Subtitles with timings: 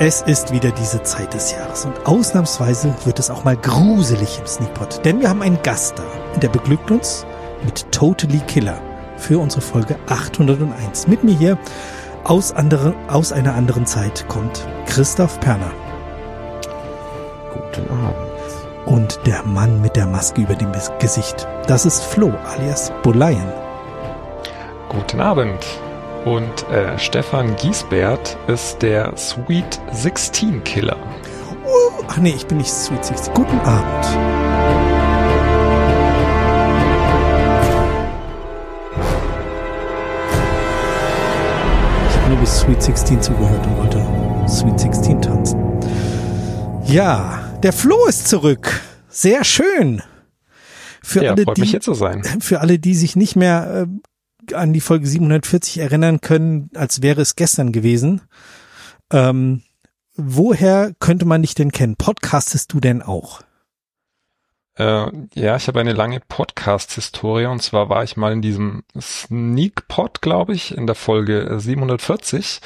[0.00, 4.46] Es ist wieder diese Zeit des Jahres und ausnahmsweise wird es auch mal gruselig im
[4.46, 6.04] Sneakpot, denn wir haben einen Gast da
[6.34, 7.26] und der beglückt uns
[7.64, 8.80] mit Totally Killer
[9.16, 11.08] für unsere Folge 801.
[11.08, 11.58] Mit mir hier
[12.22, 15.72] aus, andere, aus einer anderen Zeit kommt Christoph Perner.
[17.52, 18.86] Guten Abend.
[18.86, 20.70] Und der Mann mit der Maske über dem
[21.00, 21.48] Gesicht.
[21.66, 23.52] Das ist Flo alias Bolayen.
[24.90, 25.66] Guten Abend.
[26.28, 30.98] Und äh, Stefan Giesbert ist der Sweet 16 Killer.
[31.64, 33.32] Uh, ach nee, ich bin nicht Sweet 16.
[33.32, 34.04] Guten Abend.
[42.10, 45.80] Ich habe nur bis Sweet 16 zugehört und wollte Sweet 16 tanzen.
[46.84, 48.82] Ja, der Flo ist zurück.
[49.08, 50.02] Sehr schön.
[51.02, 52.22] Für ja, alle, freut die, mich hier zu sein.
[52.40, 54.08] Für alle, die sich nicht mehr äh,
[54.54, 58.22] an die Folge 740 erinnern können, als wäre es gestern gewesen.
[59.12, 59.62] Ähm,
[60.14, 61.96] woher könnte man dich denn kennen?
[61.96, 63.40] Podcastest du denn auch?
[64.78, 67.46] Äh, ja, ich habe eine lange Podcast-Historie.
[67.46, 72.60] Und zwar war ich mal in diesem Sneak-Pod, glaube ich, in der Folge 740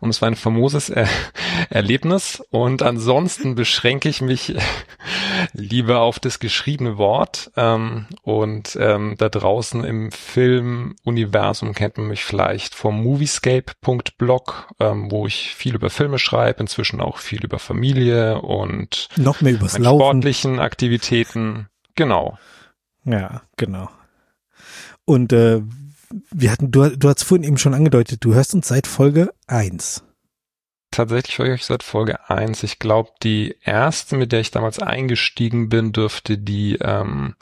[0.00, 1.08] und es war ein famoses er
[1.70, 2.42] Erlebnis.
[2.50, 4.54] Und ansonsten beschränke ich mich
[5.52, 7.50] lieber auf das geschriebene Wort.
[7.56, 15.26] Ähm, und ähm, da draußen im Filmuniversum kennt man mich vielleicht vom moviescape.blog, ähm, wo
[15.26, 20.00] ich viel über Filme schreibe, inzwischen auch viel über Familie und noch mehr übers Laufen.
[20.00, 21.53] sportlichen Aktivitäten
[21.94, 22.38] Genau.
[23.04, 23.88] Ja, genau.
[25.04, 25.62] Und äh,
[26.30, 30.04] wir hatten, du, du hast vorhin eben schon angedeutet, du hörst uns seit Folge eins.
[30.90, 32.62] Tatsächlich höre ich euch seit Folge eins.
[32.62, 37.34] Ich glaube, die erste, mit der ich damals eingestiegen bin, dürfte die, ähm,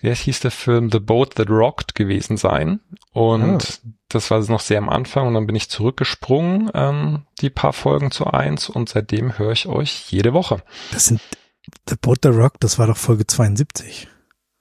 [0.00, 2.80] wie hieß der Film, The Boat That Rocked gewesen sein.
[3.12, 3.88] Und ah.
[4.08, 8.10] das war noch sehr am Anfang und dann bin ich zurückgesprungen, ähm, die paar Folgen
[8.10, 10.60] zu eins und seitdem höre ich euch jede Woche.
[10.90, 11.20] Das sind
[11.88, 14.08] The Boat the Rock, das war doch Folge 72.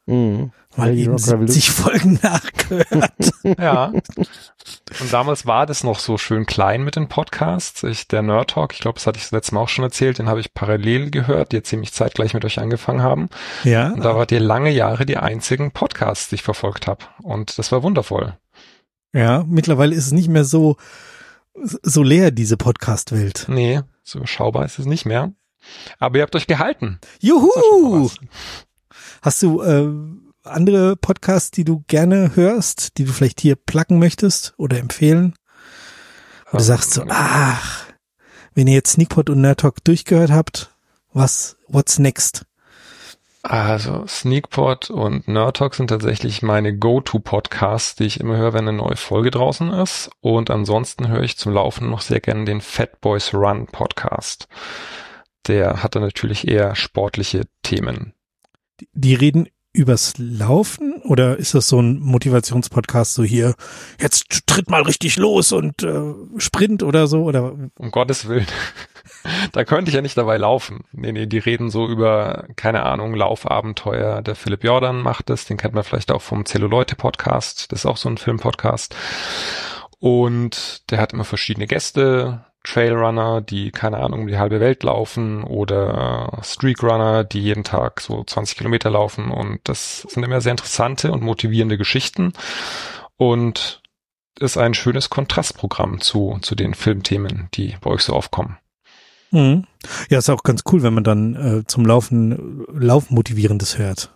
[0.07, 0.51] Mhm.
[0.75, 3.33] Mal eben 70 Folgen nachgehört.
[3.59, 3.85] ja.
[4.99, 7.83] Und damals war das noch so schön klein mit den Podcasts.
[7.83, 10.19] Ich, der Nerd Talk, ich glaube, das hatte ich das letzte Mal auch schon erzählt,
[10.19, 13.29] den habe ich parallel gehört, die jetzt ziemlich zeitgleich mit euch angefangen haben.
[13.63, 13.91] Ja.
[13.91, 17.03] Und da wart ihr lange Jahre die einzigen Podcasts, die ich verfolgt habe.
[17.21, 18.37] Und das war wundervoll.
[19.13, 20.77] Ja, mittlerweile ist es nicht mehr so,
[21.53, 23.45] so leer, diese Podcast-Welt.
[23.49, 25.33] Nee, so überschaubar ist es nicht mehr.
[25.99, 26.99] Aber ihr habt euch gehalten.
[27.19, 28.09] Juhu!
[29.21, 29.87] Hast du äh,
[30.43, 35.35] andere Podcasts, die du gerne hörst, die du vielleicht hier placken möchtest oder empfehlen?
[36.51, 37.85] Und du sagst so, ach,
[38.53, 40.71] wenn ihr jetzt Sneakpot und Nerd Talk durchgehört habt,
[41.13, 42.45] was, what's next?
[43.43, 48.77] Also Sneakpot und Nerd Talk sind tatsächlich meine Go-To-Podcasts, die ich immer höre, wenn eine
[48.77, 50.11] neue Folge draußen ist.
[50.19, 54.47] Und ansonsten höre ich zum Laufen noch sehr gerne den Fat Boys Run Podcast
[55.51, 58.13] der hat dann natürlich eher sportliche Themen.
[58.93, 63.55] Die reden übers Laufen oder ist das so ein Motivationspodcast so hier,
[63.99, 67.53] jetzt tritt mal richtig los und äh, Sprint oder so oder?
[67.77, 68.47] Um Gottes Willen.
[69.51, 70.85] da könnte ich ja nicht dabei laufen.
[70.93, 74.21] Nee, nee, die reden so über, keine Ahnung, Laufabenteuer.
[74.21, 77.71] Der Philipp Jordan macht das, den kennt man vielleicht auch vom Zelluleute Podcast.
[77.71, 78.95] Das ist auch so ein Filmpodcast.
[79.99, 82.45] Und der hat immer verschiedene Gäste.
[82.63, 88.57] Trailrunner, die, keine Ahnung, die halbe Welt laufen oder Streakrunner, die jeden Tag so 20
[88.57, 92.33] Kilometer laufen und das sind immer sehr interessante und motivierende Geschichten
[93.17, 93.81] und
[94.39, 98.57] ist ein schönes Kontrastprogramm zu, zu den Filmthemen, die bei euch so aufkommen.
[99.31, 99.65] Mhm.
[100.09, 104.13] Ja, ist auch ganz cool, wenn man dann äh, zum Laufen Laufmotivierendes hört.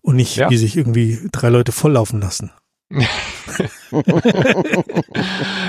[0.00, 0.50] Und nicht, ja.
[0.50, 2.52] wie sich irgendwie drei Leute volllaufen lassen.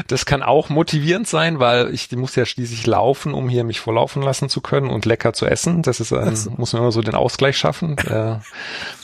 [0.07, 4.21] Das kann auch motivierend sein, weil ich muss ja schließlich laufen, um hier mich volllaufen
[4.21, 5.81] lassen zu können und lecker zu essen.
[5.81, 6.51] Das ist ein, so.
[6.51, 7.97] muss man immer so den Ausgleich schaffen.
[7.97, 8.35] Äh,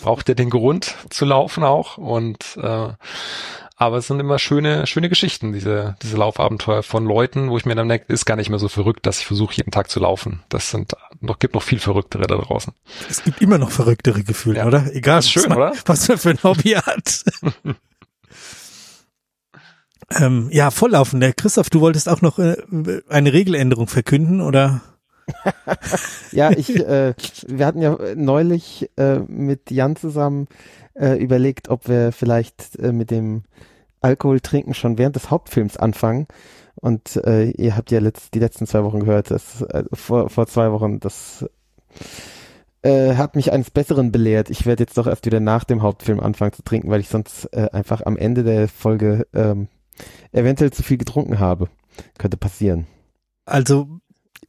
[0.01, 2.89] braucht ja den Grund zu laufen auch und äh,
[3.75, 7.75] aber es sind immer schöne, schöne Geschichten, diese, diese Laufabenteuer von Leuten, wo ich mir
[7.75, 10.43] dann denke, ist gar nicht mehr so verrückt, dass ich versuche, jeden Tag zu laufen.
[10.47, 12.73] Das sind noch, gibt noch viel verrücktere da draußen.
[13.09, 14.67] Es gibt immer noch verrücktere Gefühle, ja.
[14.67, 14.93] oder?
[14.93, 15.73] Egal, ist schön, was, man, oder?
[15.85, 17.25] was man für ein Hobby hat.
[20.19, 21.19] Ähm, ja, volllaufen.
[21.19, 22.55] Der Christoph, du wolltest auch noch äh,
[23.09, 24.81] eine Regeländerung verkünden, oder?
[26.31, 27.13] ja, ich, äh,
[27.47, 30.47] wir hatten ja neulich äh, mit Jan zusammen
[30.95, 33.43] äh, überlegt, ob wir vielleicht äh, mit dem
[34.01, 36.27] Alkohol trinken schon während des Hauptfilms anfangen.
[36.75, 40.47] Und äh, ihr habt ja letzt, die letzten zwei Wochen gehört, dass äh, vor, vor
[40.47, 41.45] zwei Wochen, das
[42.81, 44.49] äh, hat mich eines Besseren belehrt.
[44.49, 47.45] Ich werde jetzt doch erst wieder nach dem Hauptfilm anfangen zu trinken, weil ich sonst
[47.53, 49.69] äh, einfach am Ende der Folge ähm,
[50.31, 51.69] eventuell zu viel getrunken habe.
[52.17, 52.87] Könnte passieren.
[53.45, 53.99] Also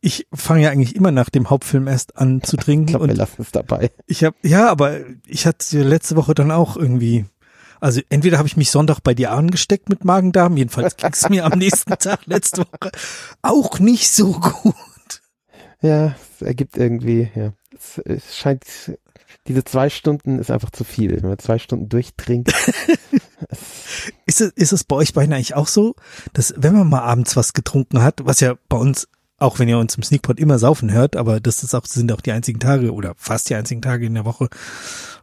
[0.01, 2.85] ich fange ja eigentlich immer nach dem Hauptfilm erst an zu trinken.
[2.85, 3.91] Ich glaube, wir lassen es dabei.
[4.07, 7.25] Ich habe ja, aber ich hatte letzte Woche dann auch irgendwie.
[7.81, 11.45] Also entweder habe ich mich Sonntag bei dir angesteckt mit Magen-Darm, jedenfalls ging es mir
[11.45, 12.93] am nächsten Tag letzte Woche
[13.43, 15.23] auch nicht so gut.
[15.83, 17.53] Ja, es ergibt irgendwie, ja.
[17.75, 18.65] Es, es scheint,
[19.47, 21.17] diese zwei Stunden ist einfach zu viel.
[21.17, 22.55] Wenn man zwei Stunden durchtrinkt.
[24.27, 25.95] ist, es, ist es bei euch beiden eigentlich auch so,
[26.33, 29.09] dass wenn man mal abends was getrunken hat, was ja bei uns
[29.39, 32.21] auch wenn ihr uns im Sneakpot immer saufen hört, aber das ist auch, sind auch
[32.21, 34.49] die einzigen Tage oder fast die einzigen Tage in der Woche,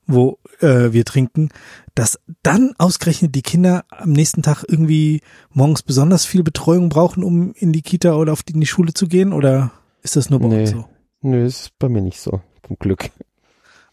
[0.06, 1.50] wo äh, wir trinken,
[1.96, 7.54] dass dann ausgerechnet die Kinder am nächsten Tag irgendwie morgens besonders viel Betreuung brauchen, um
[7.54, 9.34] in die Kita oder auf die, in die Schule zu gehen?
[9.34, 9.72] Oder
[10.04, 10.86] ist das nur bei nee, uns so?
[11.22, 13.10] Nö, ist bei mir nicht so, zum Glück.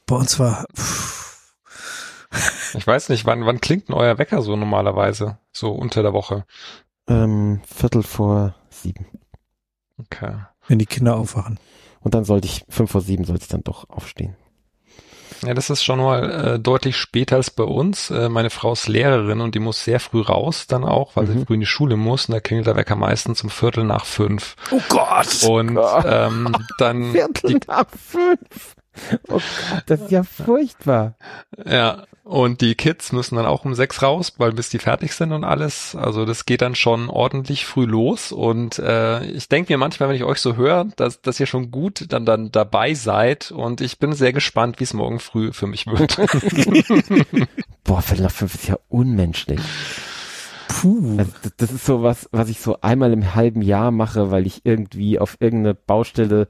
[0.06, 0.66] Bei uns war.
[0.76, 1.17] Pff.
[2.74, 5.38] Ich weiß nicht, wann, wann klingt denn euer Wecker so normalerweise?
[5.52, 6.44] So unter der Woche?
[7.08, 9.06] Ähm, Viertel vor sieben.
[9.98, 10.34] Okay.
[10.66, 11.58] Wenn die Kinder aufwachen.
[12.00, 14.36] Und dann sollte ich, fünf vor sieben sollte ich dann doch aufstehen.
[15.46, 18.10] Ja, das ist schon mal äh, deutlich später als bei uns.
[18.10, 21.38] Äh, meine Frau ist Lehrerin und die muss sehr früh raus dann auch, weil mhm.
[21.38, 24.04] sie früh in die Schule muss und da klingelt der Wecker meistens um Viertel nach
[24.04, 24.56] fünf.
[24.70, 25.44] Oh Gott!
[25.48, 26.04] Und Gott.
[26.08, 28.74] Ähm, dann Viertel die, nach fünf.
[29.28, 31.14] Oh Gott, das ist ja furchtbar.
[31.64, 35.32] Ja, und die Kids müssen dann auch um sechs raus, weil bis die fertig sind
[35.32, 35.96] und alles.
[35.96, 38.32] Also das geht dann schon ordentlich früh los.
[38.32, 41.70] Und äh, ich denke mir manchmal, wenn ich euch so höre, dass, dass ihr schon
[41.70, 43.50] gut dann, dann dabei seid.
[43.50, 46.18] Und ich bin sehr gespannt, wie es morgen früh für mich wird.
[47.84, 49.60] Boah, Viertel nach fünf ist ja unmenschlich.
[50.68, 51.16] Puh.
[51.16, 54.46] Also das, das ist so was, was ich so einmal im halben Jahr mache, weil
[54.46, 56.48] ich irgendwie auf irgendeine Baustelle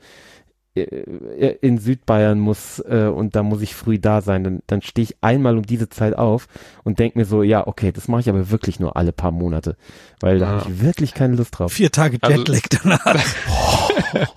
[0.84, 5.16] in Südbayern muss äh, und da muss ich früh da sein, dann, dann stehe ich
[5.20, 6.46] einmal um diese Zeit auf
[6.84, 9.76] und denke mir so, ja, okay, das mache ich aber wirklich nur alle paar Monate,
[10.20, 10.60] weil da Ja.
[10.60, 11.72] habe ich wirklich keine Lust drauf.
[11.72, 13.16] Vier Tage Also- Jetlag danach.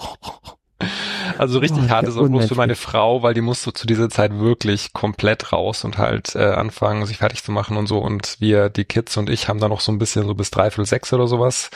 [1.38, 3.88] Also richtig Oh, hart ist auch bloß für meine Frau, weil die muss so zu
[3.88, 7.98] dieser Zeit wirklich komplett raus und halt äh, anfangen, sich fertig zu machen und so.
[8.00, 10.86] Und wir, die Kids und ich, haben da noch so ein bisschen so bis dreiviertel
[10.86, 11.70] sechs oder sowas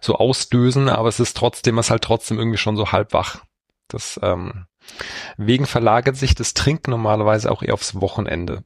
[0.00, 3.38] so ausdösen, aber es ist trotzdem, es ist halt trotzdem irgendwie schon so halb wach.
[3.94, 4.66] Das ähm,
[5.36, 8.62] wegen verlagert sich das Trinken normalerweise auch eher aufs Wochenende.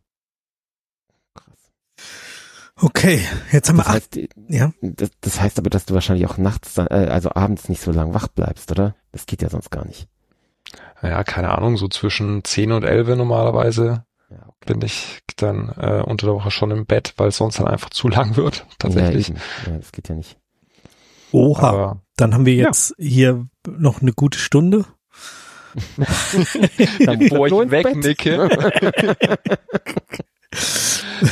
[2.80, 3.20] Okay,
[3.50, 4.16] jetzt haben wir Das acht.
[4.16, 4.72] heißt, Ja.
[4.80, 8.14] das, das heißt aber, dass du wahrscheinlich auch nachts, äh, also abends nicht so lang
[8.14, 8.94] wach bleibst, oder?
[9.10, 10.08] Das geht ja sonst gar nicht.
[11.02, 14.74] Ja, keine Ahnung, so zwischen zehn und elf normalerweise Ja, okay.
[14.74, 17.90] bin ich dann äh, unter der Woche schon im Bett, weil es sonst dann einfach
[17.90, 19.28] zu lang wird, tatsächlich.
[19.28, 19.34] Ja,
[19.72, 20.36] ja, das geht ja nicht.
[21.32, 21.69] Oha.
[21.69, 24.84] Aber Dann haben wir jetzt hier noch eine gute Stunde.
[27.05, 28.49] Dann bevor ich wegnicke.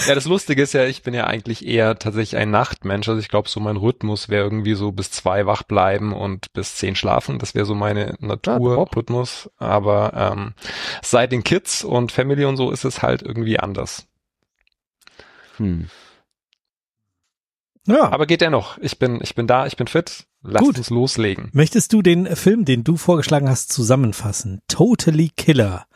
[0.06, 3.08] ja, das Lustige ist ja, ich bin ja eigentlich eher tatsächlich ein Nachtmensch.
[3.08, 6.76] Also ich glaube, so mein Rhythmus wäre irgendwie so bis zwei wach bleiben und bis
[6.76, 7.38] zehn schlafen.
[7.38, 9.50] Das wäre so meine Naturrhythmus.
[9.58, 10.54] Aber ähm,
[11.02, 14.06] seit den Kids und Family und so ist es halt irgendwie anders.
[15.56, 15.88] Hm.
[17.86, 18.10] Ja.
[18.10, 18.78] Aber geht dennoch.
[18.78, 20.26] Ich bin, ich bin da, ich bin fit.
[20.48, 20.78] Lasst Gut.
[20.78, 21.50] uns loslegen.
[21.52, 24.62] Möchtest du den Film, den du vorgeschlagen hast, zusammenfassen?
[24.68, 25.86] Totally Killer.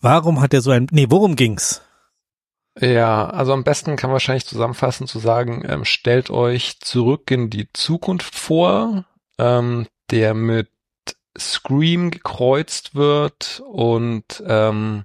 [0.00, 1.80] Warum hat er so ein, nee, worum ging's?
[2.78, 7.50] Ja, also am besten kann man wahrscheinlich zusammenfassen zu sagen, ähm, stellt euch zurück in
[7.50, 9.04] die Zukunft vor,
[9.38, 10.68] ähm, der mit
[11.36, 15.04] Scream gekreuzt wird und ähm,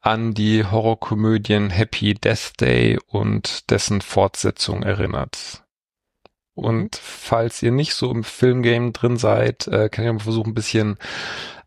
[0.00, 5.59] an die Horrorkomödien Happy Death Day und dessen Fortsetzung erinnert.
[6.54, 10.54] Und falls ihr nicht so im Filmgame drin seid, äh, kann ich mal versuchen, ein
[10.54, 10.98] bisschen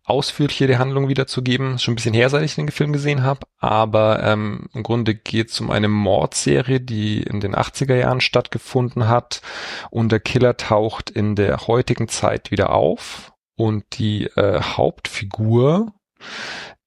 [0.05, 1.79] ausführlicher die Handlung wiederzugeben.
[1.79, 3.47] Schon ein bisschen her, seit ich den Film gesehen habe.
[3.59, 9.07] Aber ähm, im Grunde geht es um eine Mordserie, die in den 80er Jahren stattgefunden
[9.07, 9.41] hat.
[9.89, 13.33] Und der Killer taucht in der heutigen Zeit wieder auf.
[13.55, 15.93] Und die äh, Hauptfigur,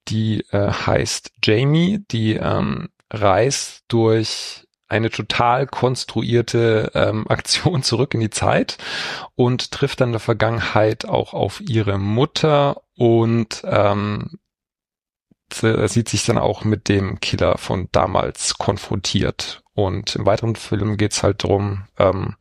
[0.07, 8.19] die äh, heißt Jamie, die ähm, reist durch eine total konstruierte ähm, Aktion zurück in
[8.21, 8.77] die Zeit
[9.35, 14.39] und trifft dann in der Vergangenheit auch auf ihre Mutter und ähm,
[15.51, 19.61] sie- sieht sich dann auch mit dem Killer von damals konfrontiert.
[19.73, 22.35] Und im weiteren Film geht's halt darum, ähm,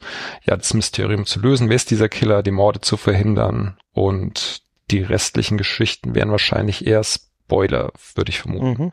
[0.44, 1.68] ja, das Mysterium zu lösen.
[1.68, 3.76] Wer ist dieser Killer, die Morde zu verhindern?
[3.92, 8.84] Und die restlichen Geschichten wären wahrscheinlich eher Spoiler, würde ich vermuten.
[8.84, 8.92] Mhm.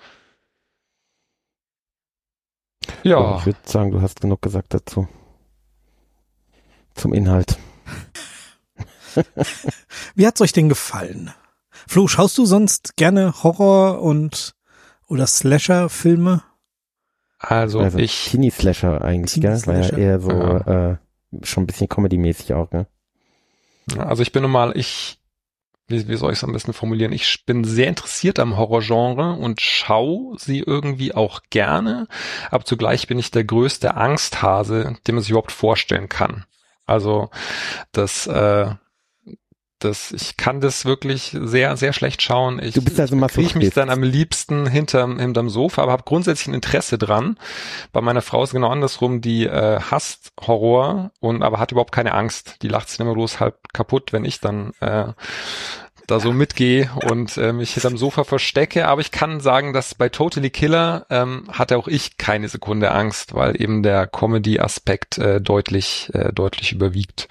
[3.03, 5.07] Ja, Ich würde sagen, du hast genug gesagt dazu.
[6.95, 7.57] Zum Inhalt.
[10.15, 11.33] Wie hat's euch denn gefallen?
[11.87, 14.55] Flo, schaust du sonst gerne Horror und
[15.07, 16.43] oder Slasher-Filme?
[17.39, 19.61] also, also ich, Teenie-Slasher eigentlich, gell?
[19.67, 20.97] War ja eher so, äh,
[21.43, 22.87] schon ein bisschen Comedy-mäßig auch, ne?
[23.97, 25.19] also ich bin normal, ich
[25.87, 27.11] wie, wie soll ich es am besten formulieren?
[27.11, 32.07] Ich bin sehr interessiert am Horrorgenre und schaue sie irgendwie auch gerne,
[32.51, 36.45] aber zugleich bin ich der größte Angsthase, den man sich überhaupt vorstellen kann.
[36.85, 37.29] Also
[37.91, 38.71] das äh,
[39.83, 42.59] das, ich kann das wirklich sehr, sehr schlecht schauen.
[42.61, 46.03] Ich, du bist also mal ich mich dann am liebsten hinterm, hinterm Sofa, aber habe
[46.03, 47.37] grundsätzlich ein Interesse dran.
[47.91, 52.13] Bei meiner Frau ist genau andersrum, die äh, hasst Horror und aber hat überhaupt keine
[52.13, 52.57] Angst.
[52.61, 55.07] Die lacht sich immer bloß halb kaputt, wenn ich dann äh,
[56.13, 58.87] da so mitgehe und äh, mich hinterm Sofa verstecke.
[58.87, 63.33] Aber ich kann sagen, dass bei Totally Killer ähm, hatte auch ich keine Sekunde Angst,
[63.33, 67.27] weil eben der Comedy-Aspekt äh, deutlich, äh, deutlich überwiegt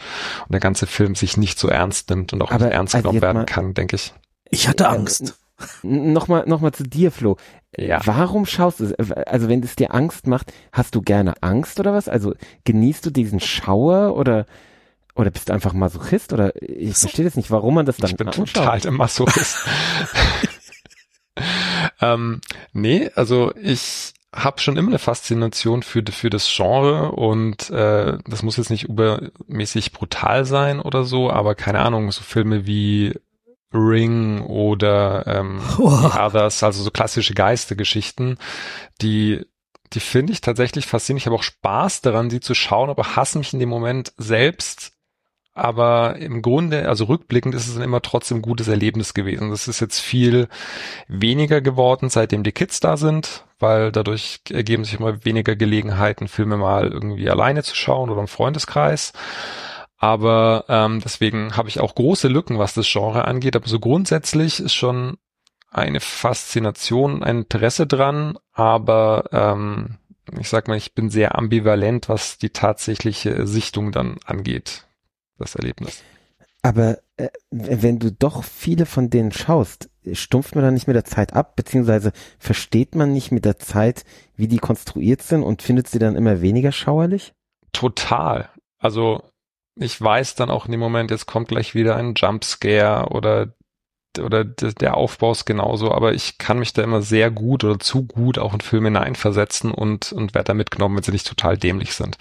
[0.47, 3.03] und der ganze Film sich nicht so ernst nimmt und auch Aber nicht ernst also
[3.09, 4.13] genommen werden mal- kann, denke ich.
[4.51, 5.39] Ich hatte Äh, Angst.
[5.83, 7.37] Nochmal noch mal zu dir, Flo.
[7.77, 8.01] Ja.
[8.05, 9.11] Warum schaust du es?
[9.13, 12.09] Also wenn es dir Angst macht, hast du gerne Angst oder was?
[12.09, 12.35] Also
[12.65, 14.47] genießt du diesen Schauer oder
[15.15, 18.17] oder bist du einfach Masochist oder ich verstehe das nicht, warum man das dann Ich
[18.17, 18.53] bin anschaut.
[18.53, 19.59] total der Masochist.
[22.01, 22.41] ähm,
[22.73, 28.43] nee, also ich habe schon immer eine Faszination für, für das Genre und äh, das
[28.43, 33.15] muss jetzt nicht übermäßig brutal sein oder so, aber keine Ahnung, so Filme wie
[33.75, 35.61] Ring oder ähm.
[35.77, 35.83] The
[36.19, 38.39] Others, also so klassische Geistergeschichten,
[39.01, 39.45] die
[39.93, 41.23] die finde ich tatsächlich faszinierend.
[41.23, 44.92] Ich habe auch Spaß daran, sie zu schauen, aber hasse mich in dem Moment selbst.
[45.55, 49.51] Aber im Grunde, also rückblickend ist es dann immer trotzdem ein gutes Erlebnis gewesen.
[49.51, 50.49] Das ist jetzt viel
[51.09, 56.57] weniger geworden, seitdem die Kids da sind, weil dadurch ergeben sich immer weniger Gelegenheiten, Filme
[56.57, 59.13] mal irgendwie alleine zu schauen oder im Freundeskreis.
[59.99, 63.55] Aber ähm, deswegen habe ich auch große Lücken, was das Genre angeht.
[63.55, 65.19] Aber so grundsätzlich ist schon
[65.71, 69.99] eine Faszination, ein Interesse dran, aber ähm,
[70.39, 74.87] ich sag mal, ich bin sehr ambivalent, was die tatsächliche Sichtung dann angeht,
[75.39, 76.03] das Erlebnis.
[76.63, 81.05] Aber äh, wenn du doch viele von denen schaust, stumpft man dann nicht mit der
[81.05, 84.05] Zeit ab, beziehungsweise versteht man nicht mit der Zeit,
[84.37, 87.33] wie die konstruiert sind und findet sie dann immer weniger schauerlich?
[87.73, 88.49] Total.
[88.79, 89.23] Also
[89.77, 93.55] ich weiß dann auch in dem Moment, jetzt kommt gleich wieder ein Jumpscare oder
[94.21, 98.05] oder der Aufbau ist genauso, aber ich kann mich da immer sehr gut oder zu
[98.07, 101.95] gut auch in Filme hineinversetzen und, und werde da mitgenommen, wenn sie nicht total dämlich
[101.95, 102.19] sind.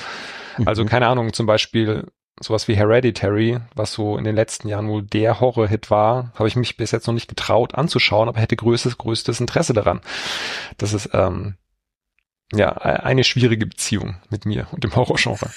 [0.63, 0.87] Also Mhm.
[0.87, 2.07] keine Ahnung, zum Beispiel
[2.41, 6.55] sowas wie Hereditary, was so in den letzten Jahren wohl der Horror-Hit war, habe ich
[6.55, 10.01] mich bis jetzt noch nicht getraut anzuschauen, aber hätte größtes, größtes Interesse daran.
[10.77, 11.55] Das ist ähm,
[12.53, 15.49] ja e- eine schwierige Beziehung mit mir und dem Horrorgenre.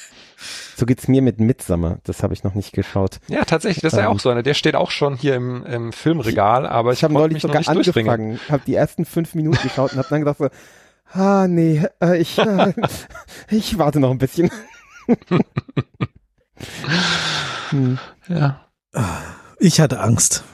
[0.76, 3.20] So geht's mir mit Midsummer, das habe ich noch nicht geschaut.
[3.28, 4.10] Ja, tatsächlich, das ist ja Ähm.
[4.16, 4.42] auch so einer.
[4.42, 7.50] Der steht auch schon hier im, im Filmregal, aber ich, Ich habe neulich mich noch
[7.50, 10.48] sogar nicht angefangen, habe die ersten fünf Minuten geschaut und habe dann gedacht so,
[11.18, 12.72] ah nee, äh, ich, äh,
[13.48, 14.50] ich warte noch ein bisschen.
[17.71, 17.99] hm.
[18.28, 18.61] Ja.
[19.59, 20.44] Ich hatte Angst.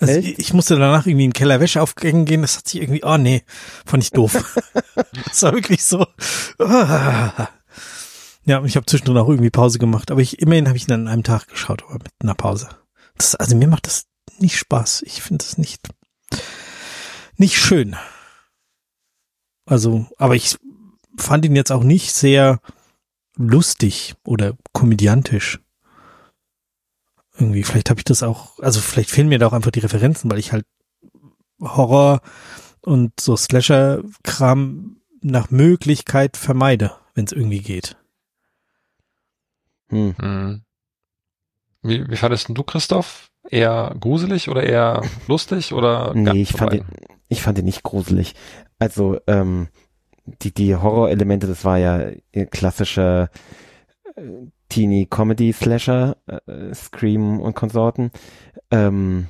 [0.00, 2.42] Also ich, ich musste danach irgendwie in den Keller Wäsche aufgängen gehen.
[2.42, 3.44] Das hat sich irgendwie, oh nee,
[3.86, 4.32] fand ich doof.
[5.26, 6.06] das war wirklich so.
[6.58, 7.48] ah.
[8.44, 10.10] Ja, und ich habe zwischendrin auch irgendwie Pause gemacht.
[10.10, 12.68] Aber ich, immerhin habe ich ihn dann an einem Tag geschaut, aber mit einer Pause.
[13.16, 14.06] Das, also mir macht das
[14.38, 15.02] nicht Spaß.
[15.06, 15.88] Ich finde es nicht,
[17.36, 17.94] nicht schön.
[19.66, 20.56] Also, aber ich
[21.16, 22.60] fand ihn jetzt auch nicht sehr
[23.36, 25.60] lustig oder komödiantisch
[27.38, 30.30] irgendwie, vielleicht habe ich das auch, also vielleicht fehlen mir da auch einfach die Referenzen,
[30.30, 30.66] weil ich halt
[31.60, 32.20] Horror
[32.82, 37.96] und so Slasher-Kram nach Möglichkeit vermeide, wenn es irgendwie geht.
[39.88, 40.14] Hm.
[40.18, 40.62] Hm.
[41.82, 43.28] Wie, wie fandest du, Christoph?
[43.48, 46.84] Eher gruselig oder eher lustig oder Nee, ich fand, den,
[47.28, 48.34] ich fand den nicht gruselig.
[48.78, 49.68] Also, ähm,
[50.24, 52.12] die, die Horrorelemente, das war ja
[52.50, 53.30] klassischer
[54.14, 54.22] äh,
[54.72, 58.10] Teenie-Comedy-Slasher, äh, Scream und Konsorten.
[58.70, 59.28] Ähm,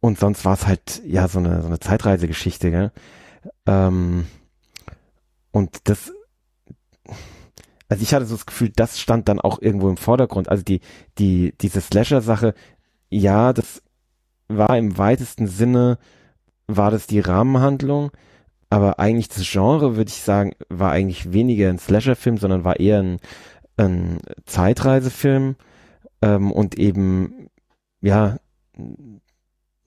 [0.00, 2.92] und sonst war es halt, ja, so eine, so eine Zeitreisegeschichte, gell?
[3.66, 4.26] Ähm,
[5.52, 6.12] und das,
[7.88, 10.50] also ich hatte so das Gefühl, das stand dann auch irgendwo im Vordergrund.
[10.50, 10.80] Also die,
[11.18, 12.52] die, diese Slasher-Sache,
[13.08, 13.82] ja, das
[14.48, 15.98] war im weitesten Sinne,
[16.66, 18.10] war das die Rahmenhandlung,
[18.68, 22.98] aber eigentlich das Genre, würde ich sagen, war eigentlich weniger ein Slasher-Film, sondern war eher
[22.98, 23.18] ein,
[23.76, 25.56] ein Zeitreisefilm
[26.22, 27.50] ähm, und eben,
[28.00, 28.38] ja,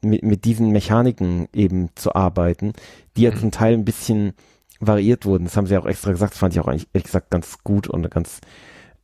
[0.01, 2.73] mit, mit diesen Mechaniken eben zu arbeiten,
[3.17, 3.37] die ja Mhm.
[3.37, 4.33] zum Teil ein bisschen
[4.79, 5.45] variiert wurden.
[5.45, 7.87] Das haben sie auch extra gesagt, das fand ich auch eigentlich ehrlich gesagt ganz gut
[7.87, 8.39] und ganz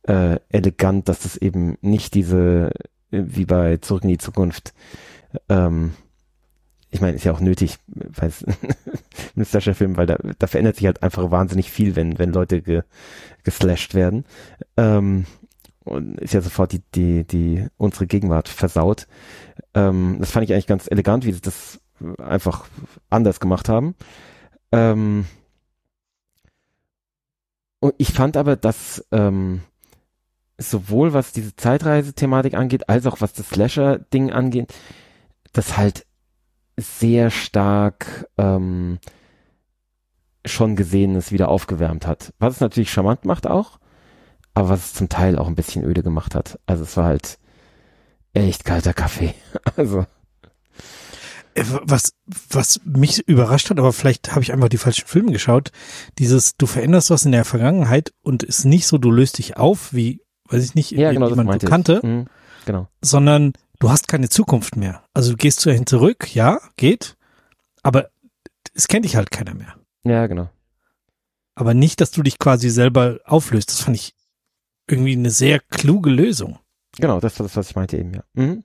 [0.08, 2.70] äh, elegant, dass das eben nicht diese,
[3.10, 4.72] äh, wie bei Zurück in die Zukunft,
[5.48, 5.92] ähm,
[6.90, 8.44] ich meine, ist ja auch nötig, weil es
[9.36, 12.82] ein Slasher-Film, weil da, da verändert sich halt einfach wahnsinnig viel, wenn, wenn Leute ge,
[13.42, 14.24] geslasht werden.
[14.76, 15.26] Ähm,
[15.84, 19.06] und ist ja sofort die, die, die, unsere Gegenwart versaut.
[19.74, 21.80] Ähm, das fand ich eigentlich ganz elegant, wie sie das
[22.18, 22.66] einfach
[23.08, 23.94] anders gemacht haben.
[24.72, 25.26] Ähm,
[27.80, 29.62] und ich fand aber, dass ähm,
[30.58, 34.74] sowohl was diese Zeitreise-Thematik angeht, als auch was das Slasher-Ding angeht,
[35.52, 36.06] das halt
[36.76, 38.98] sehr stark ähm,
[40.44, 42.32] schon Gesehenes wieder aufgewärmt hat.
[42.38, 43.78] Was es natürlich charmant macht auch,
[44.56, 46.58] aber was es zum Teil auch ein bisschen öde gemacht hat.
[46.64, 47.38] Also es war halt
[48.32, 49.34] echt kalter Kaffee.
[49.76, 50.06] Also
[51.54, 52.14] Äh, was,
[52.48, 55.72] was mich überrascht hat, aber vielleicht habe ich einfach die falschen Filme geschaut,
[56.18, 59.92] dieses, du veränderst was in der Vergangenheit und ist nicht so, du löst dich auf,
[59.92, 62.26] wie, weiß ich nicht, ja, genau, jemand du kannte, mhm,
[62.64, 62.88] genau.
[63.02, 65.02] sondern du hast keine Zukunft mehr.
[65.12, 67.18] Also du gehst dahin zurück, ja, geht,
[67.82, 68.08] aber
[68.72, 69.74] es kennt dich halt keiner mehr.
[70.04, 70.48] Ja, genau.
[71.54, 73.70] Aber nicht, dass du dich quasi selber auflöst.
[73.70, 74.14] Das fand ich
[74.88, 76.58] irgendwie eine sehr kluge Lösung.
[76.98, 78.22] Genau, das war das, was ich meinte eben, ja.
[78.34, 78.64] Mhm.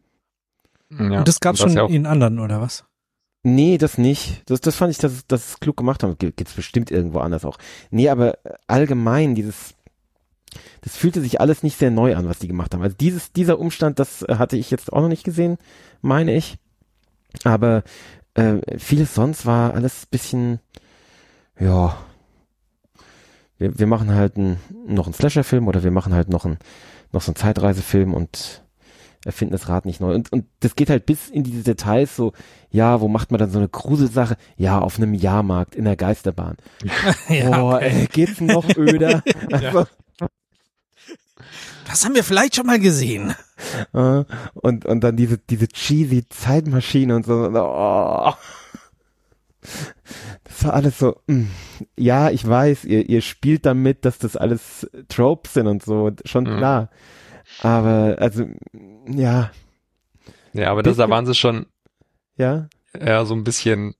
[0.91, 2.85] Ja, und das gab es schon ja in anderen, oder was?
[3.43, 4.43] Nee, das nicht.
[4.49, 6.17] Das, das fand ich, dass das es klug gemacht haben.
[6.17, 7.57] Gibt's bestimmt irgendwo anders auch.
[7.89, 8.37] Nee, aber
[8.67, 9.73] allgemein, dieses,
[10.81, 12.83] das fühlte sich alles nicht sehr neu an, was die gemacht haben.
[12.83, 15.57] Also dieses, dieser Umstand, das hatte ich jetzt auch noch nicht gesehen,
[16.01, 16.57] meine ich.
[17.43, 17.83] Aber
[18.35, 20.59] äh, vieles sonst war alles bisschen,
[21.59, 21.97] ja,
[23.61, 26.57] wir, wir machen halt ein, noch einen Slasher-Film oder wir machen halt noch ein,
[27.11, 28.63] noch so einen Zeitreisefilm und
[29.23, 30.15] erfinden das Rad nicht neu.
[30.15, 32.33] Und, und das geht halt bis in diese Details so,
[32.71, 34.35] ja, wo macht man dann so eine Gruselsache?
[34.57, 36.57] Ja, auf einem Jahrmarkt in der Geisterbahn.
[37.29, 39.21] ja, Boah, ey, geht's noch öder?
[39.51, 39.85] Also,
[41.87, 43.35] das haben wir vielleicht schon mal gesehen.
[43.91, 47.51] Und, und dann diese, diese cheesy Zeitmaschine und so.
[47.53, 48.33] Oh.
[50.43, 51.35] Das war alles so, mh.
[51.35, 51.47] Mm,
[51.97, 56.45] ja, ich weiß, ihr, ihr spielt damit, dass das alles Tropes sind und so, schon
[56.45, 56.57] mhm.
[56.57, 56.89] klar.
[57.61, 58.45] Aber, also,
[59.07, 59.51] ja.
[60.53, 61.65] Ja, aber das, da waren sie schon,
[62.37, 62.67] ja,
[62.99, 63.95] ja, so ein bisschen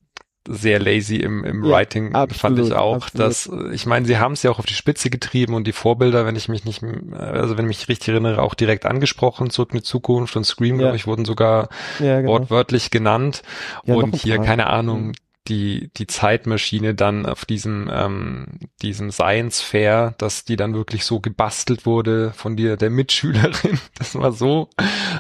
[0.48, 2.96] sehr lazy im, im ja, Writing, absolut, fand ich auch.
[2.96, 3.28] Absolut.
[3.28, 6.26] Dass, ich meine, sie haben es ja auch auf die Spitze getrieben und die Vorbilder,
[6.26, 9.86] wenn ich mich nicht, also wenn ich mich richtig erinnere, auch direkt angesprochen, zurück mit
[9.86, 10.82] Zukunft und Scream, ja.
[10.82, 11.70] glaube ich, wurden sogar
[12.00, 12.34] ja, genau.
[12.34, 13.44] wortwörtlich genannt.
[13.86, 15.14] und hier, keine Ahnung, mhm
[15.48, 18.46] die, die Zeitmaschine dann auf diesem, ähm,
[18.82, 23.80] diesem Science Fair, dass die dann wirklich so gebastelt wurde von dir, der Mitschülerin.
[23.98, 24.70] Das war so,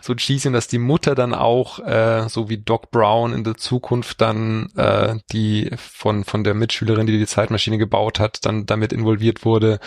[0.01, 4.21] so cheesy dass die Mutter dann auch, äh, so wie Doc Brown in der Zukunft
[4.21, 9.45] dann, äh, die von, von der Mitschülerin, die die Zeitmaschine gebaut hat, dann damit involviert
[9.45, 9.79] wurde.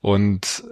[0.00, 0.64] Und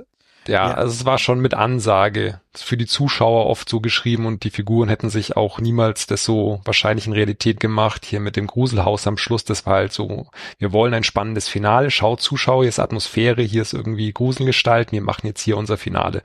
[0.49, 4.45] ja, ja, also es war schon mit Ansage für die Zuschauer oft so geschrieben und
[4.45, 8.05] die Figuren hätten sich auch niemals das so wahrscheinlich in Realität gemacht.
[8.05, 10.29] Hier mit dem Gruselhaus am Schluss, das war halt so,
[10.59, 15.03] wir wollen ein spannendes Finale, schaut Zuschauer, hier ist Atmosphäre, hier ist irgendwie Gruselgestalten, wir
[15.03, 16.23] machen jetzt hier unser Finale.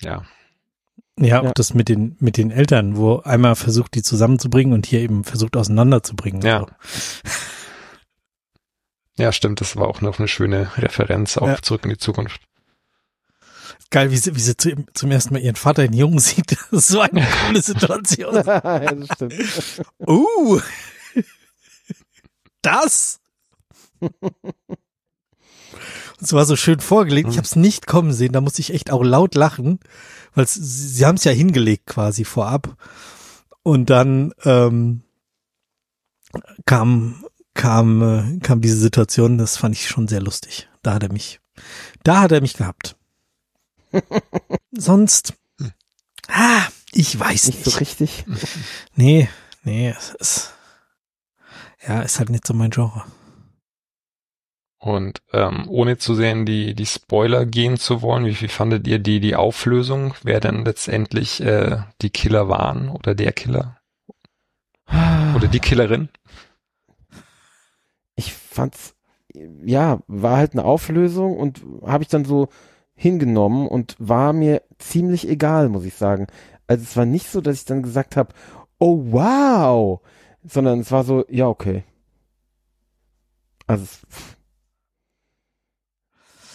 [0.00, 0.22] Ja.
[1.20, 1.52] Ja, auch ja.
[1.54, 5.56] das mit den, mit den Eltern, wo einmal versucht, die zusammenzubringen und hier eben versucht
[5.56, 6.42] auseinanderzubringen.
[6.42, 6.60] Ja.
[6.60, 6.68] So.
[9.18, 11.60] Ja, stimmt, das war auch noch eine schöne Referenz auf ja.
[11.60, 12.40] Zurück in die Zukunft.
[13.90, 16.52] Geil, wie sie, wie sie zu, zum ersten Mal ihren Vater in Jungen sieht.
[16.52, 18.34] Das ist so eine coole Situation.
[18.46, 19.34] ja, das stimmt.
[20.06, 20.60] Uh,
[22.62, 23.20] das.
[23.98, 24.22] Und
[26.20, 27.30] es war so schön vorgelegt.
[27.30, 28.32] Ich habe es nicht kommen sehen.
[28.32, 29.80] Da muss ich echt auch laut lachen,
[30.34, 32.76] weil sie, sie haben es ja hingelegt quasi vorab.
[33.62, 35.02] Und dann ähm,
[36.66, 37.24] kam
[37.58, 40.68] kam, äh, kam diese Situation, das fand ich schon sehr lustig.
[40.82, 41.40] Da hat er mich,
[42.04, 42.96] da hat er mich gehabt.
[44.70, 45.34] Sonst,
[46.28, 47.66] ah, ich weiß nicht.
[47.66, 48.24] Nicht so richtig?
[48.94, 49.28] Nee,
[49.64, 50.54] nee, es ist,
[51.86, 53.04] ja, ist halt nicht so mein Genre.
[54.78, 59.00] Und ähm, ohne zu sehen, die, die Spoiler gehen zu wollen, wie viel fandet ihr
[59.00, 63.80] die, die Auflösung, wer denn letztendlich äh, die Killer waren oder der Killer?
[65.34, 66.08] Oder die Killerin?
[68.48, 68.94] Fand's,
[69.64, 72.48] ja, war halt eine Auflösung und habe ich dann so
[72.94, 76.26] hingenommen und war mir ziemlich egal, muss ich sagen.
[76.66, 78.34] Also es war nicht so, dass ich dann gesagt habe,
[78.78, 80.00] oh wow,
[80.44, 81.84] sondern es war so, ja, okay.
[83.66, 83.84] Also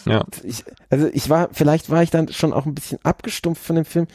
[0.06, 0.24] ja.
[0.42, 3.84] Ich, also ich war, vielleicht war ich dann schon auch ein bisschen abgestumpft von dem
[3.84, 4.06] Film.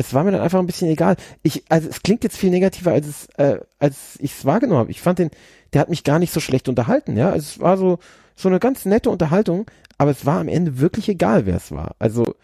[0.00, 1.16] Es war mir dann einfach ein bisschen egal.
[1.42, 4.90] Ich, also es klingt jetzt viel negativer, als es, äh, als ich es wahrgenommen habe.
[4.90, 5.30] Ich fand den,
[5.74, 7.28] der hat mich gar nicht so schlecht unterhalten, ja.
[7.28, 7.98] Also es war so,
[8.34, 11.96] so eine ganz nette Unterhaltung, aber es war am Ende wirklich egal, wer es war.
[11.98, 12.34] Also,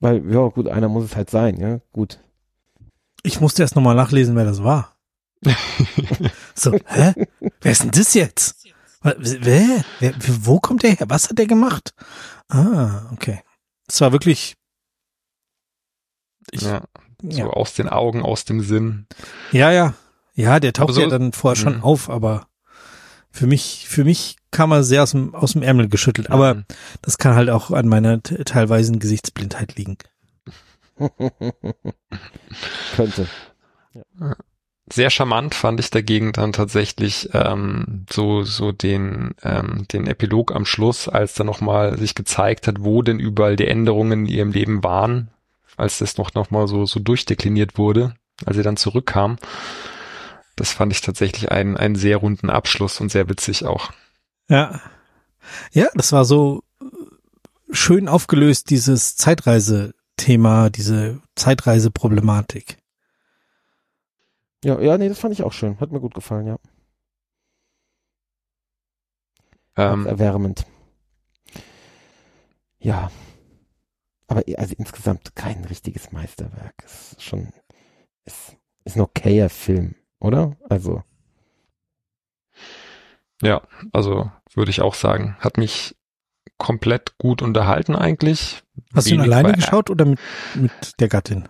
[0.00, 2.18] weil, ja, gut, einer muss es halt sein, ja, gut.
[3.22, 4.96] Ich musste erst nochmal nachlesen, wer das war.
[6.56, 7.12] so, hä?
[7.60, 8.66] Wer ist denn das jetzt?
[9.02, 9.84] Wer?
[10.00, 10.14] wer?
[10.42, 11.06] Wo kommt der her?
[11.08, 11.94] Was hat der gemacht?
[12.48, 13.40] Ah, okay.
[13.86, 14.56] Es war wirklich.
[16.52, 16.82] Ich, ja,
[17.22, 17.46] So ja.
[17.46, 19.06] aus den Augen, aus dem Sinn.
[19.52, 19.94] Ja, ja.
[20.34, 21.82] Ja, der taucht so- ja dann vorher schon Mhm.
[21.84, 22.46] auf, aber
[23.30, 26.30] für mich, für mich kam er sehr aus dem, aus dem Ärmel geschüttelt.
[26.30, 26.64] Aber Mhm.
[27.02, 29.98] das kann halt auch an meiner teilweisen Gesichtsblindheit liegen.
[32.96, 33.26] Könnte.
[34.92, 40.64] Sehr charmant fand ich dagegen dann tatsächlich ähm, so so den ähm, den Epilog am
[40.66, 44.82] Schluss, als dann nochmal sich gezeigt hat, wo denn überall die Änderungen in ihrem Leben
[44.82, 45.30] waren,
[45.80, 48.14] als das noch noch mal so so durchdekliniert wurde,
[48.46, 49.36] als sie dann zurückkam.
[50.56, 53.90] Das fand ich tatsächlich einen einen sehr runden Abschluss und sehr witzig auch.
[54.48, 54.80] Ja.
[55.72, 56.84] Ja, das war so äh,
[57.72, 62.76] schön aufgelöst, dieses Zeitreise-Thema, diese Zeitreise-Problematik.
[64.64, 65.80] Ja, ja, nee, das fand ich auch schön.
[65.80, 66.58] Hat mir gut gefallen, ja.
[69.76, 70.66] Ähm, Erwärmend.
[72.78, 73.10] Ja.
[74.30, 76.74] Aber also insgesamt kein richtiges Meisterwerk.
[76.84, 77.52] Es ist schon,
[78.24, 80.56] ist, ist ein okayer Film, oder?
[80.68, 81.02] Also,
[83.42, 83.62] Ja,
[83.92, 85.96] also würde ich auch sagen, hat mich
[86.58, 88.62] komplett gut unterhalten eigentlich.
[88.94, 90.20] Hast du ihn Wenig alleine geschaut oder mit,
[90.54, 91.48] mit der Gattin?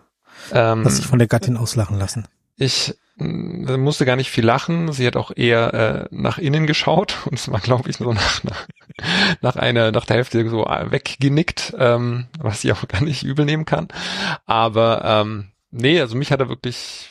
[0.51, 2.29] Ähm, Hast dich von der Gattin auslachen lassen?
[2.57, 4.93] ich mh, musste gar nicht viel lachen.
[4.93, 8.43] Sie hat auch eher äh, nach innen geschaut und es war, glaube ich, so nach,
[8.45, 8.67] nach,
[9.41, 13.45] nach einer, nach der Hälfte so äh, weggenickt, ähm, was ich auch gar nicht übel
[13.45, 13.89] nehmen kann.
[14.47, 17.11] Aber ähm, nee, also mich hat er wirklich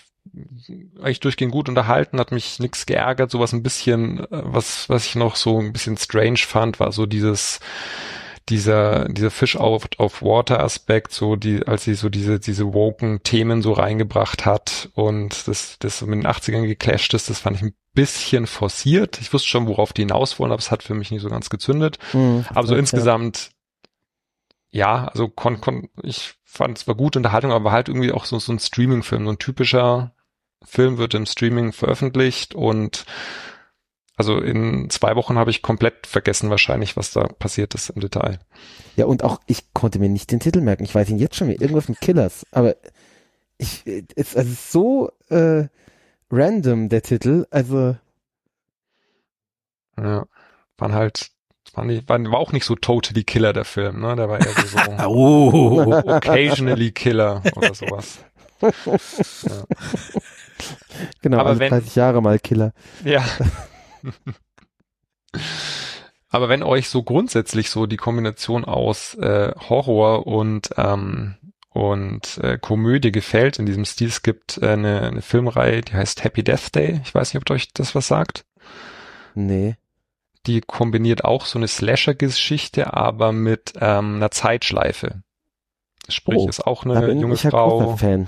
[1.01, 5.15] eigentlich durchgehend gut unterhalten, hat mich nix geärgert, sowas ein bisschen, äh, was, was ich
[5.15, 7.59] noch so ein bisschen strange fand, war so dieses,
[8.49, 13.21] dieser, dieser Fish auf, auf Water Aspekt, so die, als sie so diese, diese woken
[13.23, 17.57] Themen so reingebracht hat und das, das so mit den 80ern geclasht ist, das fand
[17.57, 19.19] ich ein bisschen forciert.
[19.21, 21.49] Ich wusste schon, worauf die hinaus wollen, aber es hat für mich nicht so ganz
[21.49, 21.99] gezündet.
[22.13, 22.79] mh, Aber so ja.
[22.79, 23.51] insgesamt,
[24.71, 28.39] ja, also kon, kon, ich fand es war gute Unterhaltung, aber halt irgendwie auch so,
[28.39, 30.13] so ein Streaming-Film, so ein typischer
[30.63, 33.05] Film wird im Streaming veröffentlicht und
[34.19, 38.37] also in zwei Wochen habe ich komplett vergessen wahrscheinlich, was da passiert ist im Detail.
[38.97, 40.83] Ja, und auch ich konnte mir nicht den Titel merken.
[40.83, 41.61] Ich weiß ihn jetzt schon wieder.
[41.61, 42.45] Irgendwas mit Killers.
[42.51, 42.75] Aber
[43.57, 43.83] ich,
[44.15, 45.67] es, also so äh,
[46.29, 47.45] random, der Titel.
[47.49, 47.95] Also,
[49.97, 50.25] Ja,
[50.77, 51.31] waren halt,
[51.73, 54.15] waren, nicht, waren, war auch nicht so totally Killer der Film, ne?
[54.17, 54.77] Der war eher so,
[55.07, 58.19] Oh, occasionally Killer oder sowas.
[61.21, 62.73] genau, Aber alle wenn- 30 Jahre mal Killer.
[63.05, 63.23] Ja.
[66.31, 71.35] Aber wenn euch so grundsätzlich so die Kombination aus äh, Horror und ähm,
[71.71, 76.23] und äh, Komödie gefällt in diesem Stil, es gibt äh, eine, eine Filmreihe, die heißt
[76.23, 76.99] Happy Death Day.
[77.03, 78.43] Ich weiß nicht, ob euch das was sagt.
[79.35, 79.75] Nee.
[80.47, 85.21] Die kombiniert auch so eine Slasher-Geschichte, aber mit ähm, einer Zeitschleife.
[86.09, 88.27] Sprich, Oh, ist auch eine junge Frau Fan.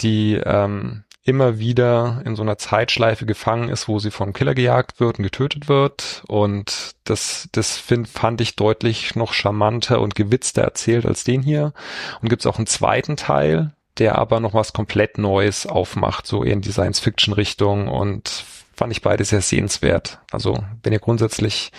[0.00, 5.00] die ähm, immer wieder in so einer Zeitschleife gefangen ist, wo sie vom Killer gejagt
[5.00, 6.22] wird und getötet wird.
[6.28, 11.72] Und das, das find, fand ich deutlich noch charmanter und gewitzter erzählt als den hier.
[12.20, 16.52] Und gibt's auch einen zweiten Teil, der aber noch was komplett Neues aufmacht, so eher
[16.52, 20.18] in die Science-Fiction-Richtung und fand ich beide sehr sehenswert.
[20.30, 21.72] Also wenn ihr grundsätzlich,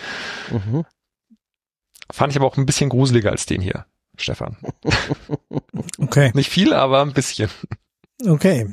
[0.50, 0.84] Mhm.
[2.10, 4.56] fand ich aber auch ein bisschen gruseliger als den hier, Stefan.
[5.98, 7.50] okay, Nicht viel, aber ein bisschen.
[8.24, 8.72] Okay.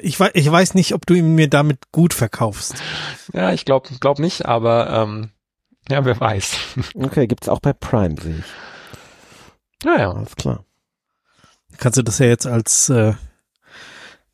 [0.00, 2.74] Ich, wei- ich weiß nicht, ob du ihn mir damit gut verkaufst.
[3.32, 5.30] Ja, ich glaube glaub nicht, aber ähm,
[5.88, 6.56] ja, wer weiß.
[6.94, 8.44] Okay, gibt's auch bei Prime, sehe ich.
[9.84, 10.64] Naja, Alles klar.
[11.76, 13.14] Kannst du das ja jetzt als äh,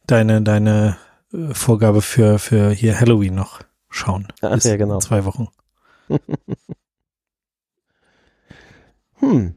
[0.06, 0.96] deine deine
[1.32, 4.28] äh, Vorgabe für für hier Halloween noch schauen?
[4.40, 4.98] Ach ja, genau.
[5.00, 5.48] Zwei Wochen.
[9.20, 9.54] Hm.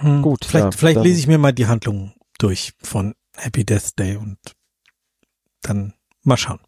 [0.00, 3.98] Hm, Gut, Vielleicht, ja, vielleicht lese ich mir mal die Handlung durch von Happy Death
[3.98, 4.38] Day und
[5.62, 6.60] dann mal schauen.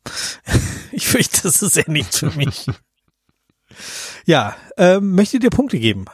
[0.92, 2.66] ich fürchte, das ist ja nichts für mich.
[4.24, 6.06] ja, ähm, möchtet ihr Punkte geben?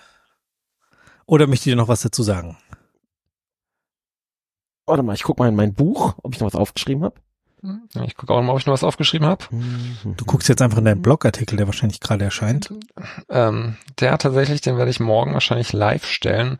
[1.27, 2.57] Oder möchtet ihr noch was dazu sagen?
[4.87, 7.21] Warte mal, ich guck mal in mein Buch, ob ich noch was aufgeschrieben habe.
[7.95, 9.45] Ja, ich gucke auch mal, ob ich noch was aufgeschrieben habe.
[10.05, 12.73] Du guckst jetzt einfach in deinen Blogartikel, der wahrscheinlich gerade erscheint.
[13.29, 16.59] Ähm, der tatsächlich, den werde ich morgen wahrscheinlich live stellen.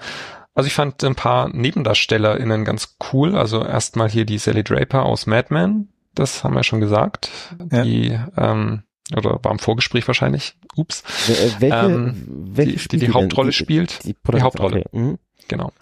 [0.57, 3.37] Also ich fand ein paar NebendarstellerInnen ganz cool.
[3.37, 5.91] Also erstmal hier die Sally Draper aus Mad Men.
[6.15, 7.31] Das haben wir schon gesagt.
[7.71, 7.83] Ja.
[7.85, 8.83] Die, ähm,
[9.15, 10.57] oder war im Vorgespräch wahrscheinlich.
[10.75, 11.03] Ups.
[11.29, 13.15] Äh, Welche, Ähm, welche die, die, die denn?
[13.15, 14.03] Hauptrolle spielt.
[14.05, 14.85] Die, Protagonistin, Hauptrolle.
[14.87, 14.99] Okay.
[14.99, 15.19] Mhm.
[15.47, 15.73] Genau.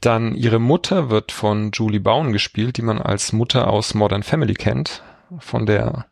[0.00, 4.54] Dann ihre Mutter wird von Julie Bowen gespielt, die man als Mutter aus Modern Family
[4.54, 5.02] kennt,
[5.38, 6.06] von der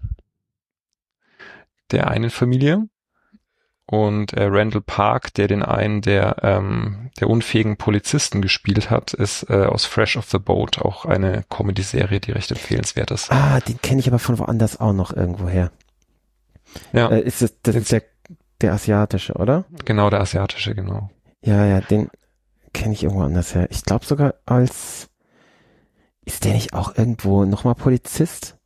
[1.91, 2.89] der einen Familie.
[3.87, 9.51] Und äh, Randall Park, der den einen der, ähm, der unfähigen Polizisten gespielt hat, ist
[9.51, 13.31] äh, aus Fresh of the Boat auch eine Comedy-Serie, die recht empfehlenswert ist.
[13.33, 15.73] Ah, den kenne ich aber von woanders auch noch irgendwo her.
[16.93, 18.03] Ja, Äh, ist das, das ist der,
[18.61, 19.65] der asiatische, oder?
[19.85, 21.11] genau, der asiatische, genau.
[21.45, 22.09] Ja, ja, den
[22.73, 23.67] kenne ich irgendwo anders her.
[23.71, 25.11] Ich glaube sogar als,
[26.25, 28.57] ist der nicht auch irgendwo nochmal Polizist?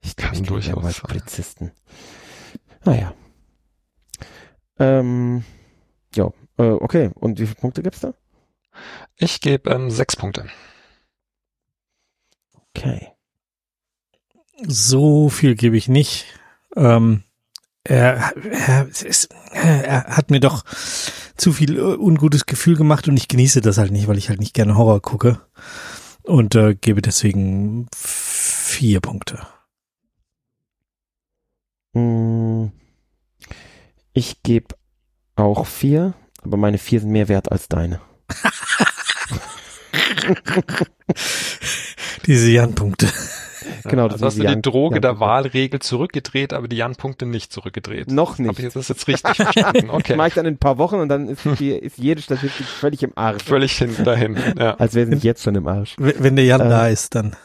[0.00, 1.72] Ich Kann ich durchaus als sein.
[2.86, 3.14] Naja.
[4.78, 5.44] Ähm,
[6.14, 7.10] ja, äh, okay.
[7.14, 8.14] Und wie viele Punkte gibt's da?
[9.16, 10.46] Ich gebe ähm, sechs Punkte.
[12.70, 13.08] Okay.
[14.62, 16.26] So viel gebe ich nicht.
[16.76, 17.24] Ähm,
[17.82, 20.64] er, er, ist, er hat mir doch
[21.36, 24.40] zu viel äh, ungutes Gefühl gemacht und ich genieße das halt nicht, weil ich halt
[24.40, 25.40] nicht gerne Horror gucke.
[26.22, 29.46] Und äh, gebe deswegen vier Punkte.
[31.96, 32.25] Mm,
[34.16, 34.74] Ich gebe
[35.34, 38.00] auch vier, aber meine vier sind mehr wert als deine.
[42.26, 43.08] Diese Jan-Punkte.
[43.84, 45.20] Genau, das also hast du die die Jan- Droge der.
[45.20, 48.10] Wahlregel zurückgedreht, aber die Jan-Punkte nicht zurückgedreht.
[48.10, 48.58] Noch Hab nicht.
[48.58, 49.88] ich das jetzt richtig verstanden?
[49.88, 50.16] Das Okay.
[50.16, 53.02] mache ich dann in ein paar Wochen und dann ist, die, ist jede Statistik völlig
[53.02, 53.44] im Arsch.
[53.44, 54.36] Völlig hin dahin.
[54.58, 54.76] Ja.
[54.76, 55.94] Als wäre sie jetzt schon im Arsch.
[55.98, 56.68] Wenn wenn der Jan Äh.
[56.70, 57.36] da ist, dann.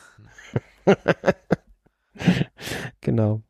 [3.02, 3.42] Genau.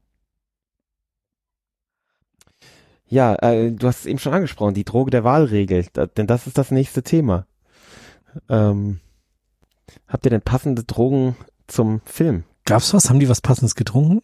[3.11, 6.47] Ja, äh, du hast es eben schon angesprochen, die Droge der Wahlregel, da, denn das
[6.47, 7.45] ist das nächste Thema.
[8.47, 9.01] Ähm,
[10.07, 11.35] habt ihr denn passende Drogen
[11.67, 12.45] zum Film?
[12.63, 13.09] Gab's was?
[13.09, 14.21] Haben die was Passendes getrunken?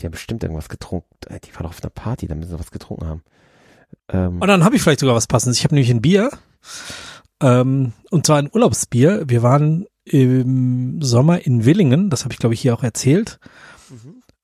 [0.00, 1.08] Die haben bestimmt irgendwas getrunken.
[1.26, 3.22] Äh, Die waren doch auf einer Party, da müssen sie was getrunken haben.
[4.08, 5.58] Ähm, Und dann habe ich vielleicht sogar was Passendes.
[5.58, 6.30] Ich habe nämlich ein Bier.
[7.40, 9.24] Ähm, und zwar ein Urlaubsbier.
[9.28, 12.08] Wir waren im Sommer in Willingen.
[12.08, 13.38] Das habe ich, glaube ich, hier auch erzählt.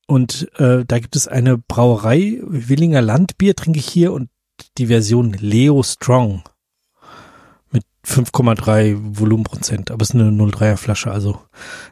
[0.07, 2.40] Und äh, da gibt es eine Brauerei.
[2.43, 4.29] Willinger Landbier trinke ich hier und
[4.79, 6.43] die Version Leo Strong.
[7.71, 9.90] Mit 5,3 Volumenprozent.
[9.90, 11.11] Aber es ist eine 03er Flasche.
[11.11, 11.40] Also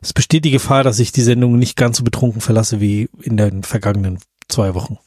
[0.00, 3.36] es besteht die Gefahr, dass ich die Sendung nicht ganz so betrunken verlasse wie in
[3.36, 4.98] den vergangenen zwei Wochen.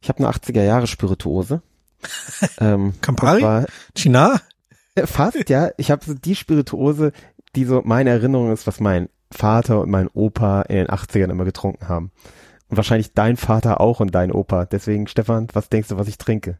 [0.00, 1.62] ich habe eine 80er Jahre Spirituose.
[2.60, 3.66] ähm, Campari?
[3.96, 4.40] China?
[4.94, 5.70] Äh, Fast, ja.
[5.76, 7.12] Ich habe so die Spirituose,
[7.54, 11.44] die so meine Erinnerung ist, was mein Vater und mein Opa in den 80ern immer
[11.44, 12.10] getrunken haben.
[12.68, 14.64] Und wahrscheinlich dein Vater auch und dein Opa.
[14.66, 16.58] Deswegen, Stefan, was denkst du, was ich trinke?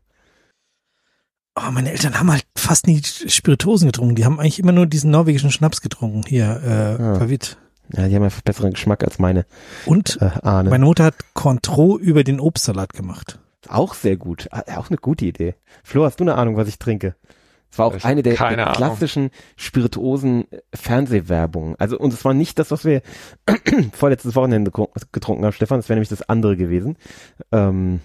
[1.55, 4.15] Oh, meine Eltern haben halt fast nie Spirituosen getrunken.
[4.15, 6.23] Die haben eigentlich immer nur diesen norwegischen Schnaps getrunken.
[6.27, 7.19] Hier, äh, Ah.
[7.19, 7.59] Pavit.
[7.95, 9.45] Ja, die haben einfach besseren Geschmack als meine
[9.85, 10.71] Und äh, Ahne.
[10.71, 13.39] meine Mutter hat Cointreau über den Obstsalat gemacht.
[13.69, 14.49] auch sehr gut.
[14.51, 15.55] Ah, Auch eine gute Idee.
[15.85, 17.17] Flo, hast du eine Ahnung, was ich trinke?
[17.73, 21.75] Es war auch Ich eine der, der klassischen spirituosen äh, Fernsehwerbungen.
[21.79, 23.03] Also, und es war nicht das, was wir
[23.93, 24.71] vorletztes Wochenende
[25.11, 25.81] getrunken haben, Stefan.
[25.81, 26.97] Es wäre nämlich das andere gewesen.
[27.51, 28.01] Ähm,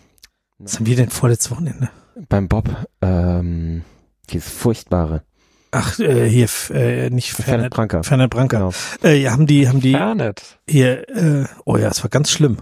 [0.57, 1.89] Was haben wir denn vorletztes Wochenende?
[2.29, 2.69] beim Bob,
[3.01, 3.83] ähm,
[4.29, 5.23] dieses furchtbare.
[5.71, 8.01] Ach, äh, hier, äh, nicht Fernet Branca.
[8.03, 8.57] Fernet Branca.
[8.57, 8.71] Genau.
[9.03, 10.59] Äh, ja, haben die, haben die Fernet.
[10.69, 12.57] hier, äh, oh ja, es war ganz schlimm.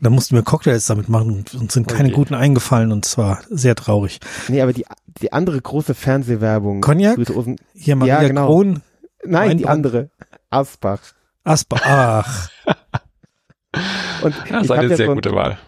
[0.00, 2.14] Da mussten wir Cocktails damit machen und uns sind keine Okay.
[2.16, 4.20] guten eingefallen und es war sehr traurig.
[4.48, 4.86] Nee, aber die,
[5.20, 6.80] die andere große Fernsehwerbung.
[6.80, 7.18] Cognac?
[7.74, 8.46] Hier Maria Ja, genau.
[8.46, 8.82] Kron,
[9.24, 10.10] nein, die andere.
[10.50, 11.00] Asbach.
[11.44, 12.48] Asper, ach,
[14.22, 15.58] Und Ja, ich ist habe eine ja, sehr so ein- gute Wahl.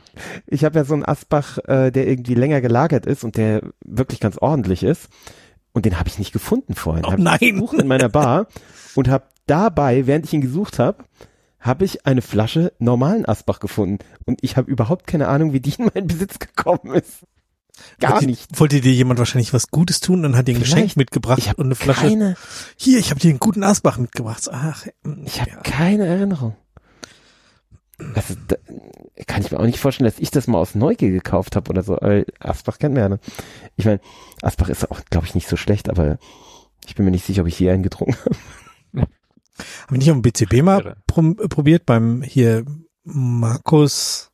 [0.47, 4.21] ich hab ja so einen Asbach, äh, der irgendwie länger gelagert ist und der wirklich
[4.21, 5.09] ganz ordentlich ist.
[5.73, 7.05] Und den habe ich nicht gefunden vorhin.
[7.05, 7.39] Oh hab ich nein.
[7.39, 8.47] gesucht in meiner Bar
[8.95, 11.05] und habe dabei, während ich ihn gesucht habe,
[11.61, 13.99] habe ich eine Flasche normalen Asbach gefunden.
[14.25, 17.25] Und ich habe überhaupt keine Ahnung, wie die in meinen Besitz gekommen ist.
[17.99, 18.61] Gar wollte, nicht.
[18.61, 20.75] Wollte dir jemand wahrscheinlich was Gutes tun und hat dir ein Vielleicht.
[20.75, 22.09] Geschenk mitgebracht und eine Flasche.
[22.09, 22.37] keine,
[22.77, 24.49] Hier, ich habe dir einen guten Asbach mitgebracht.
[24.53, 24.87] Ach,
[25.25, 25.57] ich habe ja.
[25.59, 26.57] keine Erinnerung.
[28.15, 28.57] Also, da,
[29.27, 31.83] kann ich mir auch nicht vorstellen, dass ich das mal aus Neugier gekauft habe oder
[31.83, 31.97] so.
[32.01, 33.09] Weil Asbach kennt man ja.
[33.11, 33.21] Ne?
[33.77, 34.01] Ich meine,
[34.43, 36.19] Asbach ist auch, glaube ich, nicht so schlecht, aber
[36.87, 38.37] ich bin mir nicht sicher, ob ich je einen getrunken habe.
[38.97, 39.09] Haben
[39.91, 42.65] wir nicht auf dem BCB mal prom- äh, probiert beim hier
[43.05, 44.31] Markus,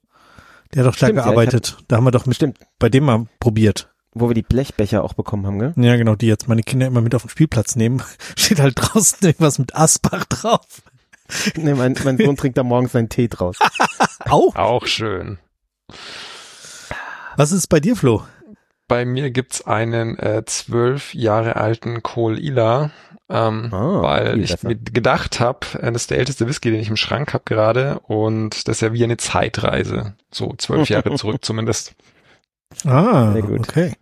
[0.72, 1.78] der hat doch da Stimmt, ja, gearbeitet.
[1.88, 3.92] da haben wir doch mit Stimmt, bei dem mal probiert.
[4.14, 5.74] wo wir die Blechbecher auch bekommen haben, gell?
[5.76, 8.02] Ja, genau, die jetzt meine Kinder immer mit auf den Spielplatz nehmen.
[8.36, 10.82] Steht halt draußen irgendwas mit Asbach drauf.
[11.56, 13.58] Nee, mein, mein Sohn trinkt da morgens seinen Tee draus.
[14.28, 14.54] Auch?
[14.56, 15.38] Auch schön.
[17.36, 18.24] Was ist bei dir, Flo?
[18.88, 22.90] Bei mir gibt's einen äh, zwölf Jahre alten Kohl Ila,
[23.28, 24.68] ähm, Ah, weil ich besser.
[24.68, 27.98] mir gedacht habe, äh, das ist der älteste Whisky, den ich im Schrank habe gerade
[28.00, 31.94] und das ist ja wie eine Zeitreise, so zwölf Jahre zurück zumindest.
[32.84, 33.60] Ah, Sehr gut.
[33.68, 33.94] okay.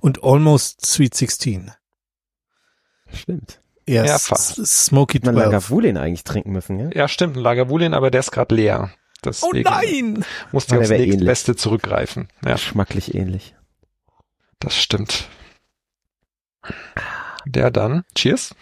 [0.00, 1.72] Und Almost Sweet 16.
[3.12, 3.60] Stimmt.
[3.90, 5.44] Ja, Ja, Smoky Hätte man 12.
[5.46, 6.90] Lagavulin eigentlich trinken müssen, ja?
[6.94, 8.90] Ja, stimmt, ein Lagavulin, aber der ist gerade leer.
[8.92, 10.24] Oh Deswegen nein!
[10.52, 11.10] musste ich der aufs ähnlich.
[11.16, 12.28] nächstbeste zurückgreifen.
[12.44, 13.54] Ja, Geschmacklich ähnlich.
[14.60, 15.28] das stimmt.
[17.46, 18.04] Der dann.
[18.14, 18.54] Cheers.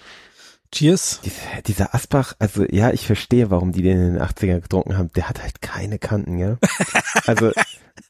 [0.72, 1.20] Cheers.
[1.24, 5.10] Dieser, dieser Asbach, also ja, ich verstehe, warum die den in den 80er getrunken haben.
[5.14, 6.58] Der hat halt keine Kanten, ja.
[7.26, 7.52] Also,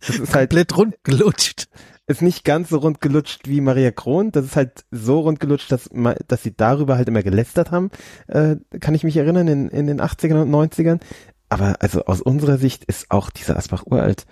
[0.07, 1.68] das ist halt, Komplett rund gelutscht.
[2.08, 4.32] Ist nicht ganz so rund gelutscht wie Maria Kron.
[4.32, 5.88] Das ist halt so rund gelutscht, dass,
[6.26, 7.90] dass sie darüber halt immer gelästert haben.
[8.26, 11.00] Äh, kann ich mich erinnern, in, in den 80ern und 90ern.
[11.48, 14.26] Aber also aus unserer Sicht ist auch dieser Asbach uralt.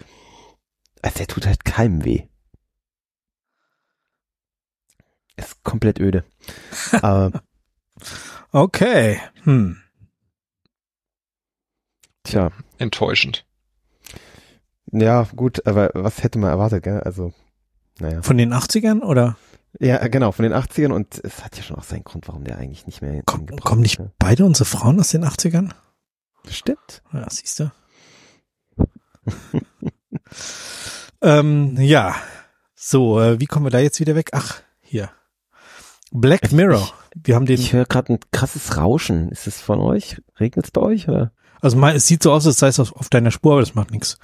[1.02, 2.24] Also der tut halt keinem weh.
[5.36, 6.24] Ist komplett öde.
[7.02, 7.42] Aber,
[8.52, 9.20] Okay.
[9.44, 9.76] Hm.
[12.24, 13.44] tja, Enttäuschend.
[14.92, 17.00] ja, gut, aber was hätte man erwartet, gell?
[17.00, 17.32] Also,
[17.98, 18.22] naja.
[18.22, 19.36] Von den 80ern oder
[19.80, 22.58] Ja, genau, von den 80ern und es hat ja schon auch seinen Grund, warum der
[22.58, 25.68] eigentlich nicht mehr komm, kommen nicht ist, beide unsere Frauen aus den 80ern?
[25.70, 26.50] ja.
[26.52, 27.02] Stimmt.
[27.12, 27.70] Ja, siehst du.
[31.22, 32.14] ähm, ja.
[32.74, 34.30] So, äh, wie kommen wir da jetzt wieder weg?
[34.32, 35.10] Ach, hier.
[36.12, 36.88] Black Ich- Mirror.
[37.24, 39.30] Wir haben den, Ich höre gerade ein krasses Rauschen.
[39.30, 40.20] Ist es von euch?
[40.38, 41.08] Regnet es bei euch?
[41.08, 41.32] Oder?
[41.62, 43.74] also mal, es sieht so aus, als sei es auf, auf deiner Spur, aber das
[43.74, 44.18] macht nichts.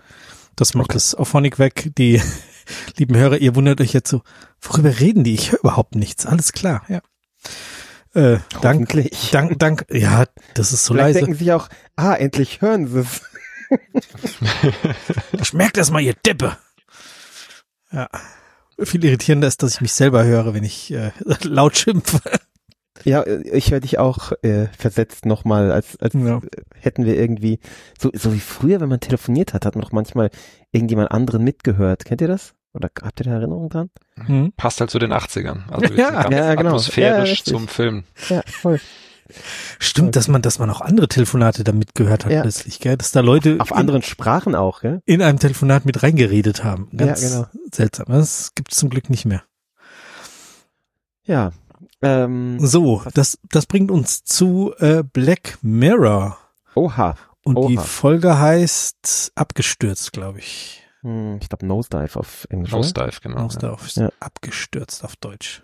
[0.54, 0.94] Das macht Okay.
[0.94, 1.90] das Auphonic weg.
[1.96, 2.20] Die
[2.96, 4.22] lieben Hörer, ihr wundert euch jetzt so,
[4.60, 5.34] worüber reden die?
[5.34, 6.26] Ich höre überhaupt nichts.
[6.26, 7.00] Alles klar, ja.
[8.14, 8.92] Äh, dank,
[9.30, 11.18] dank, dank, ja, das ist so Vielleicht leise.
[11.20, 13.22] denken sich auch, ah, endlich hören sie es.
[15.40, 16.58] Ich merke das mal, ihr Deppe.
[17.90, 18.10] Ja.
[18.78, 22.20] Viel irritierender ist, dass ich mich selber höre, wenn ich äh, laut schimpfe.
[23.04, 26.40] Ja, ich höre dich auch äh, versetzt nochmal, als, als Ja.
[26.78, 27.58] hätten wir irgendwie,
[27.98, 30.30] so, so wie früher, wenn man telefoniert hat, hat man doch manchmal
[30.72, 32.04] irgendjemand anderen mitgehört.
[32.04, 32.54] Kennt ihr das?
[32.74, 33.90] Oder habt ihr da Erinnerungen dran?
[34.26, 34.52] Hm?
[34.56, 35.68] Passt halt zu den 80ern.
[35.70, 36.68] Also wir Ja, sind ganz ja, genau.
[36.70, 38.04] atmosphärisch Ja, zum Film.
[38.28, 38.78] Ja, voll.
[39.78, 42.42] Stimmt, dass man, dass man auch andere Telefonate da mitgehört hat Ja.
[42.42, 42.98] plötzlich, gell?
[42.98, 45.00] Dass da Leute Auf in, anderen Sprachen auch, gell?
[45.06, 46.88] in einem Telefonat mit reingeredet haben.
[46.94, 47.46] Ganz Ja, genau.
[47.72, 48.06] seltsam.
[48.08, 49.42] Das gibt's zum Glück nicht mehr.
[51.24, 51.52] Ja.
[52.02, 56.36] Ähm, So, das, das bringt uns zu äh, Black Mirror.
[56.74, 57.16] oha.
[57.44, 57.82] Und die Oha.
[57.82, 60.84] Folge heißt Abgestürzt, glaube ich.
[61.00, 62.70] Hm, ich glaube Nosedive auf Englisch.
[62.70, 63.46] Nosedive, genau.
[63.46, 64.10] Auf, Ja.
[64.20, 65.62] Abgestürzt auf Deutsch.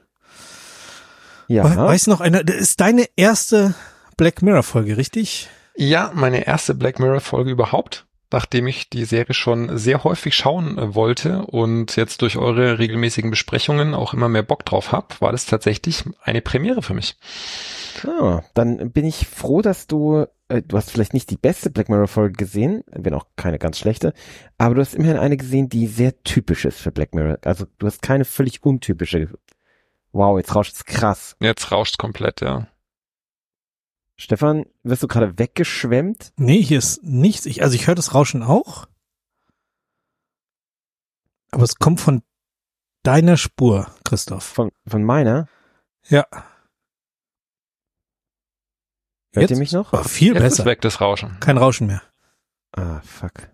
[1.46, 1.64] Ja.
[1.64, 3.74] We- Weiß noch einer, das ist deine erste
[4.16, 5.48] Black Mirror Folge, richtig?
[5.76, 10.78] Ja, meine erste Black Mirror Folge überhaupt, nachdem ich die Serie schon sehr häufig schauen
[10.78, 15.32] äh, wollte und jetzt durch eure regelmäßigen Besprechungen auch immer mehr Bock drauf hab, war
[15.32, 17.16] das tatsächlich eine Premiere für mich.
[18.06, 21.88] Ah, dann bin ich froh, dass du, äh, du hast vielleicht nicht die beste Black
[21.88, 24.12] Mirror Folge gesehen, wenn auch keine ganz schlechte,
[24.56, 27.38] aber du hast immerhin eine gesehen, die sehr typisch ist für Black Mirror.
[27.44, 29.28] Also du hast keine völlig untypische.
[30.12, 31.36] Wow, jetzt rauscht es krass.
[31.40, 32.68] Jetzt rauscht komplett, ja.
[34.20, 36.32] Stefan, wirst du gerade weggeschwemmt?
[36.36, 37.46] Nee, hier ist nichts.
[37.46, 38.86] Ich, also ich höre das Rauschen auch.
[41.52, 42.22] Aber es kommt von
[43.04, 44.42] deiner Spur, Christoph.
[44.42, 45.46] Von, von meiner?
[46.08, 46.26] Ja.
[49.32, 49.50] Hört Jetzt?
[49.50, 49.92] ihr mich noch?
[49.92, 50.62] Oh, viel Jetzt besser.
[50.64, 51.38] ist weg das Rauschen.
[51.38, 52.02] Kein Rauschen mehr.
[52.72, 53.48] Ah, fuck.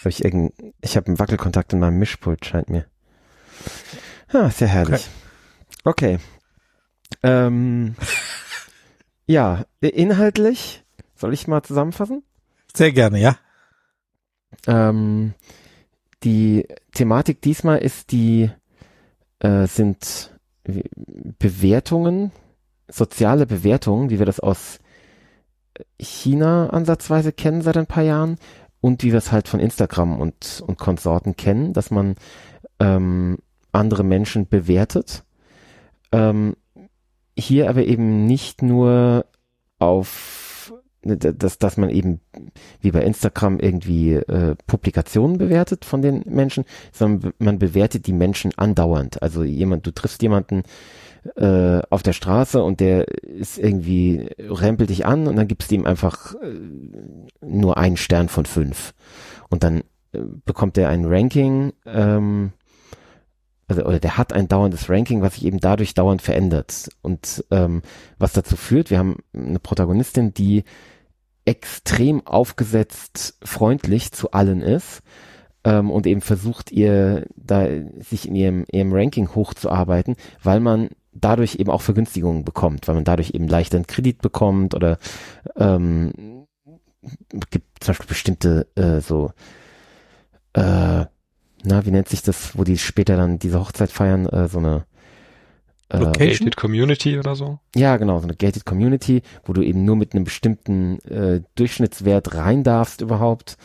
[0.00, 2.86] Hab ich ich habe einen Wackelkontakt in meinem Mischpult, scheint mir.
[4.28, 5.08] Ah, sehr herrlich.
[5.84, 6.18] Okay.
[7.22, 7.96] Ähm,
[9.26, 10.84] ja, inhaltlich,
[11.14, 12.22] soll ich mal zusammenfassen?
[12.74, 13.36] Sehr gerne, ja.
[14.66, 15.34] Ähm,
[16.22, 18.50] die Thematik diesmal ist die,
[19.40, 20.32] äh, sind
[21.38, 22.32] Bewertungen,
[22.88, 24.78] soziale Bewertungen, wie wir das aus
[25.98, 28.38] China ansatzweise kennen seit ein paar Jahren
[28.80, 32.16] und wie wir es halt von Instagram und, und Konsorten kennen, dass man
[32.80, 33.38] ähm,
[33.72, 35.24] andere Menschen bewertet.
[36.12, 36.56] Ähm,
[37.36, 39.26] hier aber eben nicht nur
[39.78, 40.72] auf,
[41.02, 42.20] ne, dass, dass man eben
[42.80, 48.52] wie bei Instagram irgendwie äh, Publikationen bewertet von den Menschen, sondern man bewertet die Menschen
[48.56, 49.22] andauernd.
[49.22, 50.62] Also jemand, du triffst jemanden
[51.34, 55.74] äh, auf der Straße und der ist irgendwie, rempelt dich an und dann gibst du
[55.74, 56.54] ihm einfach äh,
[57.40, 58.94] nur einen Stern von fünf.
[59.50, 59.82] Und dann
[60.12, 62.52] äh, bekommt er ein Ranking, ähm,
[63.68, 66.88] also oder der hat ein dauerndes Ranking, was sich eben dadurch dauernd verändert.
[67.02, 67.82] Und ähm,
[68.18, 70.64] was dazu führt, wir haben eine Protagonistin, die
[71.44, 75.02] extrem aufgesetzt freundlich zu allen ist
[75.64, 77.66] ähm, und eben versucht ihr da
[77.98, 83.04] sich in ihrem, ihrem Ranking hochzuarbeiten, weil man dadurch eben auch Vergünstigungen bekommt, weil man
[83.04, 84.98] dadurch eben leichter einen Kredit bekommt oder
[85.56, 86.46] ähm,
[87.50, 89.30] gibt zum Beispiel bestimmte äh, so
[90.52, 91.06] äh,
[91.66, 94.84] na, wie nennt sich das, wo die später dann diese Hochzeit feiern, äh, so eine
[95.88, 97.58] äh, Gated Community oder so.
[97.74, 102.34] Ja, genau, so eine Gated Community, wo du eben nur mit einem bestimmten äh, Durchschnittswert
[102.34, 103.56] rein darfst überhaupt.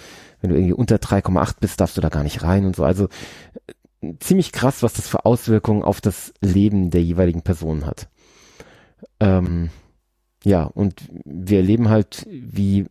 [0.42, 2.84] Wenn du irgendwie unter 3,8 bist, darfst du da gar nicht rein und so.
[2.84, 3.08] Also
[4.02, 8.10] äh, ziemlich krass, was das für Auswirkungen auf das Leben der jeweiligen Person hat.
[9.20, 9.70] Ähm,
[10.44, 12.88] ja, und wir erleben halt, wie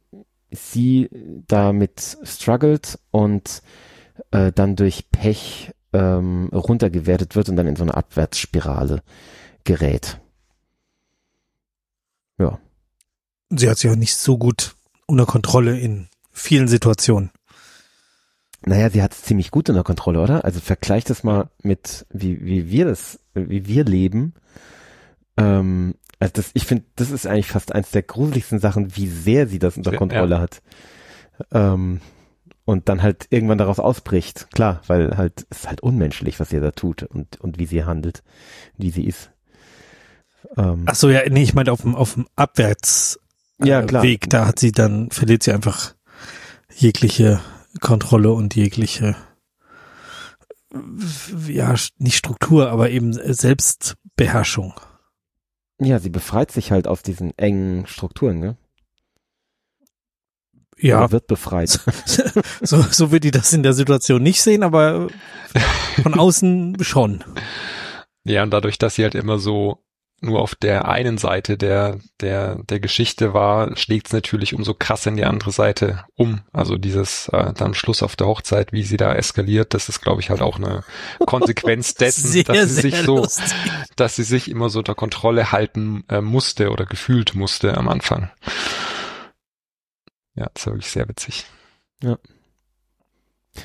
[0.52, 1.08] sie
[1.48, 3.62] damit struggelt und
[4.30, 9.02] äh, dann durch Pech ähm, runtergewertet wird und dann in so eine Abwärtsspirale
[9.64, 10.20] gerät.
[12.38, 12.58] Ja.
[13.50, 14.76] Sie hat sich auch nicht so gut
[15.06, 17.30] unter Kontrolle in vielen Situationen.
[18.64, 20.44] Naja, sie hat es ziemlich gut unter Kontrolle, oder?
[20.44, 24.34] Also vergleich das mal mit, wie, wie wir das, wie wir leben.
[25.36, 29.46] Ähm, also das, ich finde, das ist eigentlich fast eins der gruseligsten Sachen, wie sehr
[29.46, 30.40] sie das unter Kontrolle ja.
[30.40, 30.62] hat.
[31.52, 32.00] Ähm,
[32.70, 34.48] und dann halt irgendwann daraus ausbricht.
[34.52, 37.82] Klar, weil halt, es ist halt unmenschlich, was sie da tut und, und wie sie
[37.82, 38.22] handelt,
[38.76, 39.32] wie sie ist.
[40.56, 43.18] Ähm, Ach so, ja, nee, ich meine auf dem, auf dem Abwärtsweg,
[43.64, 45.96] ja, da hat sie dann, verliert sie einfach
[46.72, 47.40] jegliche
[47.80, 49.16] Kontrolle und jegliche,
[51.48, 54.74] ja, nicht Struktur, aber eben Selbstbeherrschung.
[55.80, 58.56] Ja, sie befreit sich halt aus diesen engen Strukturen, ne?
[60.80, 60.98] Ja.
[60.98, 61.68] Oder wird befreit.
[62.62, 65.08] so, so wird die das in der Situation nicht sehen, aber
[66.02, 67.22] von außen schon.
[68.24, 69.82] Ja, und dadurch, dass sie halt immer so
[70.22, 75.06] nur auf der einen Seite der, der, der Geschichte war, schlägt es natürlich umso krass
[75.06, 76.42] in die andere Seite um.
[76.52, 80.20] Also dieses äh, dann Schluss auf der Hochzeit, wie sie da eskaliert, das ist, glaube
[80.20, 80.84] ich, halt auch eine
[81.24, 83.52] Konsequenz dessen, sehr, dass sie sich so, lustig.
[83.96, 88.30] dass sie sich immer so unter Kontrolle halten äh, musste oder gefühlt musste am Anfang.
[90.40, 91.44] Ja, das war wirklich sehr witzig.
[92.02, 92.18] Ja.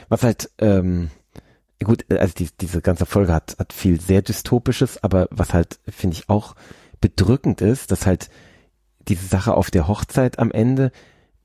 [0.09, 1.09] Was halt, ähm,
[1.81, 6.17] gut, also die, diese ganze Folge hat, hat viel sehr Dystopisches, aber was halt, finde
[6.17, 6.55] ich, auch
[6.99, 8.29] bedrückend ist, dass halt
[9.07, 10.91] diese Sache auf der Hochzeit am Ende,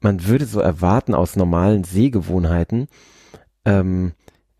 [0.01, 2.89] man würde so erwarten aus normalen Sehgewohnheiten,
[3.65, 4.15] ähm,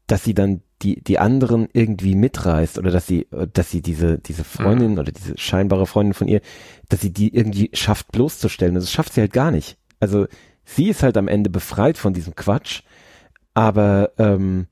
[0.07, 4.45] dass sie dann die, die anderen irgendwie mitreißt oder dass sie, dass sie diese, diese
[4.45, 4.99] Freundin mhm.
[4.99, 6.43] oder diese scheinbare Freundin von ihr,
[6.89, 8.77] dass sie die irgendwie schafft bloßzustellen.
[8.77, 9.79] Das schafft sie halt gar nicht.
[9.99, 10.27] Also
[10.75, 12.83] sie ist halt am Ende befreit von diesem Quatsch,
[13.55, 14.67] aber ähm,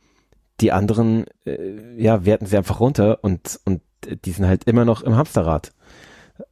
[0.60, 3.82] die anderen, äh, ja, werten sie einfach runter und, und
[4.24, 5.72] die sind halt immer noch im Hamsterrad.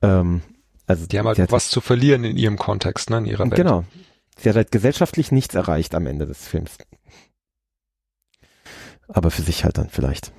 [0.03, 0.43] Ähm,
[0.87, 3.57] also die haben halt was zu verlieren in ihrem Kontext, ne, in ihrer Welt.
[3.57, 3.85] Genau.
[4.39, 6.79] Sie hat halt gesellschaftlich nichts erreicht am Ende des Films.
[9.09, 10.33] Aber für sich halt dann vielleicht.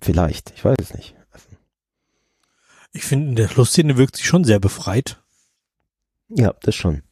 [0.00, 1.16] Vielleicht, ich weiß es nicht.
[1.30, 1.46] Also.
[2.92, 5.22] Ich finde, in der Schlussszene wirkt sie schon sehr befreit.
[6.28, 7.02] Ja, das schon.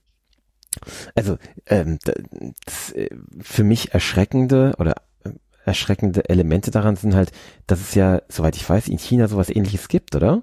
[1.14, 1.99] Also ähm,
[2.64, 3.11] das, äh,
[3.41, 5.31] für mich erschreckende oder äh,
[5.64, 7.33] erschreckende Elemente daran sind halt,
[7.66, 10.43] dass es ja, soweit ich weiß, in China sowas ähnliches gibt, oder?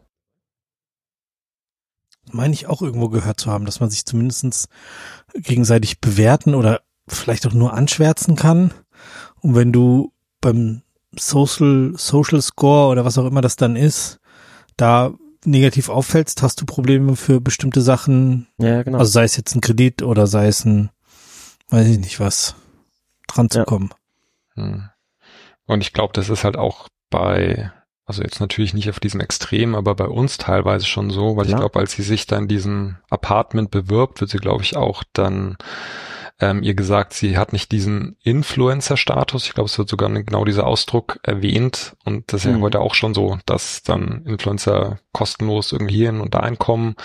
[2.32, 4.68] Meine ich auch irgendwo gehört zu haben, dass man sich zumindest
[5.34, 8.72] gegenseitig bewerten oder vielleicht auch nur anschwärzen kann.
[9.42, 10.84] Und wenn du beim
[11.18, 14.20] Social, Social Score oder was auch immer das dann ist,
[14.78, 15.14] da
[15.46, 18.48] negativ auffällst, hast du Probleme für bestimmte Sachen.
[18.58, 19.00] Ja, genau.
[19.00, 20.90] Also sei es jetzt ein Kredit oder sei es ein,
[21.70, 22.56] weiß ich nicht was,
[23.28, 23.66] dran zu ja.
[23.66, 23.90] kommen.
[24.56, 24.90] Hm.
[25.66, 27.72] Und ich glaube, das ist halt auch bei,
[28.06, 31.52] also jetzt natürlich nicht auf diesem Extrem, aber bei uns teilweise schon so, weil ja.
[31.52, 35.58] ich glaube, als sie sich dann diesen Apartment bewirbt, wird sie, glaube ich, auch dann
[36.40, 39.46] ähm, ihr gesagt, sie hat nicht diesen Influencer-Status.
[39.46, 41.96] Ich glaube, es wird sogar genau dieser Ausdruck erwähnt.
[42.06, 42.58] Und das ist mhm.
[42.58, 46.96] ja heute auch schon so, dass dann Influencer kostenlos irgendwie hierhin und da einkommen.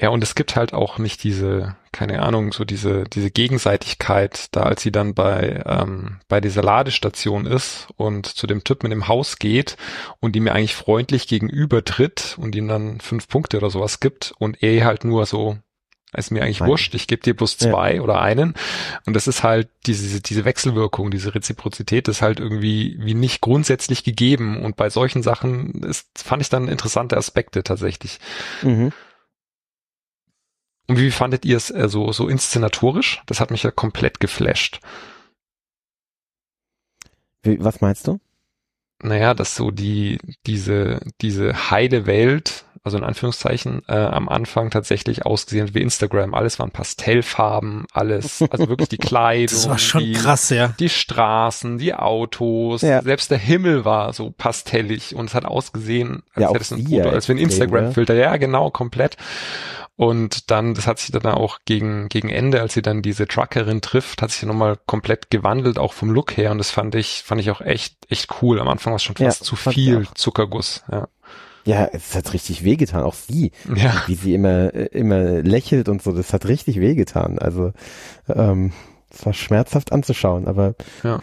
[0.00, 4.62] Ja, und es gibt halt auch nicht diese, keine Ahnung, so diese, diese Gegenseitigkeit, da
[4.62, 9.06] als sie dann bei, ähm, bei dieser Ladestation ist und zu dem Typ mit dem
[9.06, 9.76] Haus geht
[10.18, 14.32] und ihm mir eigentlich freundlich gegenüber tritt und ihm dann fünf Punkte oder sowas gibt
[14.38, 15.58] und er halt nur so,
[16.14, 16.68] ist mir eigentlich Nein.
[16.68, 18.02] wurscht, ich gebe dir bloß zwei ja.
[18.02, 18.54] oder einen.
[19.06, 24.04] Und das ist halt diese, diese Wechselwirkung, diese Reziprozität ist halt irgendwie wie nicht grundsätzlich
[24.04, 24.62] gegeben.
[24.62, 28.18] Und bei solchen Sachen ist, fand ich dann interessante Aspekte tatsächlich.
[28.62, 28.92] Mhm.
[30.88, 33.22] Und wie fandet ihr es äh, so, so inszenatorisch?
[33.26, 34.80] Das hat mich ja komplett geflasht.
[37.42, 38.20] Wie, was meinst du?
[39.02, 45.26] Naja, dass so die, diese, diese heile Welt, also in Anführungszeichen, äh, am Anfang tatsächlich
[45.26, 46.34] ausgesehen wie Instagram.
[46.34, 49.56] Alles waren Pastellfarben, alles, also wirklich die Kleidung.
[49.56, 50.68] Das war schon die, krass, ja.
[50.78, 53.02] Die Straßen, die Autos, ja.
[53.02, 56.86] selbst der Himmel war so pastellig und es hat ausgesehen, als ja, hätte es ein
[56.86, 58.14] Foto, als wie ein Instagram-Filter.
[58.14, 59.16] Ja, genau, komplett.
[59.96, 63.82] Und dann, das hat sich dann auch gegen, gegen Ende, als sie dann diese Truckerin
[63.82, 66.50] trifft, hat sich nochmal komplett gewandelt, auch vom Look her.
[66.50, 68.58] Und das fand ich, fand ich auch echt, echt cool.
[68.58, 71.08] Am Anfang war es schon fast ja, zu viel Zuckerguss, ja.
[71.64, 74.02] Ja, es hat richtig wehgetan, auch sie, ja.
[74.08, 77.38] wie sie immer, immer lächelt und so, das hat richtig wehgetan.
[77.38, 77.72] Also,
[78.28, 78.72] ähm,
[79.10, 80.74] es war schmerzhaft anzuschauen, aber
[81.04, 81.20] ja.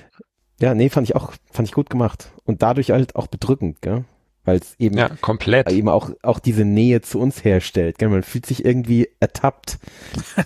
[0.62, 2.32] ja, nee, fand ich auch, fand ich gut gemacht.
[2.46, 4.06] Und dadurch halt auch bedrückend, gell?
[4.50, 5.72] Weil es eben ja, komplett.
[5.72, 8.00] eben auch auch diese Nähe zu uns herstellt.
[8.00, 8.10] Gell?
[8.10, 9.78] Man fühlt sich irgendwie ertappt.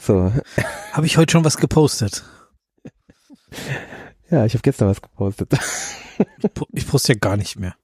[0.01, 0.33] So.
[0.91, 2.23] habe ich heute schon was gepostet?
[4.29, 5.53] Ja, ich habe gestern was gepostet.
[5.53, 7.75] ich, ich poste ja gar nicht mehr.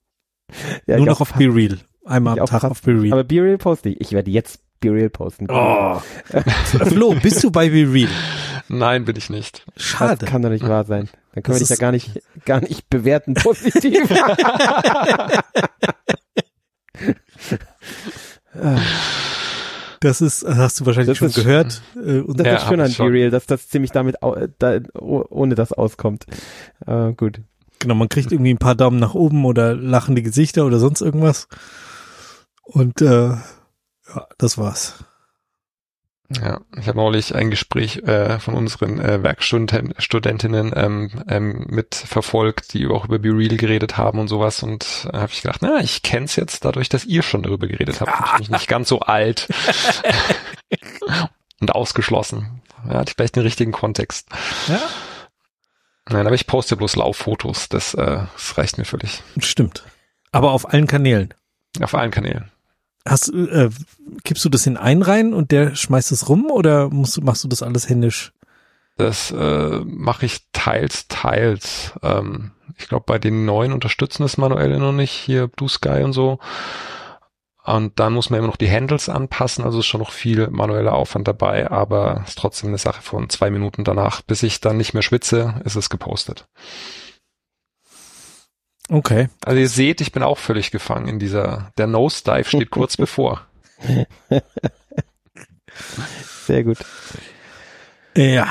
[0.88, 1.78] Ja, Nur noch auf Be Real.
[2.04, 3.14] Einmal am Tag auf Be Real.
[3.14, 4.02] Aber Be Real poste ich.
[4.02, 5.48] Ich werde jetzt Be Real posten.
[5.50, 6.02] Oh.
[6.66, 8.10] Flo, bist du bei Be Real?
[8.68, 9.66] Nein, bin ich nicht.
[9.78, 10.18] Schade.
[10.18, 11.10] Das kann doch nicht wahr sein.
[11.34, 14.10] Dann können das wir dich ja gar nicht, gar nicht bewerten positiv.
[20.02, 21.82] Das ist, hast du wahrscheinlich das schon gehört.
[21.96, 25.74] Äh, und das ja, ist schön an B-Real, dass das ziemlich damit, da, ohne das
[25.74, 26.26] auskommt.
[26.86, 27.42] Äh, gut.
[27.80, 31.48] Genau, man kriegt irgendwie ein paar Daumen nach oben oder lachende Gesichter oder sonst irgendwas.
[32.64, 35.04] Und äh, ja, das war's.
[36.32, 42.86] Ja, ich habe neulich ein Gespräch äh, von unseren äh, Werkstudentinnen ähm, ähm, mitverfolgt, die
[42.88, 46.04] auch über Be Real geredet haben und sowas und äh, habe ich gedacht, na, ich
[46.04, 48.42] kenn's jetzt dadurch, dass ihr schon darüber geredet habt.
[48.42, 49.48] Ich bin nicht ganz so alt
[51.62, 52.62] und ausgeschlossen.
[52.88, 54.30] Ja, hatte ich vielleicht den richtigen Kontext.
[54.68, 54.80] Ja.
[56.10, 59.24] Nein, aber ich poste bloß Lauffotos, das, äh, das reicht mir völlig.
[59.40, 59.84] Stimmt.
[60.32, 61.34] Aber auf allen Kanälen.
[61.82, 62.52] Auf allen Kanälen.
[63.10, 63.70] Hast, äh,
[64.24, 67.48] kippst du das in einen rein und der schmeißt es rum oder musst, machst du
[67.48, 68.34] das alles händisch?
[68.98, 71.94] Das äh, mache ich teils, teils.
[72.04, 76.14] Ähm, ich glaube, bei den neuen unterstützen das manuell noch nicht, hier Blue Sky und
[76.14, 76.40] so.
[77.64, 80.94] Und dann muss man immer noch die Handles anpassen, also ist schon noch viel manueller
[80.94, 84.22] Aufwand dabei, aber ist trotzdem eine Sache von zwei Minuten danach.
[84.22, 86.48] Bis ich dann nicht mehr schwitze, ist es gepostet.
[88.90, 89.30] Okay.
[89.46, 93.46] Also ihr seht, ich bin auch völlig gefangen in dieser, der Nosedive steht kurz bevor.
[96.46, 96.80] Sehr gut.
[98.16, 98.48] Ja.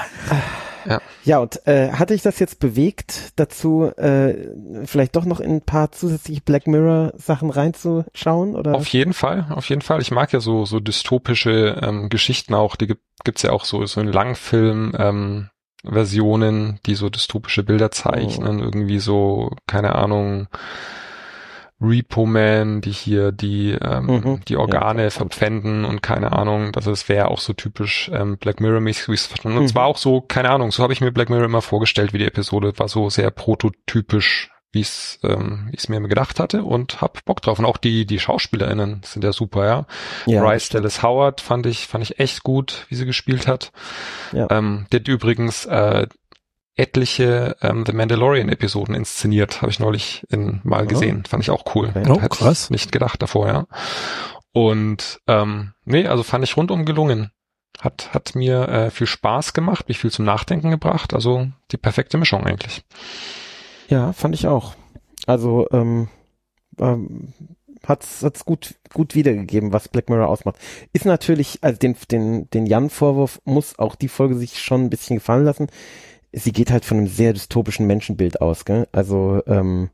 [0.86, 4.48] Ja, ja und äh, hatte ich das jetzt bewegt, dazu äh,
[4.84, 8.54] vielleicht doch noch in ein paar zusätzliche Black Mirror Sachen reinzuschauen?
[8.54, 8.74] Oder?
[8.74, 10.00] Auf jeden Fall, auf jeden Fall.
[10.00, 12.76] Ich mag ja so so dystopische ähm, Geschichten auch.
[12.76, 14.94] Die gibt, gibt's ja auch so so in Langfilm.
[14.96, 15.50] Ähm,
[15.84, 18.64] Versionen, die so dystopische Bilder zeichnen, oh.
[18.64, 20.48] irgendwie so, keine Ahnung,
[21.80, 24.40] Repo Man, die hier die ähm, mhm.
[24.48, 25.10] die Organe ja.
[25.10, 29.58] verpfänden und keine Ahnung, das ist wäre auch so typisch ähm, Black Mirror mäßig, verstanden.
[29.58, 29.68] Und mhm.
[29.68, 32.26] zwar auch so, keine Ahnung, so habe ich mir Black Mirror immer vorgestellt, wie die
[32.26, 37.24] Episode war so sehr prototypisch wie es ähm, ich es mir gedacht hatte und hab
[37.24, 37.58] Bock drauf.
[37.58, 39.86] Und auch die die Schauspielerinnen sind ja super ja,
[40.26, 43.72] ja Bryce Dallas Howard fand ich fand ich echt gut wie sie gespielt hat.
[44.32, 44.46] Ja.
[44.50, 46.06] ähm, der hat übrigens äh,
[46.76, 50.86] etliche ähm, The Mandalorian Episoden inszeniert habe ich neulich in mal oh.
[50.86, 51.24] gesehen.
[51.24, 51.88] Fand ich auch cool.
[51.88, 52.06] Okay.
[52.08, 52.70] oh, krass.
[52.70, 53.66] nicht gedacht davor ja.
[54.52, 57.32] Und ähm, nee also fand ich rundum gelungen.
[57.80, 61.14] Hat hat mir äh, viel Spaß gemacht mich viel zum Nachdenken gebracht.
[61.14, 62.84] Also die perfekte Mischung eigentlich
[63.88, 64.74] ja, fand ich auch.
[65.26, 66.08] Also ähm,
[66.78, 67.32] ähm,
[67.84, 70.56] hat's hat's gut gut wiedergegeben, was Black Mirror ausmacht.
[70.92, 75.16] Ist natürlich, also den den den Jan-Vorwurf muss auch die Folge sich schon ein bisschen
[75.16, 75.68] gefallen lassen.
[76.32, 78.86] Sie geht halt von einem sehr dystopischen Menschenbild aus, gell?
[78.92, 79.90] Also ähm,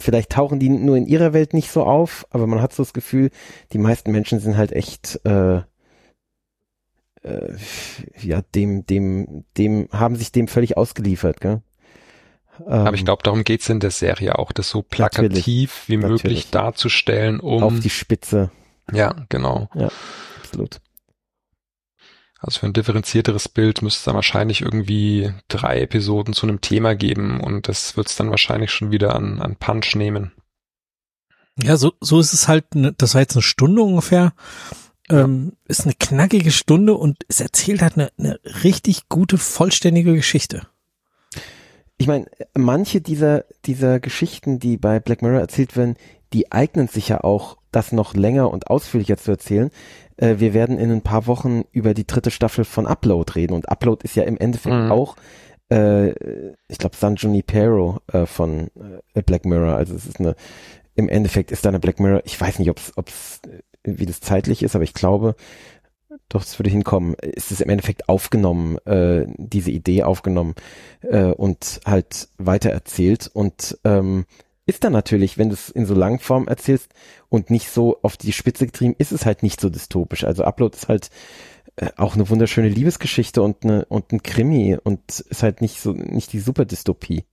[0.00, 2.94] vielleicht tauchen die nur in ihrer Welt nicht so auf, aber man hat so das
[2.94, 3.30] Gefühl,
[3.72, 5.60] die meisten Menschen sind halt echt äh,
[7.24, 7.56] äh,
[8.20, 11.62] ja, dem, dem, dem, haben sich dem völlig ausgeliefert, gell?
[12.66, 15.96] Aber ich ähm, glaube, darum geht es in der Serie auch, das so plakativ wie
[15.96, 16.50] möglich natürlich.
[16.50, 18.52] darzustellen, um auf die Spitze.
[18.92, 19.68] Ja, genau.
[19.74, 19.88] Ja,
[20.40, 20.80] absolut.
[22.38, 26.94] Also für ein differenzierteres Bild müsste es dann wahrscheinlich irgendwie drei Episoden zu einem Thema
[26.94, 30.32] geben und das wird es dann wahrscheinlich schon wieder an, an Punch nehmen.
[31.56, 34.34] Ja, so, so ist es halt, ne, das war jetzt eine Stunde ungefähr.
[35.10, 40.66] Ähm, ist eine knackige Stunde und es erzählt halt eine, eine richtig gute, vollständige Geschichte.
[41.96, 42.26] Ich meine,
[42.56, 45.96] manche dieser, dieser Geschichten, die bei Black Mirror erzählt werden,
[46.32, 49.70] die eignen sich ja auch, das noch länger und ausführlicher zu erzählen.
[50.16, 53.68] Äh, wir werden in ein paar Wochen über die dritte Staffel von Upload reden und
[53.68, 54.92] Upload ist ja im Endeffekt Mhm.
[54.92, 55.16] auch,
[55.70, 56.10] äh,
[56.68, 58.70] ich glaube, San Junipero äh, von
[59.14, 59.74] äh, Black Mirror.
[59.74, 60.34] Also es ist eine,
[60.94, 62.78] im Endeffekt ist da eine Black Mirror, ich weiß nicht, ob
[63.08, 63.40] es,
[63.84, 65.36] wie das zeitlich ist, aber ich glaube,
[66.28, 67.14] doch, es würde hinkommen.
[67.14, 70.54] Ist es im Endeffekt aufgenommen, äh, diese Idee aufgenommen
[71.02, 74.26] äh, und halt weitererzählt und ähm,
[74.66, 76.92] ist dann natürlich, wenn du es in so Langform erzählst
[77.28, 80.24] und nicht so auf die Spitze getrieben, ist es halt nicht so dystopisch.
[80.24, 81.10] Also Upload ist halt
[81.76, 85.92] äh, auch eine wunderschöne Liebesgeschichte und eine und ein Krimi und ist halt nicht so
[85.92, 87.24] nicht die Superdystopie.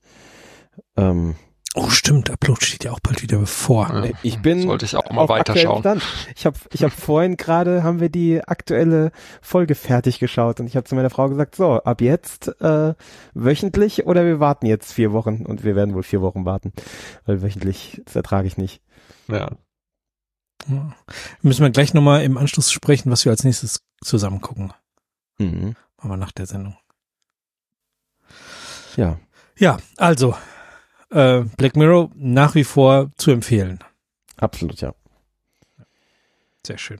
[0.97, 1.35] Ähm,
[1.73, 3.87] Oh, stimmt, Upload steht ja auch bald wieder bevor.
[4.05, 4.11] Ja.
[4.23, 6.01] ich bin Sollte ich auch mal weiterschauen.
[6.35, 9.11] Ich habe ich hab vorhin gerade haben wir die aktuelle
[9.41, 12.93] Folge fertig geschaut und ich habe zu meiner Frau gesagt, so, ab jetzt äh,
[13.33, 16.73] wöchentlich oder wir warten jetzt vier Wochen und wir werden wohl vier Wochen warten,
[17.25, 18.81] weil wöchentlich, das ertrage ich nicht.
[19.29, 19.51] Ja.
[20.67, 20.93] Ja.
[21.41, 24.73] Müssen wir gleich nochmal im Anschluss sprechen, was wir als nächstes zusammen gucken.
[25.37, 25.75] Mhm.
[25.97, 26.75] Machen wir nach der Sendung.
[28.97, 29.17] Ja,
[29.57, 30.35] Ja, also,
[31.11, 33.79] äh, Black Mirror nach wie vor zu empfehlen.
[34.37, 34.93] absolut, ja.
[36.65, 36.99] Sehr schön.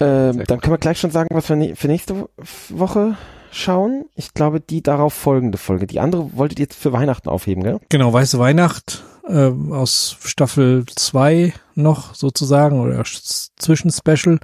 [0.00, 2.30] Ähm, Sehr dann können wir gleich schon sagen, was wir ne für nächste Wo-
[2.70, 3.16] Woche
[3.50, 4.06] schauen.
[4.14, 5.86] Ich glaube, die darauf folgende Folge.
[5.86, 7.78] Die andere wolltet ihr jetzt für Weihnachten aufheben, gell?
[7.90, 14.38] Genau, Weiße Weihnacht äh, aus Staffel 2 noch sozusagen oder Zwischenspecial.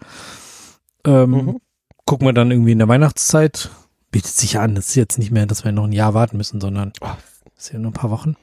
[1.06, 1.60] Ähm, Mhm.
[2.04, 3.70] Gucken wir dann irgendwie in der Weihnachtszeit.
[4.10, 4.74] Bietet sich an.
[4.74, 7.06] Das ist jetzt nicht mehr, dass wir noch ein Jahr warten müssen, sondern Oh.
[7.54, 8.36] das ist ja nur ein paar Wochen.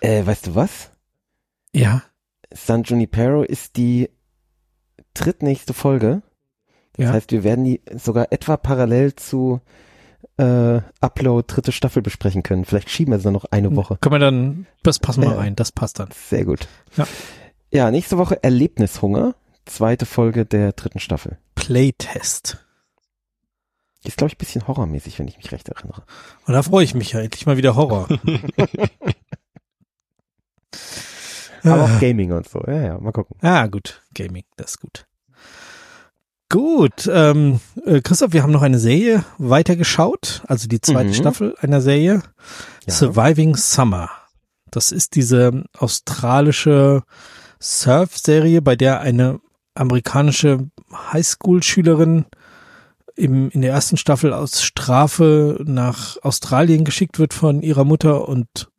[0.00, 0.90] Äh, weißt du was?
[1.72, 2.02] Ja,
[2.52, 4.10] San Junipero ist die
[5.14, 6.22] drittnächste Folge.
[6.94, 7.12] Das Ja.
[7.12, 9.60] heißt, wir werden die sogar etwa parallel zu
[10.36, 12.64] äh, Upload dritte Staffel besprechen können.
[12.64, 13.98] Vielleicht schieben wir es dann noch eine Woche.
[14.00, 15.36] können wir dann, das passen wir Ja.
[15.36, 16.08] rein, das passt dann.
[16.12, 16.66] Sehr gut.
[16.96, 17.06] Ja.
[17.72, 19.34] Ja, nächste Woche Erlebnishunger.
[19.66, 21.38] Zweite Folge der dritten Staffel.
[21.54, 22.58] Playtest.
[24.02, 26.02] Ist, glaube ich, ein bisschen horrormäßig, wenn ich mich recht erinnere.
[26.46, 28.08] Und da freue ich mich ja endlich mal wieder Horror.
[31.64, 31.84] Aber Ah.
[31.96, 32.62] auch Gaming und so.
[32.66, 33.36] Ja, ja, mal gucken.
[33.42, 34.02] Ah, gut.
[34.14, 35.06] Gaming, das ist gut.
[36.48, 41.14] Gut, ähm, äh, Christoph, wir haben noch eine Serie weitergeschaut, also die zweite Mhm.
[41.14, 42.22] Staffel einer Serie,
[42.86, 42.92] Ja.
[42.92, 44.10] Surviving Summer.
[44.72, 47.02] Das ist diese australische
[47.60, 49.38] Surf-Serie, bei der eine
[49.74, 50.66] amerikanische
[51.12, 52.24] Highschool-Schülerin
[53.14, 58.69] im, in der ersten Staffel aus Strafe nach Australien geschickt wird von ihrer Mutter und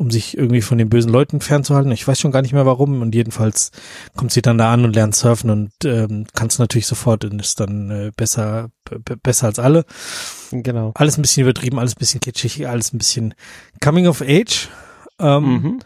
[0.00, 1.92] um sich irgendwie von den bösen Leuten fernzuhalten.
[1.92, 3.02] Ich weiß schon gar nicht mehr warum.
[3.02, 3.70] Und jedenfalls
[4.16, 7.38] kommt sie dann da an und lernt surfen und ähm, kann es natürlich sofort und
[7.40, 8.70] ist dann äh, besser,
[9.22, 9.84] besser als alle.
[10.52, 10.92] Genau.
[10.94, 13.34] Alles ein bisschen übertrieben, alles ein bisschen kitschig, alles ein bisschen
[13.82, 14.68] Coming of Age.
[15.18, 15.78] Ähm, Mhm.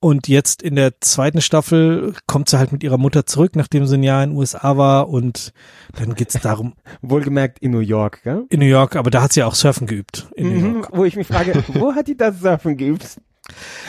[0.00, 3.94] Und jetzt in der zweiten Staffel kommt sie halt mit ihrer Mutter zurück, nachdem sie
[3.96, 5.52] ein Jahr in den USA war und
[5.96, 8.44] dann geht's darum, Wohlgemerkt in New York, gell?
[8.48, 10.26] in New York, aber da hat sie ja auch Surfen geübt.
[10.34, 10.88] In New Mhm, York.
[10.92, 13.20] wo ich mich frage, wo hat die das Surfen geübt?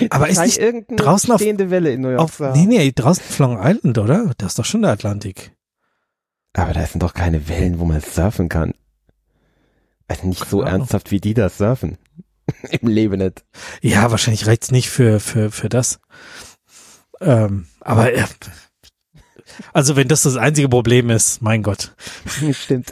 [0.10, 3.24] Aber ist nicht irgendeine draußen auf- stehende Welle in New York auf, nee, nee, draußen
[3.28, 4.32] auf Long Island, oder?
[4.38, 5.52] Das ist doch schon der Atlantik.
[6.54, 8.74] Aber da sind doch keine Wellen, wo man surfen kann.
[10.08, 10.82] Also nicht so Ahnung.
[10.82, 11.98] ernsthaft, wie die das surfen.
[12.82, 13.44] Im Leben nicht.
[13.82, 16.00] Ja, wahrscheinlich reicht's nicht für, für, für das.
[17.22, 18.24] Ähm, aber, äh,
[19.72, 21.96] also wenn das das einzige Problem ist, mein Gott.
[22.52, 22.92] Stimmt.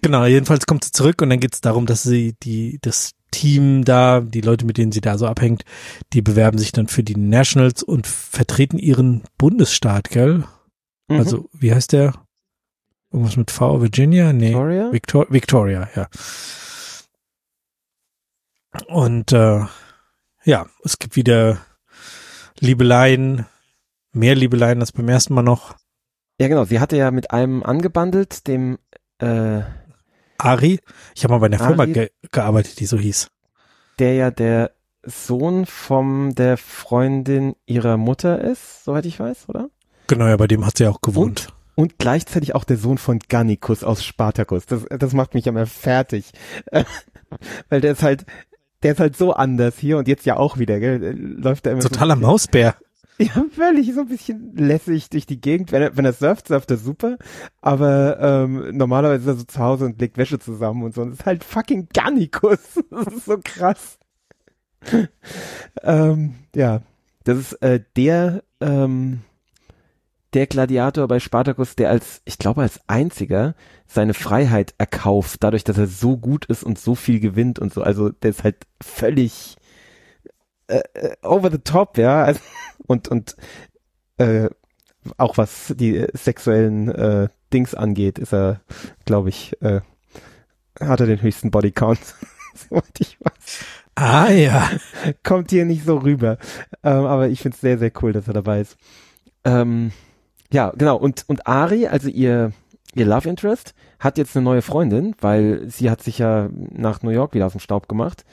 [0.00, 4.20] Genau, jedenfalls kommt sie zurück und dann geht's darum, dass sie die, das Team da,
[4.20, 5.64] die Leute, mit denen sie da so abhängt,
[6.12, 10.44] die bewerben sich dann für die Nationals und vertreten ihren Bundesstaat, gell?
[11.08, 11.16] Mhm.
[11.18, 12.14] Also, wie heißt der?
[13.10, 14.32] Irgendwas mit V, Virginia?
[14.32, 14.50] Nee.
[14.50, 14.92] Victoria?
[14.92, 16.08] Victor Victoria, ja.
[18.86, 19.60] Und äh,
[20.44, 21.58] ja, es gibt wieder
[22.58, 23.46] Liebeleien,
[24.12, 25.76] mehr Liebeleien als beim ersten Mal noch.
[26.38, 26.64] Ja, genau.
[26.64, 28.78] Sie hatte ja mit einem angebandelt, dem
[29.18, 29.62] äh,
[30.44, 30.80] Ari,
[31.14, 31.92] ich habe mal bei einer Firma Ari?
[31.92, 33.28] ge gearbeitet, die so hieß.
[33.98, 34.72] der ja der
[35.04, 39.68] Sohn von der Freundin ihrer Mutter ist, soweit ich weiß, oder?
[40.06, 41.48] Genau, ja, bei dem hat sie ja auch gewohnt.
[41.74, 44.66] Und gleichzeitig auch der Sohn von Gannikus aus Spartacus.
[44.66, 46.32] Das, das macht mich immer fertig.
[47.68, 48.26] Weil der ist halt,
[48.82, 51.16] der ist halt so anders hier und jetzt ja auch wieder, gell?
[51.16, 52.76] Läuft er immer Totaler so, Mausbär.
[53.22, 55.70] Ja, völlig so ein bisschen lässig durch die Gegend.
[55.70, 57.18] Wenn er, wenn er surft, surft er super.
[57.60, 61.02] Aber ähm, normalerweise ist er so zu Hause und legt Wäsche zusammen und so.
[61.02, 62.58] Und das ist halt fucking Garnikus.
[62.90, 63.98] Das ist so krass.
[65.82, 66.82] ähm, ja,
[67.24, 69.20] das ist äh, der ähm,
[70.34, 73.54] der Gladiator bei Spartacus, der als, ich glaube, als einziger
[73.86, 77.82] seine Freiheit erkauft, dadurch, dass er so gut ist und so viel gewinnt und so.
[77.82, 79.56] Also der ist halt völlig
[80.68, 82.24] äh, äh over the top, ja.
[82.24, 82.40] Also,
[82.86, 83.36] und und
[84.18, 84.48] äh,
[85.16, 88.60] auch was die sexuellen äh, Dings angeht, ist er,
[89.04, 89.80] glaube ich, äh,
[90.80, 92.00] hat er den höchsten Bodycount,
[92.54, 93.64] soweit ich weiß.
[93.94, 94.70] Ah ja.
[95.22, 96.38] Kommt hier nicht so rüber.
[96.82, 98.76] Ähm, aber ich finde es sehr, sehr cool, dass er dabei ist.
[99.44, 99.92] Ähm,
[100.52, 100.96] ja, genau.
[100.96, 102.52] Und, und Ari, also ihr,
[102.94, 107.10] ihr Love Interest, hat jetzt eine neue Freundin, weil sie hat sich ja nach New
[107.10, 108.24] York wieder aus dem Staub gemacht.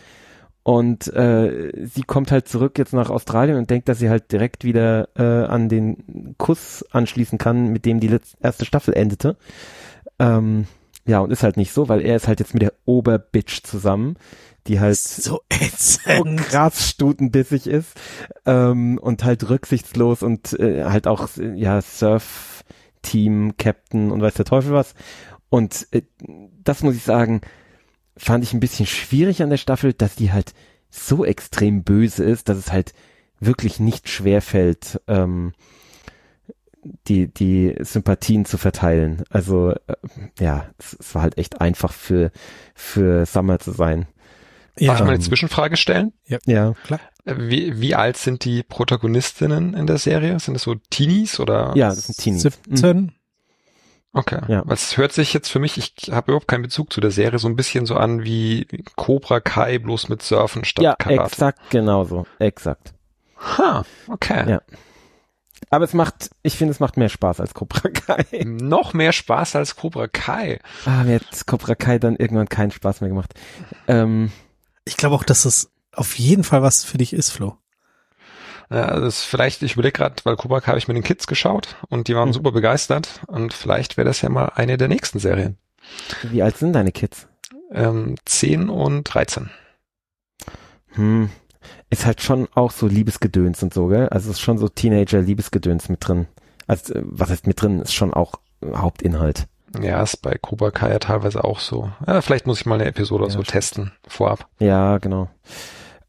[0.70, 4.64] Und äh, sie kommt halt zurück jetzt nach Australien und denkt, dass sie halt direkt
[4.64, 9.36] wieder äh, an den Kuss anschließen kann, mit dem die letzte, erste Staffel endete.
[10.20, 10.68] Ähm,
[11.08, 14.16] ja, und ist halt nicht so, weil er ist halt jetzt mit der Oberbitch zusammen,
[14.68, 15.40] die halt so,
[15.76, 18.00] so krass stutenbissig ist
[18.46, 24.74] ähm, und halt rücksichtslos und äh, halt auch ja Surf-Team, Captain und weiß der Teufel
[24.74, 24.94] was.
[25.50, 26.04] Und äh,
[26.64, 27.42] das muss ich sagen,
[28.20, 30.54] fand ich ein bisschen schwierig an der Staffel, dass die halt
[30.90, 32.94] so extrem böse ist, dass es halt
[33.40, 35.54] wirklich nicht schwer fällt, ähm,
[37.08, 39.24] die, die Sympathien zu verteilen.
[39.30, 39.96] Also äh,
[40.40, 42.32] ja, es, es, war halt echt einfach für,
[42.74, 44.08] für Summer zu sein.
[44.78, 44.88] Ja.
[44.88, 46.14] Darf ich mal eine Zwischenfrage stellen?
[46.26, 47.00] Ja, ja klar.
[47.26, 50.40] Wie, wie alt sind die Protagonistinnen in der Serie?
[50.40, 51.74] Sind das so Teenies oder?
[51.76, 52.44] Ja, das sind Teenies.
[52.44, 53.12] 17.
[54.12, 54.42] Okay.
[54.48, 54.64] Ja.
[54.70, 57.48] Es hört sich jetzt für mich, ich habe überhaupt keinen Bezug zu der Serie, so
[57.48, 61.20] ein bisschen so an wie Cobra Kai, bloß mit Surfen statt ja, Karate.
[61.20, 62.26] Ja, exakt genauso.
[62.40, 62.94] Exakt.
[63.38, 64.50] Ha, okay.
[64.50, 64.62] Ja.
[65.70, 68.44] Aber es macht, ich finde, es macht mehr Spaß als Cobra Kai.
[68.44, 70.60] Noch mehr Spaß als Cobra Kai.
[70.86, 73.34] Ah, mir hat Cobra Kai dann irgendwann keinen Spaß mehr gemacht.
[73.88, 74.32] Ähm,
[74.86, 77.58] ich glaube auch, dass das auf jeden Fall was für dich ist, Flo.
[78.70, 81.76] Ja, das ist vielleicht, ich überlege gerade, weil Kubak habe ich mit den Kids geschaut
[81.90, 82.34] und die waren mhm.
[82.34, 85.58] super begeistert und vielleicht wäre das ja mal eine der nächsten Serien.
[86.24, 87.28] Wie alt sind deine Kids?
[87.72, 89.50] Ähm, 10 und 13.
[90.94, 91.30] Hm.
[91.90, 94.10] Ist halt schon auch so Liebesgedöns und so, gell?
[94.10, 96.28] Also ist schon so Teenager-Liebesgedöns mit drin.
[96.68, 97.82] Also, äh, was heißt mit drin?
[97.82, 99.48] Ist schon auch Hauptinhalt.
[99.82, 101.92] Ja, ist bei Cobra Kai ja teilweise auch so.
[102.08, 104.48] Ja, vielleicht muss ich mal eine Episode ja, so testen vorab.
[104.60, 105.30] Ja, genau.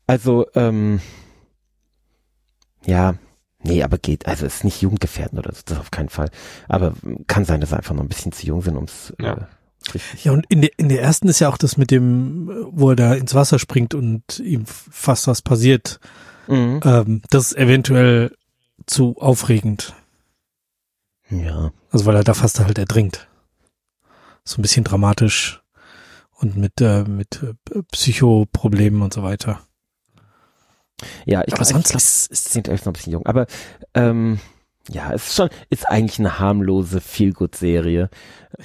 [0.06, 1.00] Also, ähm,
[2.84, 3.14] ja,
[3.62, 6.30] nee, aber geht, also ist nicht jugendgefährdend oder so, das auf keinen Fall.
[6.68, 6.94] Aber
[7.26, 9.34] kann sein, dass sie einfach noch ein bisschen zu jung sind, ums ja.
[9.34, 12.90] Äh, Ja, und in der, in der ersten ist ja auch das mit dem, wo
[12.90, 16.00] er da ins Wasser springt und ihm fast was passiert.
[16.48, 16.80] Mhm.
[16.84, 18.34] Ähm, das ist eventuell
[18.86, 19.94] zu aufregend.
[21.30, 21.72] Ja.
[21.90, 23.28] Also weil er da fast halt ertrinkt
[24.44, 25.62] so ein bisschen dramatisch
[26.32, 29.60] und mit, äh, mit äh, Psychoproblemen und so weiter.
[31.24, 33.26] Ja, ich glaube, sonst ist, ist sind echt noch ein bisschen jung.
[33.26, 33.46] Aber
[33.94, 34.38] ähm,
[34.90, 38.10] ja, es ist schon, ist eigentlich eine harmlose Feelgood-Serie.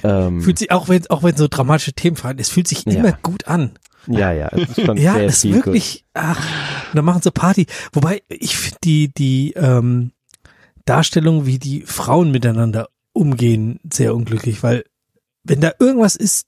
[0.04, 2.94] Ähm, fühlt sich, auch wenn, auch wenn so dramatische Themen fallen, es fühlt sich ja.
[2.94, 3.72] immer gut an.
[4.08, 6.48] Ja, ja, es ist schon ja, sehr es ist wirklich, ach,
[6.94, 7.66] da machen sie Party.
[7.92, 10.12] Wobei, ich finde die, die, ähm,
[10.86, 14.86] Darstellung, wie die Frauen miteinander umgehen, sehr unglücklich, weil
[15.44, 16.48] wenn da irgendwas ist,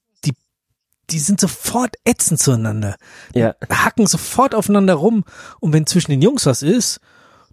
[1.10, 2.96] die, sind sofort ätzend zueinander.
[3.34, 3.56] Ja.
[3.70, 5.24] Hacken sofort aufeinander rum.
[5.60, 7.00] Und wenn zwischen den Jungs was ist,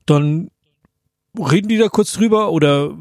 [0.07, 0.50] dann
[1.38, 2.96] reden die da kurz drüber oder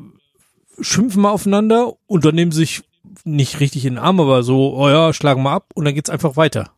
[0.79, 2.83] schimpfen mal aufeinander und dann nehmen sich
[3.23, 6.09] nicht richtig in den Arm, aber so, oh ja, schlagen mal ab und dann geht's
[6.09, 6.71] einfach weiter.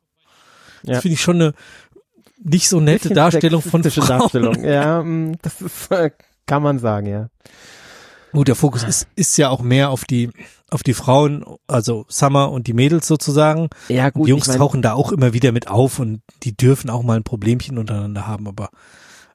[0.84, 0.94] Ja.
[0.94, 1.54] Das finde ich schon eine
[2.44, 4.08] nicht so nette Darstellung von Frauen.
[4.08, 4.64] Darstellung.
[4.64, 6.12] Ja, mm, das ist, äh,
[6.46, 7.30] kann man sagen, ja.
[8.32, 10.30] Gut, der Fokus ist, ist ja auch mehr auf die,
[10.70, 13.70] auf die Frauen, also Summer und die Mädels sozusagen.
[13.88, 14.28] Ja, gut.
[14.28, 17.04] Die Jungs ich mein, tauchen da auch immer wieder mit auf und die dürfen auch
[17.04, 18.70] mal ein Problemchen untereinander haben, aber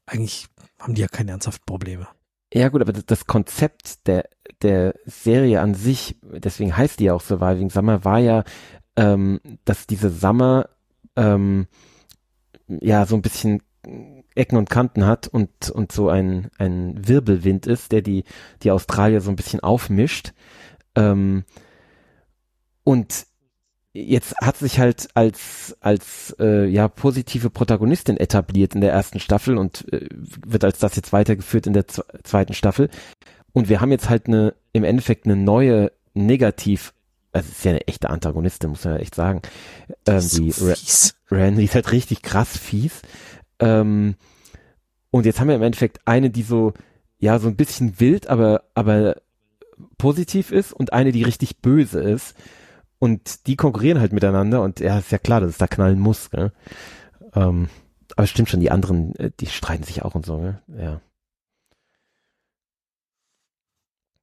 [0.07, 0.47] eigentlich
[0.78, 2.09] haben die ja keine ernsthaften Probleme.
[2.53, 4.28] Ja, gut, aber das Konzept der,
[4.62, 8.43] der Serie an sich, deswegen heißt die ja auch Surviving Summer, war ja,
[8.97, 10.68] ähm, dass diese Summer,
[11.14, 11.68] ähm,
[12.66, 13.62] ja, so ein bisschen
[14.35, 18.24] Ecken und Kanten hat und, und so ein, ein Wirbelwind ist, der die,
[18.62, 20.33] die Australier so ein bisschen aufmischt.
[20.95, 21.45] Ähm,
[22.84, 23.26] und
[23.93, 29.59] jetzt hat sich halt als als äh, ja positive Protagonistin etabliert in der ersten Staffel
[29.59, 30.09] und äh,
[30.47, 32.88] wird als das jetzt weitergeführt in der zweiten Staffel.
[33.53, 36.93] Und wir haben jetzt halt eine im Endeffekt eine neue negativ
[37.32, 39.43] also es ist ja eine echte Antagonistin muss man ja echt sagen.
[40.07, 40.72] Ähm, die so
[41.30, 43.03] Randy ist halt richtig krass fies.
[43.61, 44.16] Ähm,
[45.11, 46.72] und jetzt haben wir im Endeffekt eine, die so
[47.18, 49.16] ja so ein bisschen wild, aber aber
[49.99, 52.37] positiv ist und eine, die richtig böse ist.
[52.99, 56.31] Und die konkurrieren halt miteinander und ja, ist ja klar, dass es da knallen muss.
[56.31, 56.53] Gell?
[57.35, 57.68] Ähm,
[58.16, 60.39] aber stimmt schon, die anderen, äh, die streiten sich auch und so.
[60.39, 60.62] Ne?
[60.68, 61.01] Ja.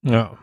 [0.03, 0.37] Ja.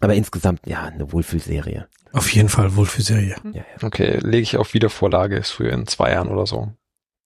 [0.00, 1.88] Aber insgesamt, ja, eine Wohlfühlserie.
[2.12, 3.36] Auf jeden Fall Wohlfühlserie.
[3.44, 3.64] Ja, ja.
[3.82, 6.72] Okay, lege ich auf Wiedervorlage, ist früher in zwei Jahren oder so.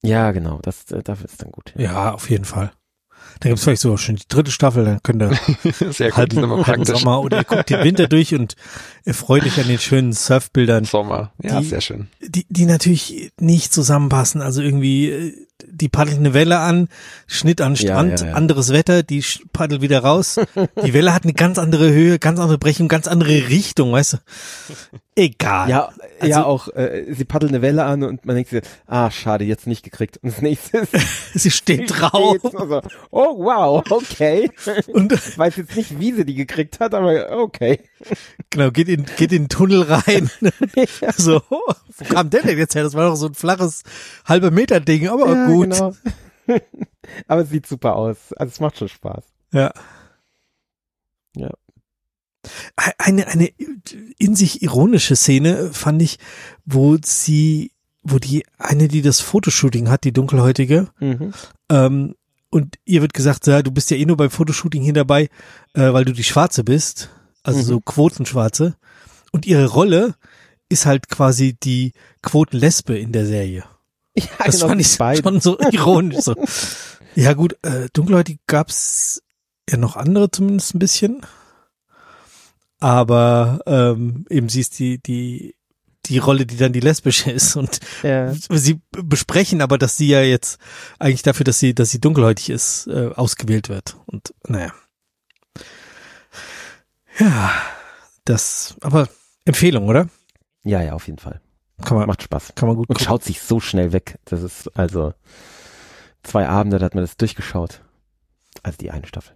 [0.03, 1.75] ja genau, das, äh, dafür ist dann gut.
[1.77, 2.71] Ja, auf jeden Fall.
[3.41, 6.57] Dann gibt's vielleicht so schon die dritte Staffel, dann könnt ihr Sehr gut, halten, immer
[6.67, 6.99] halten praktisch.
[7.01, 8.57] Sommer oder ihr guckt den Winter durch und
[9.05, 12.09] erfreut euch an den schönen Surfbildern, Sommer, ja, Die- sehr schön.
[12.21, 14.43] die, die natürlich nicht zusammenpassen.
[14.43, 15.35] Also irgendwie, äh,
[15.67, 16.89] die paddelt eine Welle an,
[17.27, 18.33] Schnitt an Ja, Strand, ja, ja.
[18.35, 20.39] anderes Wetter, die paddelt wieder raus.
[20.85, 24.17] Die Welle hat eine ganz andere Höhe, ganz andere Brechung, ganz andere Richtung, weißt du?
[25.17, 25.69] Egal.
[25.69, 25.89] Ja,
[26.21, 29.45] Also- ja, auch, äh, sie paddelt eine Welle an und man denkt sich, ah, schade,
[29.45, 30.19] jetzt nicht gekriegt.
[30.23, 30.93] Und das nächste ist,
[31.35, 32.37] Sie steht drauf.
[32.43, 32.81] so,
[33.11, 34.51] oh wow, okay.
[34.93, 37.81] Und Ich weiß jetzt nicht, wie sie die gekriegt hat, aber okay.
[38.51, 40.31] genau, geht in, geht in den Tunnel rein.
[41.17, 42.85] so, wo kam der denn jetzt her?
[42.85, 43.83] Das war doch so ein flaches
[44.25, 45.71] halber Meter Ding, aber Ja, gut.
[45.71, 45.95] genau.
[47.27, 48.33] aber es sieht super aus.
[48.35, 49.25] Also es macht schon Spaß.
[49.53, 49.73] Ja.
[51.37, 51.51] Ja.
[52.99, 53.47] Eine, eine
[54.19, 56.19] in sich ironische Szene fand ich,
[56.65, 57.73] wo sie,
[58.03, 61.33] wo die eine, die das Fotoshooting hat, die dunkelhäutige, Mhm.
[61.71, 62.15] ähm,
[62.51, 65.29] und ihr wird gesagt, ja, du bist ja eh nur beim Fotoshooting hier dabei,
[65.75, 67.11] äh, weil du die Schwarze bist,
[67.43, 67.65] also Mhm.
[67.65, 68.77] so Quotenschwarze.
[69.33, 70.15] Und ihre Rolle
[70.71, 71.93] ist halt quasi die
[72.23, 73.65] Quotenlesbe in der Serie.
[74.19, 75.23] Ja, Das genau, fand ich beiden.
[75.23, 76.21] schon so ironisch.
[76.25, 76.35] So.
[77.15, 79.23] Ja gut, äh, dunkelhäutig gab's
[79.69, 81.23] ja noch andere zumindest ein bisschen.
[82.81, 85.57] Aber ähm, eben sie ist die, die,
[86.07, 87.57] die Rolle, die dann die lesbische ist.
[87.57, 88.33] Und Ja.
[88.51, 90.59] sie besprechen aber, dass sie ja jetzt
[91.01, 93.97] eigentlich dafür, dass sie, dass sie dunkelhäutig ist, äh, ausgewählt wird.
[94.07, 94.73] Und naja.
[97.19, 97.51] Ja,
[98.25, 99.09] das, aber
[99.45, 100.09] Empfehlung, oder?
[100.63, 101.41] ja, ja, auf jeden Fall.
[101.85, 102.53] Kann man, Macht Spaß.
[102.55, 103.07] kann man gut Und gucken.
[103.07, 104.19] schaut sich so schnell weg.
[104.25, 105.15] Das ist also
[106.23, 107.83] zwei Abende, da hat man das durchgeschaut.
[108.63, 109.35] Also die eine Staffel.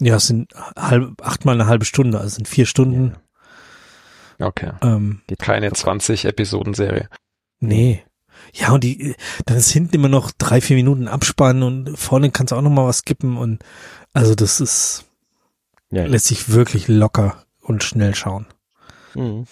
[0.00, 3.16] Ja, es sind halb, achtmal eine halbe Stunde, also es sind vier Stunden.
[4.38, 4.70] Ja, Okay.
[4.82, 5.78] Ähm, geht Keine locker.
[5.80, 7.08] 20 Episoden Serie.
[7.60, 8.02] nee.
[8.52, 12.52] Ja, und die, dann ist hinten immer noch drei, vier Minuten Abspann und vorne kannst
[12.52, 13.64] du auch noch mal was skippen und
[14.12, 15.06] also das ist,
[15.90, 16.06] Ja, ja.
[16.08, 18.44] lässt sich wirklich locker und schnell schauen.
[19.14, 19.46] Mhm.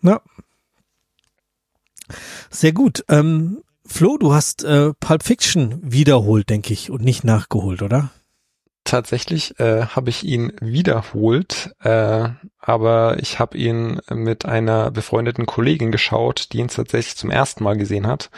[0.00, 0.22] Ja.
[2.50, 3.04] Sehr gut.
[3.08, 8.10] Ähm, Flo, du hast äh, Pulp Fiction wiederholt, denke ich, und nicht nachgeholt, oder?
[8.84, 15.92] Tatsächlich äh, habe ich ihn wiederholt, äh, aber ich habe ihn mit einer befreundeten Kollegin
[15.92, 18.30] geschaut, die ihn tatsächlich zum ersten Mal gesehen hat.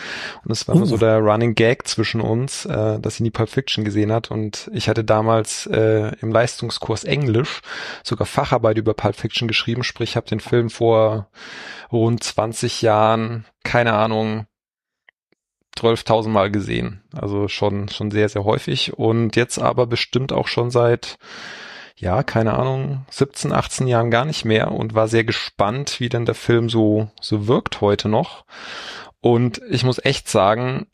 [0.44, 0.84] Und es war Uh.
[0.84, 4.32] so der Running Gag zwischen uns, äh, dass sie nie Pulp Fiction gesehen hat.
[4.32, 7.62] Und ich hatte damals äh, im Leistungskurs Englisch
[8.02, 11.28] sogar Facharbeit über Pulp Fiction geschrieben, sprich, habe den Film vor
[11.92, 14.46] rund 20 Jahren, keine Ahnung,
[15.78, 17.02] 12.000 Mal gesehen.
[17.12, 18.94] Also schon, schon sehr, sehr häufig.
[18.98, 21.18] Und jetzt aber bestimmt auch schon seit,
[21.96, 26.26] ja, keine Ahnung, 17, 18 Jahren gar nicht mehr und war sehr gespannt, wie denn
[26.26, 28.44] der Film so, so wirkt heute noch.
[29.20, 30.86] Und ich muss echt sagen,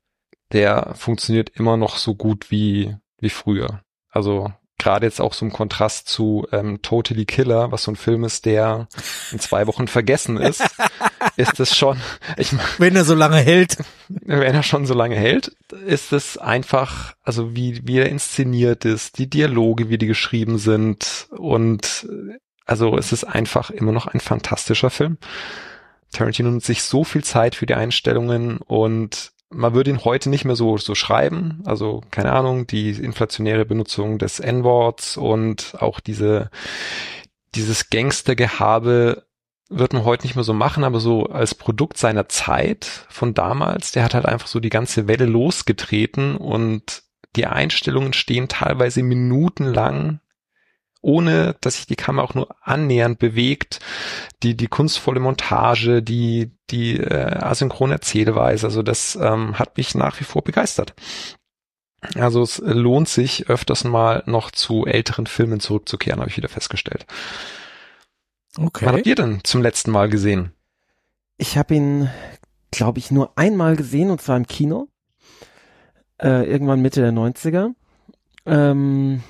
[0.52, 3.80] der funktioniert immer noch so gut wie, wie früher.
[4.10, 8.24] Also gerade jetzt auch so im Kontrast zu ähm, Totally Killer, was so ein Film
[8.24, 8.88] ist, der
[9.32, 10.62] in zwei Wochen vergessen ist,
[11.36, 11.98] ist es schon,
[12.36, 13.76] ich Wenn er so lange hält.
[14.08, 15.52] wenn er schon so lange hält,
[15.86, 21.28] ist es einfach, also wie, wie er inszeniert ist, die Dialoge, wie die geschrieben sind
[21.30, 22.08] und
[22.66, 25.16] also es ist einfach immer noch ein fantastischer Film.
[26.12, 30.44] Tarantino nimmt sich so viel Zeit für die Einstellungen und man würde ihn heute nicht
[30.44, 31.62] mehr so, so schreiben.
[31.64, 36.50] Also, keine Ahnung, die inflationäre Benutzung des N-Worts und auch diese,
[37.54, 39.24] dieses Gangstergehabe
[39.68, 43.92] wird man heute nicht mehr so machen, aber so als Produkt seiner Zeit von damals,
[43.92, 47.02] der hat halt einfach so die ganze Welle losgetreten und
[47.36, 50.20] die Einstellungen stehen teilweise minutenlang,
[51.02, 53.80] ohne dass sich die Kamera auch nur annähernd bewegt.
[54.42, 60.18] Die, die kunstvolle Montage, die, die äh, asynchrone Erzählweise, also das ähm, hat mich nach
[60.18, 60.94] wie vor begeistert.
[62.14, 67.06] Also es lohnt sich öfters mal noch zu älteren Filmen zurückzukehren, habe ich wieder festgestellt.
[68.58, 68.86] Was Okay.
[68.86, 70.52] habt ihr denn zum letzten Mal gesehen?
[71.36, 72.10] Ich habe ihn,
[72.72, 74.88] glaube ich, nur einmal gesehen und zwar im Kino.
[76.20, 77.70] Äh, irgendwann Mitte der 90er.
[78.46, 79.22] Ähm,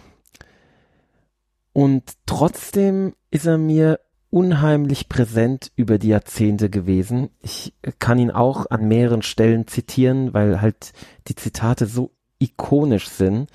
[1.75, 4.01] und trotzdem ist er mir
[4.31, 7.29] unheimlich präsent über die Jahrzehnte gewesen.
[7.41, 10.93] Ich kann ihn auch an mehreren Stellen zitieren, weil halt
[11.29, 13.51] die Zitate so ikonisch sind.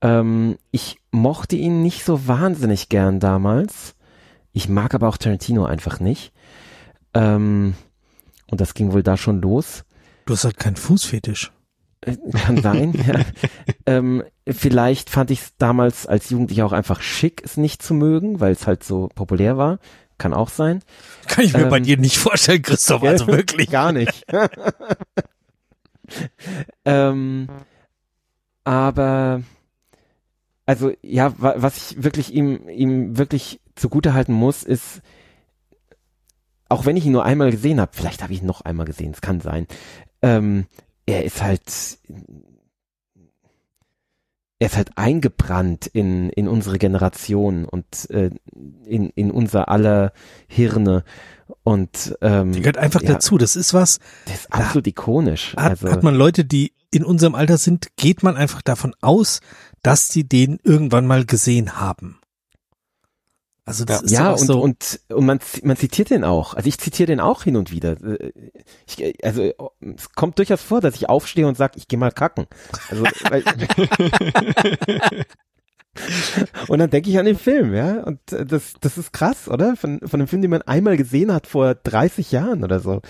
[0.00, 3.96] Ähm, ich mochte ihn nicht so wahnsinnig gern damals.
[4.52, 6.32] Ich mag aber auch Tarantino einfach nicht.
[7.14, 7.74] Ähm,
[8.50, 9.84] und das ging wohl da schon los.
[10.26, 11.52] Du hast halt keinen Fußfetisch.
[12.02, 12.92] Äh, Kann sein.
[13.06, 13.20] ja.
[13.86, 18.40] ähm, vielleicht fand ich es damals als Jugendlicher auch einfach schick, es nicht zu mögen,
[18.40, 19.78] weil es halt so populär war.
[20.18, 20.82] Kann auch sein.
[21.26, 23.70] Kann ich mir Ähm, bei dir nicht vorstellen, Christoph, also wirklich.
[23.70, 24.26] Gar nicht.
[26.84, 27.48] ähm,
[28.64, 29.42] aber
[30.66, 35.02] also ja, wa was ich wirklich ihm ihm wirklich zugute halten muss, ist
[36.68, 39.12] auch wenn ich ihn nur einmal gesehen habe, vielleicht habe ich ihn noch einmal gesehen,
[39.12, 39.66] es kann sein.
[40.22, 40.66] Ähm,
[41.04, 41.98] er ist halt
[44.58, 48.30] er ist halt eingebrannt in in unsere Generation und äh,
[48.86, 50.12] in in unser aller
[50.46, 51.04] Hirne
[51.64, 53.36] und ähm, Die gehört einfach ja, dazu.
[53.36, 55.54] Das ist was, das ist absolut ikonisch.
[55.56, 59.40] hat, also, hat man Leute, die in unserem Alter sind, geht man einfach davon aus,
[59.82, 62.21] dass sie den irgendwann mal gesehen haben.
[63.64, 64.60] Also das ist ja, doch auch und, so.
[64.60, 66.54] und, und man, man zitiert den auch.
[66.54, 67.92] Also ich zitiere den auch hin und wieder.
[68.02, 68.32] Äh,
[68.86, 72.46] Ich, also es kommt durchaus vor, dass ich aufstehe und sage, ich gehe mal kacken.
[72.90, 73.44] Also, weil,
[76.68, 78.02] und dann denke ich an den Film, ja.
[78.02, 79.76] Und äh, das, das ist krass, oder?
[79.76, 83.00] Von, von einem Film, den man einmal gesehen hat vor 30 Jahren oder so.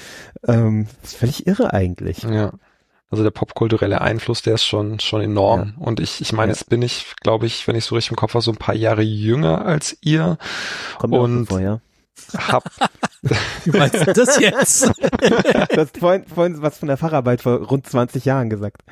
[0.47, 2.23] Ähm, das ist völlig irre eigentlich.
[2.25, 2.53] Ja.
[3.13, 5.75] Also der popkulturelle Einfluss, der ist schon schon enorm.
[5.79, 6.57] Und ich, ich meine, Ja.
[6.57, 8.75] jetzt bin ich, glaube ich, wenn ich so richtig im Kopf habe, so ein paar
[8.75, 10.39] Jahre jünger als ihr.
[10.99, 11.81] Kommt Und- vor, ja.
[12.37, 12.65] Hab,
[13.65, 14.91] Wie meinst du das jetzt?
[15.21, 18.83] Du hast vorhin, vorhin was von der Facharbeit vor rund 20 Jahren gesagt.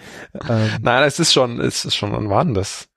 [0.49, 2.89] Ähm, nein, es ist schon, es ist schon, wann war denn das?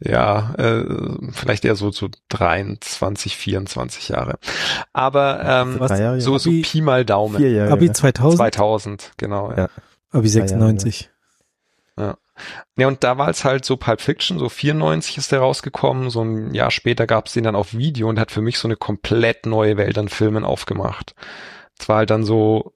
[0.00, 0.84] Ja, äh,
[1.32, 4.38] vielleicht eher so so 23, 24 Jahre.
[4.92, 7.36] Aber ähm, Jahre, so so Pi mal Daumen.
[7.36, 7.92] Abi ja.
[7.92, 9.50] 2000, 2000, genau.
[9.52, 9.56] Ja.
[9.58, 9.68] Ja.
[10.14, 11.10] Abi Drei Jahre, 96.
[12.76, 16.22] Ja, und da war es halt so Pulp Fiction, so 94 ist der rausgekommen, so
[16.22, 18.76] ein Jahr später gab es den dann auf Video und hat für mich so eine
[18.76, 21.14] komplett neue Welt an Filmen aufgemacht.
[21.78, 22.74] Es war halt dann so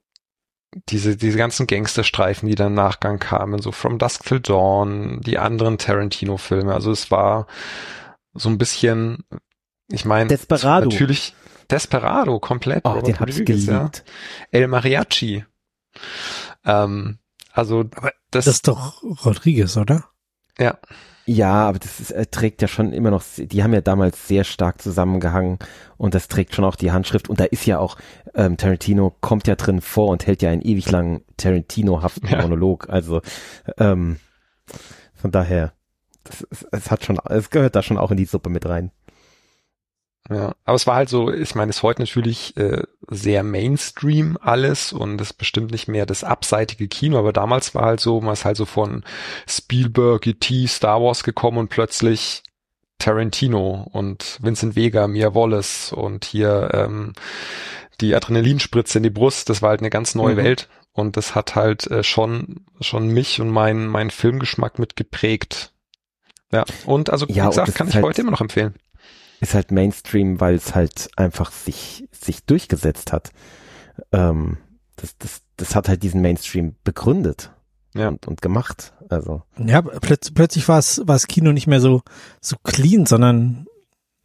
[0.89, 5.39] diese, diese ganzen Gangsterstreifen, die dann im Nachgang kamen, so From Dusk Till Dawn, die
[5.39, 6.73] anderen Tarantino-Filme.
[6.73, 7.47] Also es war
[8.35, 9.25] so ein bisschen,
[9.91, 10.89] ich meine, Desperado.
[10.89, 11.35] natürlich
[11.71, 12.85] Desperado, komplett.
[12.85, 13.79] Oh, den hab ich Rodriguez, ja.
[13.79, 14.05] geliebt.
[14.53, 15.45] El Mariachi.
[16.65, 17.19] Ähm,
[17.53, 20.05] also Aber das, Das ist doch Rodriguez, oder?
[20.59, 20.79] ja.
[21.31, 24.45] Ja, aber das ist, äh, trägt ja schon immer noch, die haben ja damals sehr
[24.45, 25.59] stark zusammengehangen
[25.99, 27.99] und das trägt schon auch die Handschrift und da ist ja auch,
[28.35, 32.41] ähm, Tarantino kommt ja drin vor und hält ja einen ewig langen Tarantino-haften Ja.
[32.41, 33.21] Monolog, also
[33.77, 34.17] ähm,
[35.13, 35.75] von daher,
[36.73, 38.91] es hat schon, es gehört da schon auch in die Suppe mit rein.
[40.31, 44.37] Ja, aber es war halt so, ich meine, es ist heute natürlich äh, sehr Mainstream
[44.41, 48.21] alles und es ist bestimmt nicht mehr das abseitige Kino, aber damals war halt so,
[48.21, 49.05] man ist halt so von
[49.49, 52.43] Spielberg, E.T., Star Wars gekommen und plötzlich
[52.99, 57.13] Tarantino und Vincent Vega, Mia Wallace und hier ähm,
[58.01, 60.39] die Adrenalinspritze in die Brust, das war halt eine ganz neue Mhm.
[60.39, 65.73] Welt und das hat halt äh, schon schon mich und meinen meinen Filmgeschmack mit geprägt.
[66.53, 68.75] Ja, und also wie Ja, gesagt, kann ich halt- heute immer noch empfehlen.
[69.41, 73.31] Ist halt Mainstream, weil es halt einfach sich, sich durchgesetzt hat.
[74.13, 74.59] Ähm,
[74.97, 77.53] das, das, das hat halt diesen Mainstream begründet
[77.95, 78.09] Ja.
[78.09, 79.43] und, und gemacht, also.
[79.57, 82.03] Ja, plötz plötzlich war es war das Kino nicht mehr so
[82.41, 83.67] so clean, sondern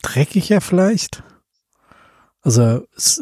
[0.02, 1.24] dreckiger vielleicht.
[2.42, 3.22] Also es,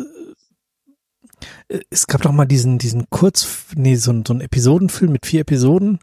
[1.68, 5.26] äh, es gab doch mal diesen diesen Kurz nee so, ein- so ein Episodenfilm mit
[5.26, 6.00] vier Episoden.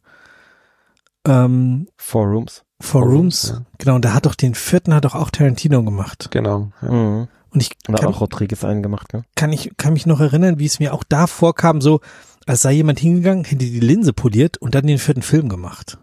[1.26, 2.64] Ähm, Four Rooms.
[2.80, 3.66] Four Rooms, Rooms, ja.
[3.78, 3.94] genau.
[3.96, 6.28] Und da hat doch den vierten hat doch auch Tarantino gemacht.
[6.30, 6.70] Genau.
[6.82, 6.90] Ja.
[6.90, 7.28] Mhm.
[7.50, 9.24] Und ich kann, auch Rodriguez einen gemacht, ne?
[9.34, 12.00] kann ich kann mich noch erinnern, wie es mir auch da vorkam, so
[12.46, 15.98] als sei jemand hingegangen, hätte die Linse poliert und dann den vierten Film gemacht.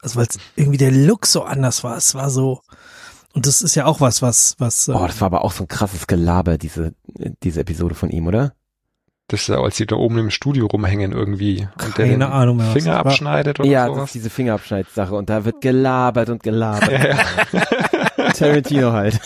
[0.00, 1.96] Also weil es irgendwie der Look so anders war.
[1.96, 2.60] Es war so
[3.34, 4.88] und das ist ja auch was, was was.
[4.88, 6.94] äh, Oh, das war aber auch so ein krasses Gelaber, diese,
[7.42, 8.54] diese Episode von ihm, oder?
[9.28, 11.66] Das ist ja, als die da oben im Studio rumhängen irgendwie.
[11.82, 14.08] Und der Keine den Ahnung mehr, was Finger das abschneidet oder ja, das sowas.
[14.10, 16.90] ist diese Fingerabschneidsache und da wird gelabert und gelabert.
[16.92, 18.30] Ja, ja.
[18.34, 19.18] Tarantino halt.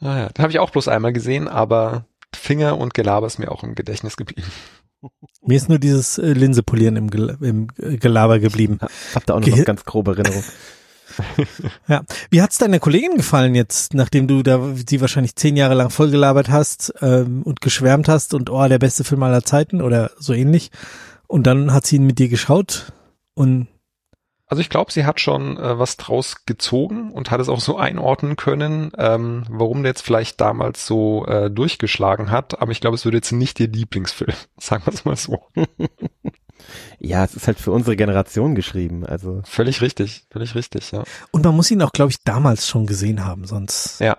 [0.00, 3.62] Naja, den habe ich auch bloß einmal gesehen, aber Finger und Gelaber ist mir auch
[3.62, 4.50] im Gedächtnis geblieben.
[5.44, 8.78] Mir ist nur dieses äh, Linse polieren im, Gel im Gelaber geblieben.
[9.14, 10.44] Habt ihr auch noch Gehir- ganz grobe Erinnerung.
[11.88, 12.02] Ja.
[12.30, 16.50] Wie hat's deiner Kollegin gefallen jetzt, nachdem du da sie wahrscheinlich zehn Jahre lang vollgelabert
[16.50, 20.70] hast ähm, und geschwärmt hast und oh, der beste Film aller Zeiten oder so ähnlich.
[21.26, 22.92] Und dann hat sie ihn mit dir geschaut
[23.34, 23.68] und
[24.52, 27.78] also ich glaube, sie hat schon äh, was draus gezogen und hat es auch so
[27.78, 32.60] einordnen können, ähm, warum der jetzt vielleicht damals so äh, durchgeschlagen hat.
[32.60, 35.46] Aber ich glaube, es wird jetzt nicht ihr Lieblingsfilm, sagen wir es mal so.
[36.98, 39.04] ja, es ist halt für unsere Generation geschrieben.
[39.04, 41.04] Also völlig richtig, völlig richtig, ja.
[41.30, 44.00] Und man muss ihn auch, glaube ich, damals schon gesehen haben, sonst.
[44.00, 44.18] Ja.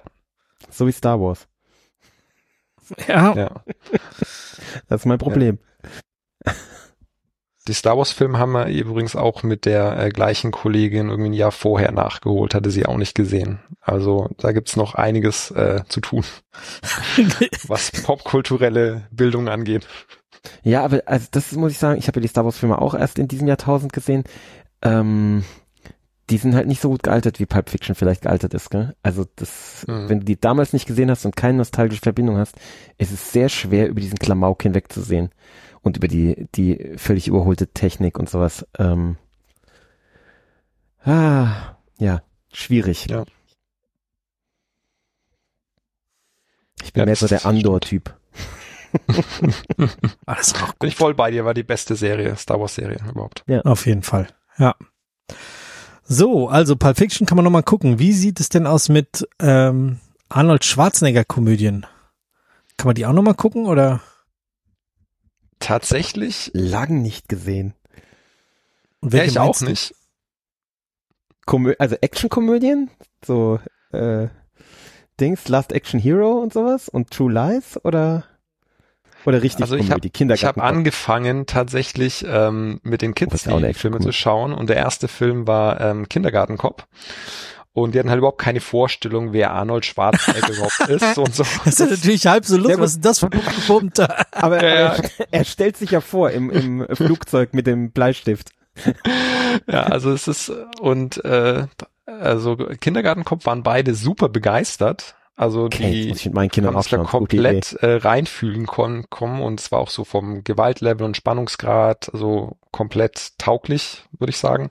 [0.69, 1.47] So wie Star Wars.
[3.07, 3.33] Ja.
[3.35, 3.63] ja.
[4.87, 5.59] Das ist mein Problem.
[6.45, 6.53] Ja.
[7.67, 11.33] Die Star Wars Filme haben wir übrigens auch mit der äh, gleichen Kollegin irgendwie ein
[11.33, 13.59] Jahr vorher nachgeholt, hatte sie auch nicht gesehen.
[13.79, 16.25] Also da gibt's noch einiges äh, zu tun,
[17.67, 19.87] was popkulturelle Bildung angeht.
[20.63, 22.93] Ja, aber also das muss ich sagen, ich habe ja die Star Wars Filme auch
[22.93, 24.23] erst in diesem Jahrtausend gesehen.
[24.81, 25.43] Ähm,
[26.29, 28.95] die sind halt nicht so gut gealtert, wie Pulp Fiction vielleicht gealtert ist, gell?
[29.03, 30.09] Also das, mhm.
[30.09, 32.55] wenn du die damals nicht gesehen hast und keine nostalgische Verbindung hast,
[32.97, 35.29] ist es sehr schwer, über diesen Klamauk hinwegzusehen
[35.81, 38.65] und über die, die völlig überholte Technik und sowas.
[38.79, 39.17] Ähm,
[41.03, 42.21] ah, ja,
[42.53, 43.07] schwierig.
[43.09, 43.25] Ja.
[46.81, 48.15] Ich bin ja, mehr so der Andor-Typ.
[50.25, 50.79] Alles auch gut.
[50.79, 53.43] Bin ich voll bei dir, war die beste Serie, Star Wars Serie überhaupt.
[53.47, 53.61] Ja.
[53.61, 54.27] Auf jeden Fall.
[54.57, 54.75] Ja.
[56.03, 57.99] So, also Pulp Fiction kann man nochmal gucken.
[57.99, 61.85] Wie sieht es denn aus mit ähm, Arnold Schwarzenegger Komödien?
[62.77, 64.01] Kann man die auch nochmal gucken oder?
[65.63, 67.73] tatsächlich lang nicht gesehen.
[68.99, 69.95] Und ja, ich auch nicht.
[71.45, 72.89] Komö also Actionkomödien,
[73.25, 73.59] so
[73.91, 74.27] äh,
[75.19, 78.25] Dings, Last Action Hero und sowas und True Lies oder
[79.25, 83.73] oder richtig also ich Komödie, hab, Ich habe angefangen tatsächlich ähm, mit den Kids die
[83.73, 86.85] Filme zu schauen und der erste Film war ähm, Kindergartenkopf.
[87.75, 91.43] Und die hatten halt überhaupt keine Vorstellung, wer Arnold Schwarzenegger überhaupt ist und so.
[91.65, 92.79] Das ist natürlich halb so lustig.
[92.79, 93.99] Was ist das für ein Punkt?
[94.31, 95.03] Aber, ja, ja.
[95.31, 98.51] Er, stellt sich ja vor im, im Flugzeug mit dem Bleistift.
[99.67, 101.65] Ja, also es ist und äh,
[102.05, 105.15] also Kindergartenkopf waren beide super begeistert.
[105.35, 109.59] Also okay, die ich mit meinen Kindern auch da komplett äh, reinfühlen kon kommen und
[109.59, 114.69] es war auch so vom Gewaltlevel und Spannungsgrad also komplett tauglich, würde ich sagen.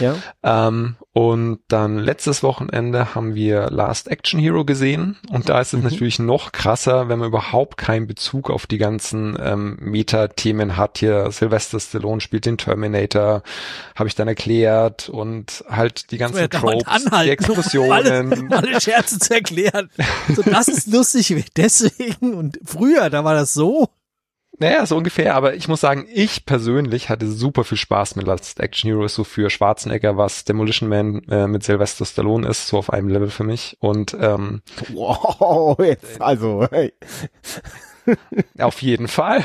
[0.00, 0.16] Ja.
[0.42, 5.78] Ähm, und dann letztes Wochenende haben wir Last Action Hero gesehen und da ist es
[5.78, 5.88] mhm.
[5.88, 10.98] natürlich noch krasser, wenn man überhaupt keinen Bezug auf die ganzen ähm, Meta-Themen hat.
[10.98, 13.42] Hier Sylvester Stallone spielt den Terminator,
[13.94, 18.32] habe ich dann erklärt und halt die ganzen Tropes, die Explosionen.
[18.32, 19.90] Um alle, alle Scherze zu erklären.
[20.34, 23.88] So, das ist lustig deswegen und früher, da war das so.
[24.58, 28.60] Naja, so ungefähr, aber ich muss sagen, ich persönlich hatte super viel Spaß mit Last
[28.60, 32.78] Action Hero, ist so für Schwarzenegger, was Demolition Man äh, mit Sylvester Stallone ist, so
[32.78, 33.76] auf einem Level für mich.
[33.80, 36.92] Und ähm, Wow, jetzt also, hey.
[38.58, 39.44] auf jeden Fall.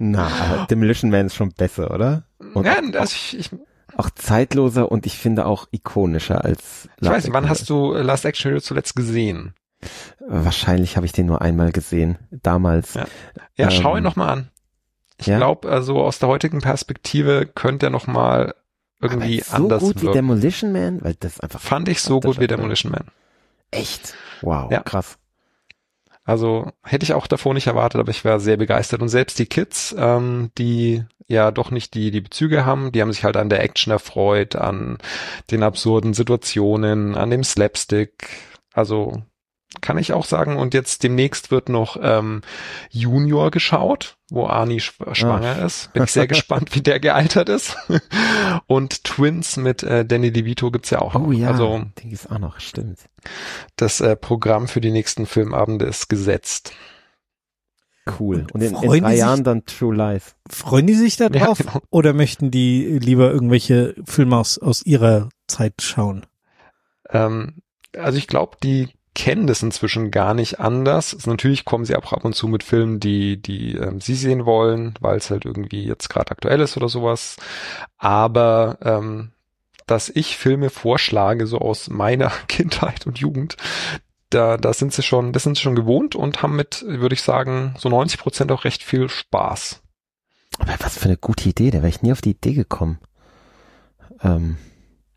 [0.00, 2.24] Na, Demolition Man ist schon besser, oder?
[2.54, 3.50] Und ja, also ich, ich
[3.98, 7.92] auch zeitloser und ich finde auch ikonischer als Last Ich weiß nicht, wann hast du
[7.94, 9.54] Last Action Hero zuletzt gesehen?
[10.20, 12.94] Wahrscheinlich habe ich den nur einmal gesehen, damals.
[12.94, 13.06] Ja,
[13.56, 14.50] ja ähm, schau ihn nochmal an.
[15.18, 15.36] Ich ja?
[15.36, 18.54] glaube, also aus der heutigen Perspektive könnte er nochmal
[19.00, 20.08] irgendwie so anders gut wirken.
[20.08, 23.06] wie Demolition Man, weil das einfach fand ich so gut wie Demolition Man.
[23.70, 24.14] Echt?
[24.42, 24.80] Wow, ja.
[24.80, 25.18] krass.
[26.24, 29.00] Also hätte ich auch davor nicht erwartet, aber ich war sehr begeistert.
[29.00, 33.12] Und selbst die Kids, ähm, die ja doch nicht die, die Bezüge haben, die haben
[33.12, 34.98] sich halt an der Action erfreut, an
[35.50, 38.28] den absurden Situationen, an dem Slapstick.
[38.72, 39.22] Also
[39.82, 40.56] kann ich auch sagen.
[40.56, 42.40] Und jetzt demnächst wird noch ähm,
[42.90, 45.66] Junior geschaut, wo Arnie schw schwanger Ach.
[45.66, 45.92] ist.
[45.92, 47.76] Bin ich sehr gespannt, wie der gealtert ist.
[48.66, 51.32] Und Twins mit äh, Danny DeVito gibt's ja auch oh, noch.
[51.32, 53.00] Ja, also den ist auch noch, stimmt.
[53.76, 56.72] Das äh, Programm für die nächsten Filmabende ist gesetzt.
[58.18, 58.46] Cool.
[58.52, 60.32] Und in, in drei Jahren dann True Life.
[60.48, 61.58] Freuen die sich da drauf?
[61.58, 61.80] Ja, genau.
[61.90, 66.26] Oder möchten die lieber irgendwelche Filme aus, aus ihrer Zeit schauen?
[67.10, 67.62] Ähm,
[67.96, 71.12] also ich glaube, die kennen das inzwischen gar nicht anders.
[71.12, 74.46] Also natürlich kommen sie auch ab und zu mit Filmen, die, die ähm, sie sehen
[74.46, 77.36] wollen, weil es halt irgendwie jetzt gerade aktuell ist oder sowas.
[77.96, 79.32] Aber ähm,
[79.86, 83.56] dass ich Filme vorschlage, so aus meiner Kindheit und Jugend,
[84.30, 87.22] da, da sind sie schon, das sind sie schon gewohnt und haben mit, würde ich
[87.22, 89.82] sagen, so 90 Prozent auch recht viel Spaß.
[90.58, 92.98] Aber was für eine gute Idee, da wäre ich nie auf die Idee gekommen.
[94.22, 94.58] Ähm,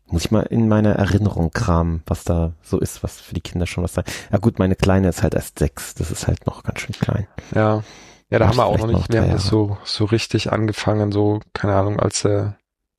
[0.06, 3.66] muss ich mal in meiner Erinnerung kramen, was da so ist, was für die Kinder
[3.66, 4.04] schon was sein.
[4.30, 7.26] Ja gut, meine Kleine ist halt erst sechs, das ist halt noch ganz schön klein.
[7.54, 7.82] Ja.
[8.28, 11.40] Ja, da haben wir auch noch nicht, wir haben das so, so richtig angefangen, so,
[11.52, 12.52] keine Ahnung, als äh,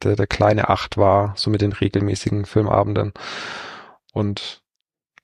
[0.03, 3.13] der, der kleine acht war, so mit den regelmäßigen Filmabenden.
[4.13, 4.62] Und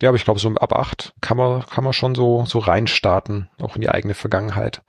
[0.01, 3.49] ja, aber ich glaube, so ab acht kann man, kann man schon so, so reinstarten,
[3.61, 4.81] auch in die eigene Vergangenheit.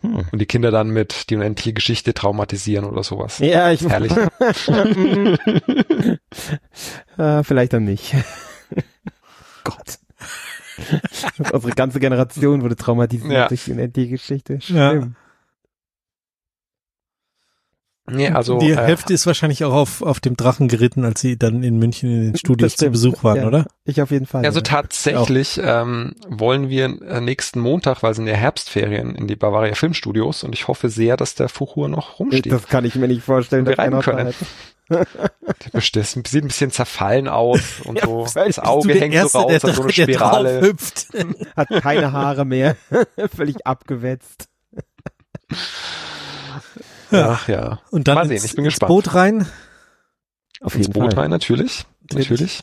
[0.00, 0.26] Hm.
[0.30, 3.38] Und die Kinder dann mit die unendliche Geschichte traumatisieren oder sowas.
[3.38, 4.12] Ja, ich Herrlich.
[7.18, 8.14] äh, vielleicht dann nicht.
[9.64, 9.98] Gott.
[11.52, 13.48] Unsere ganze Generation wurde traumatisiert Ja.
[13.48, 14.58] durch die unendliche Geschichte.
[14.66, 15.08] Ja.
[18.08, 21.36] Nee, also die äh, Hälfte ist wahrscheinlich auch auf, auf dem Drachen geritten, als sie
[21.36, 22.88] dann in München in den Studios zu.
[22.90, 23.46] Besuch waren, Ja.
[23.46, 23.66] oder?
[23.84, 24.44] Ich auf jeden Fall.
[24.44, 24.64] Also ja.
[24.64, 30.44] tatsächlich ähm, wollen wir äh, nächsten Montag, weil sind ja Herbstferien, in die Bavaria Filmstudios
[30.44, 32.52] und ich hoffe sehr, dass der Fuchur noch rumsteht.
[32.52, 33.66] das kann ich mir nicht vorstellen.
[33.66, 34.34] Wir dass einer rein können.
[34.88, 38.24] Der Das sieht ein bisschen zerfallen aus und so.
[38.26, 38.54] völlig.
[38.54, 40.60] Das Auge hängt der so raus, Erste, hat so eine der, der Spirale.
[40.60, 41.06] hüpft.
[41.56, 42.76] Hat keine Haare mehr.
[43.34, 44.48] Völlig abgewetzt.
[47.12, 47.80] Ach ja.
[47.90, 48.88] Und dann Mal sehen, ins, ich bin ins gespannt.
[48.88, 49.46] Boot rein.
[50.60, 51.22] Auf Ins jeden Boot Fall.
[51.24, 51.84] rein, natürlich.
[52.12, 52.62] Natürlich.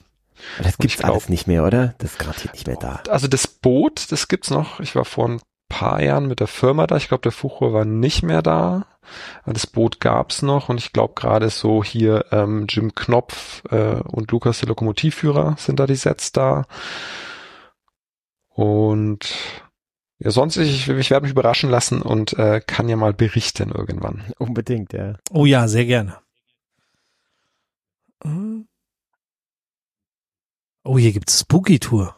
[0.61, 1.93] Das gibt's glaub- alles nicht mehr, oder?
[1.99, 3.01] Das ist garantiert nicht mehr da.
[3.09, 4.79] Also das Boot, das gibt's noch.
[4.79, 6.97] Ich war vor ein paar Jahren mit der Firma da.
[6.97, 8.85] Ich glaube, der Fuchur war nicht mehr da.
[9.43, 13.95] Aber Das Boot gab's noch und ich glaube gerade so hier ähm, Jim Knopf äh,
[14.01, 16.65] und Lukas der Lokomotivführer sind da die Sets da.
[18.49, 19.33] Und
[20.23, 24.23] ja, sonst, ich, ich werde mich überraschen lassen und äh, kann ja mal berichten irgendwann.
[24.37, 25.17] Unbedingt, ja.
[25.31, 26.17] Oh ja, sehr gerne.
[28.23, 28.67] Hm.
[30.85, 32.15] Oh, hier gibt's Spooky Tour.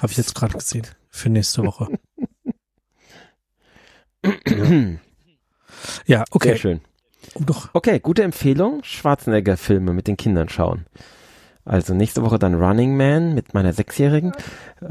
[0.00, 0.86] Habe ich jetzt gerade gesehen.
[1.10, 1.88] Für nächste Woche.
[6.06, 6.58] Ja, Sehr okay.
[6.58, 6.80] schön.
[7.34, 7.70] Oh, doch.
[7.72, 8.82] Okay, gute Empfehlung.
[8.82, 10.86] Schwarzenegger-Filme mit den Kindern schauen.
[11.70, 14.32] Also nächste Woche dann Running Man mit meiner Sechsjährigen.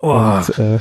[0.00, 0.78] Oh, Und, äh,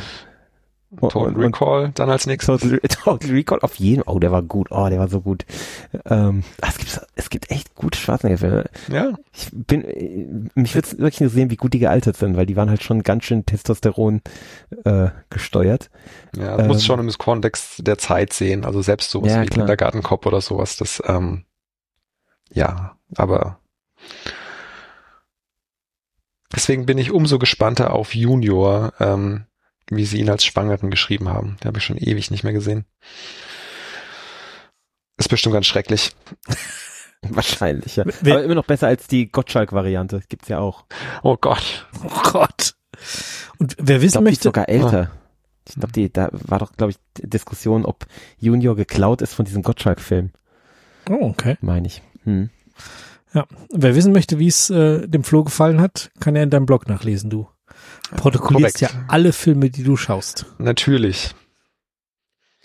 [0.99, 2.61] Total und, und Recall dann als nächstes.
[2.61, 4.69] Total, Total Recall auf jeden Oh, der war gut.
[4.71, 5.45] Oh, der war so gut.
[6.05, 8.65] Ähm, es, gibt, es gibt echt gute Schwarzenegger-Filme.
[8.91, 12.69] Ja, Ich bin, mich würde wirklich interessieren, wie gut die gealtert sind, weil die waren
[12.69, 14.21] halt schon ganz schön Testosteron
[14.83, 15.89] äh, gesteuert.
[16.35, 18.65] ja, musst Ähm, schon im Kontext der Zeit sehen.
[18.65, 19.65] Also selbst sowas Ja, wie klar.
[19.65, 21.43] Kindergartenkopf oder sowas, das, ähm,
[22.53, 23.59] ja, aber
[26.55, 29.45] deswegen bin ich umso gespannter auf Junior, ähm,
[29.89, 31.57] wie sie ihn als Schwangeren geschrieben haben.
[31.63, 32.85] Den habe ich schon ewig nicht mehr gesehen.
[35.17, 36.15] Ist bestimmt ganz schrecklich.
[37.21, 38.05] Wahrscheinlich, ja.
[38.21, 40.21] Wer- Aber immer noch besser als die Gottschalk-Variante.
[40.29, 40.85] Gibt's ja auch.
[41.23, 41.87] Oh Gott.
[42.03, 42.75] oh Gott.
[43.57, 45.11] Und wer Ich wissen glaube, die ist möchte, sogar älter.
[45.67, 48.05] Ich glaube, die, da war doch, glaube ich, Diskussion, ob
[48.37, 50.31] Junior geklaut ist von diesem Gottschalk-Film,
[51.09, 51.57] oh, okay.
[51.61, 52.01] meine ich.
[52.23, 52.49] Hm.
[53.71, 56.87] Wer wissen möchte, wie es äh, dem Flo gefallen hat, kann er in deinem Blog
[56.87, 57.29] nachlesen.
[57.29, 57.47] Du
[58.15, 58.93] protokollierst korrekt.
[58.95, 60.45] ja alle Filme, die du schaust.
[60.57, 61.35] Natürlich.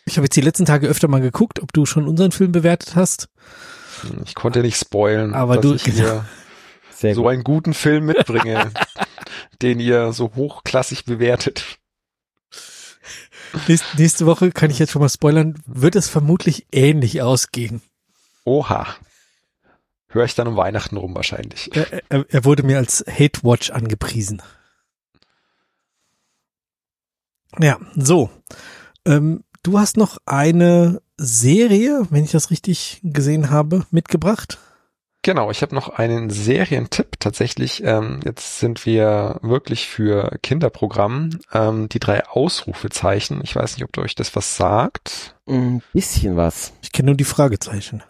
[0.07, 2.97] Ich habe jetzt die letzten Tage öfter mal geguckt, ob du schon unseren Film bewertet
[2.97, 3.29] hast.
[4.25, 5.83] Ich konnte nicht spoilen, Aber dass du- ich
[6.97, 7.33] Sehr so gut.
[7.33, 8.71] einen guten Film mitbringe,
[9.63, 11.65] den ihr so hochklassig bewertet.
[13.99, 17.83] Nächste Woche kann ich jetzt schon mal spoilern, wird es vermutlich ähnlich ausgehen.
[18.45, 18.87] Oha.
[20.15, 21.74] Höre ich dann um Weihnachten rum wahrscheinlich.
[21.74, 24.41] Er, er, er wurde mir als Hate Watch angepriesen.
[27.59, 28.31] Ja, so.
[29.05, 34.59] Ähm, du hast noch eine Serie, wenn ich das richtig gesehen habe, mitgebracht.
[35.23, 37.82] Genau, ich habe noch einen Serientipp tatsächlich.
[37.82, 41.41] Ähm, jetzt sind wir wirklich für Kinderprogramm.
[41.53, 43.41] Ähm, die drei Ausrufezeichen.
[43.43, 45.35] Ich weiß nicht, ob euch das was sagt.
[45.49, 46.73] Ein bisschen was.
[46.82, 48.05] Ich kenne nur die Fragezeichen.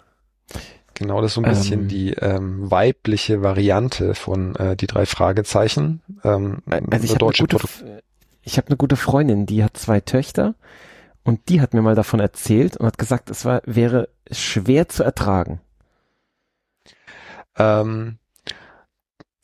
[0.94, 1.88] Genau, das ist so ein bisschen Ähm.
[1.88, 6.02] die ähm, weibliche Variante von äh, die drei Fragezeichen.
[6.22, 7.58] Ähm, Also ich habe eine, gute
[8.42, 10.54] ich hab eine gute Freundin, die hat zwei Töchter
[11.24, 15.02] und die hat mir mal davon erzählt und hat gesagt, es war, wäre schwer zu
[15.02, 15.60] ertragen.
[17.56, 18.18] Ähm,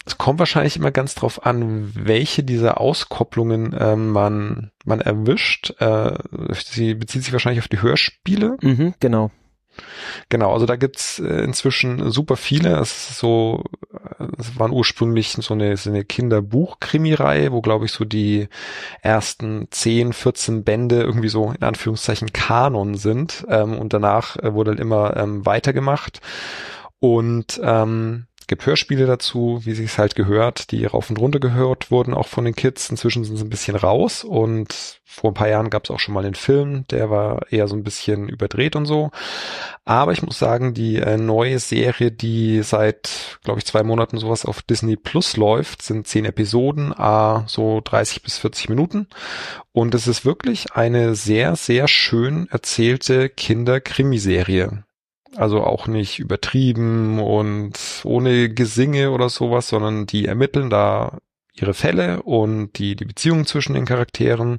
[0.06, 5.74] es kommt wahrscheinlich immer ganz drauf an, welche dieser Auskopplungen ähm, man, man erwischt.
[5.80, 6.18] Äh,
[6.54, 8.56] sie bezieht sich wahrscheinlich auf die Hörspiele.
[8.60, 9.30] Mhm, genau.
[10.28, 12.78] Genau, also da gibt's äh, inzwischen super viele.
[12.78, 17.92] Es ist so, äh, es waren ursprünglich so eine, so eine Kinderbuch-Krimireihe, wo glaube ich
[17.92, 18.48] so die
[19.02, 23.44] ersten 10, 14 Bände irgendwie so in Anführungszeichen Kanon sind.
[23.48, 26.20] Ähm, und danach äh, wurde halt immer ähm, weitergemacht.
[27.00, 32.12] Und ähm, gibt Hörspiele dazu, wie sich halt gehört, die rauf und runter gehört wurden,
[32.12, 32.90] auch von den Kids.
[32.90, 36.14] Inzwischen sind sie ein bisschen raus und vor ein paar Jahren gab es auch schon
[36.14, 39.12] mal einen Film, der war eher so ein bisschen überdreht und so.
[39.84, 44.44] Aber ich muss sagen, die äh, neue Serie, die seit, glaube ich, zwei Monaten sowas
[44.44, 49.06] auf Disney Plus läuft, sind zehn Episoden, a so 30 bis 40 Minuten.
[49.70, 54.82] Und es ist wirklich eine sehr, sehr schön erzählte Kinder-Krimiserie.
[55.36, 57.74] Also auch nicht übertrieben und
[58.04, 61.18] ohne Gesinge oder sowas, sondern die ermitteln da
[61.54, 64.58] ihre Fälle und die, die Beziehungen zwischen den Charakteren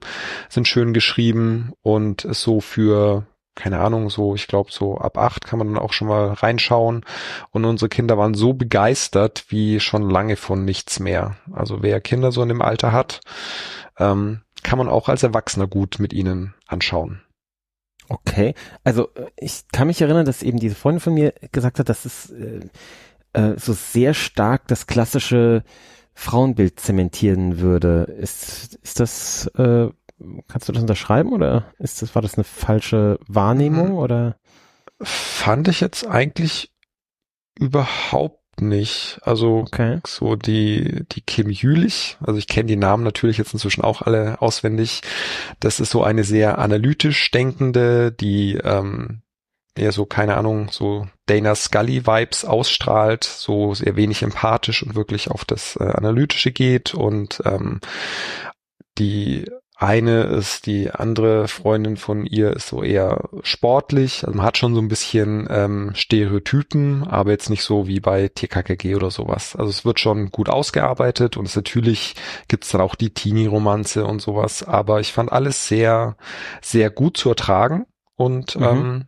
[0.49, 5.59] sind schön geschrieben und so für keine Ahnung, so, ich glaube, so ab acht kann
[5.59, 7.03] man dann auch schon mal reinschauen.
[7.51, 11.35] Und unsere Kinder waren so begeistert wie schon lange von nichts mehr.
[11.51, 13.19] Also wer Kinder so in dem Alter hat,
[13.99, 17.21] ähm, kann man auch als Erwachsener gut mit ihnen anschauen.
[18.11, 21.87] Okay, also äh, ich kann mich erinnern, dass eben diese Freundin von mir gesagt hat,
[21.87, 22.59] dass es äh,
[23.33, 25.63] äh, so sehr stark das klassische
[26.13, 28.03] Frauenbild zementieren würde.
[28.19, 29.89] Ist, ist das äh,
[30.47, 33.95] Kannst du das unterschreiben oder ist das, war das eine falsche Wahrnehmung hm.
[33.95, 34.35] oder?
[35.01, 36.71] Fand ich jetzt eigentlich
[37.57, 39.19] überhaupt nicht.
[39.23, 39.99] Also okay.
[40.05, 44.41] so die die Kim Jülich, also ich kenne die Namen natürlich jetzt inzwischen auch alle
[44.41, 45.01] auswendig.
[45.59, 49.21] Das ist so eine sehr analytisch denkende, die ähm,
[49.75, 55.31] eher so keine Ahnung so Dana Scully Vibes ausstrahlt, so sehr wenig empathisch und wirklich
[55.31, 57.79] auf das äh, Analytische geht und ähm,
[58.97, 59.49] die
[59.81, 64.75] eine ist, die andere Freundin von ihr ist so eher sportlich, also man hat schon
[64.75, 69.55] so ein bisschen ähm, Stereotypen, aber jetzt nicht so wie bei TKKG oder sowas.
[69.55, 72.13] Also es wird schon gut ausgearbeitet und es natürlich
[72.47, 76.15] gibt's dann auch die Teenie-Romanze und sowas, aber ich fand alles sehr,
[76.61, 78.63] sehr gut zu ertragen und mhm.
[78.63, 79.05] ähm,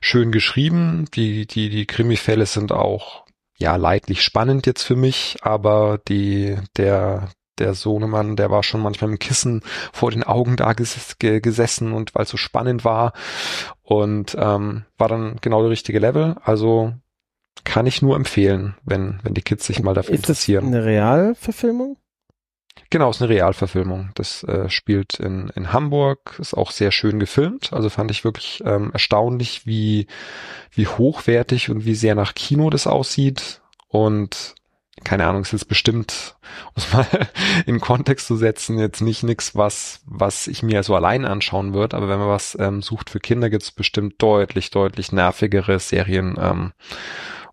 [0.00, 1.06] schön geschrieben.
[1.14, 3.26] Die, die, die Krimi-Fälle sind auch
[3.56, 7.28] ja leidlich spannend jetzt für mich, aber die, der,
[7.58, 9.62] der Sohnemann, der war schon manchmal im Kissen
[9.92, 13.12] vor den Augen da ges gesessen und weil es so spannend war
[13.82, 16.36] und ähm, war dann genau der richtige Level.
[16.42, 16.94] Also
[17.62, 20.64] kann ich nur empfehlen, wenn wenn die Kids sich mal dafür ist interessieren.
[20.64, 21.96] Ist das eine Realverfilmung?
[22.90, 24.10] Genau, ist eine Realverfilmung.
[24.14, 27.72] Das äh, spielt in, in Hamburg, ist auch sehr schön gefilmt.
[27.72, 30.06] Also fand ich wirklich ähm, erstaunlich, wie,
[30.70, 33.62] wie hochwertig und wie sehr nach Kino das aussieht.
[33.88, 34.54] Und
[35.04, 36.36] keine Ahnung, es ist bestimmt,
[36.68, 37.06] um es mal
[37.66, 41.96] in Kontext zu setzen, jetzt nicht nix, was, was ich mir so allein anschauen würde,
[41.96, 46.36] aber wenn man was ähm, sucht für Kinder, gibt es bestimmt deutlich, deutlich nervigere Serien
[46.40, 46.72] ähm,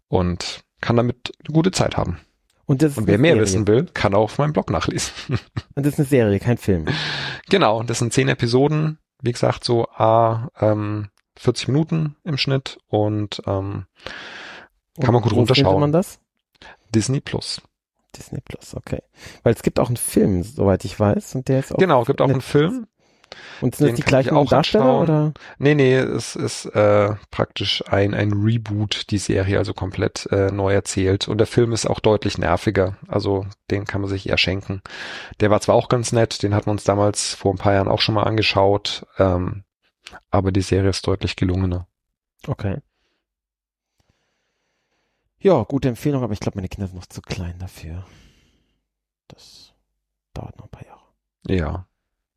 [0.08, 2.20] und kann damit eine gute Zeit haben.
[2.66, 3.42] Und, und wer mehr Serie.
[3.42, 5.12] wissen will, kann auch auf meinem Blog nachlesen.
[5.76, 6.86] Und das ist eine Serie, kein Film.
[7.50, 13.42] Genau, das sind zehn Episoden, wie gesagt, so a ähm, 40 Minuten im Schnitt und
[13.46, 13.86] ähm,
[15.00, 15.80] kann man gut runterschauen.
[15.80, 16.20] man das?
[16.94, 17.62] Disney Plus.
[18.16, 19.02] Disney Plus, okay.
[19.44, 21.78] Weil es gibt auch einen Film, soweit ich weiß, und der ist auch.
[21.78, 22.88] Genau, gibt auch einen Film.
[23.62, 25.04] Und sind das die gleichen auch Darsteller anschauen.
[25.04, 25.34] oder?
[25.58, 30.74] Nee, nee, es ist äh, praktisch ein, ein Reboot, die Serie, also komplett äh, neu
[30.74, 31.28] erzählt.
[31.28, 32.98] Und der Film ist auch deutlich nerviger.
[33.08, 34.82] Also den kann man sich eher schenken.
[35.40, 37.88] Der war zwar auch ganz nett, den hatten wir uns damals vor ein paar Jahren
[37.88, 39.64] auch schon mal angeschaut, ähm,
[40.30, 41.88] aber die Serie ist deutlich gelungener.
[42.48, 42.80] Okay.
[45.42, 48.06] Ja, gute Empfehlung, aber ich glaube, meine Kinder sind noch zu klein dafür.
[49.28, 49.74] Das
[50.34, 51.02] dauert noch ein paar Jahre.
[51.48, 51.88] Ja,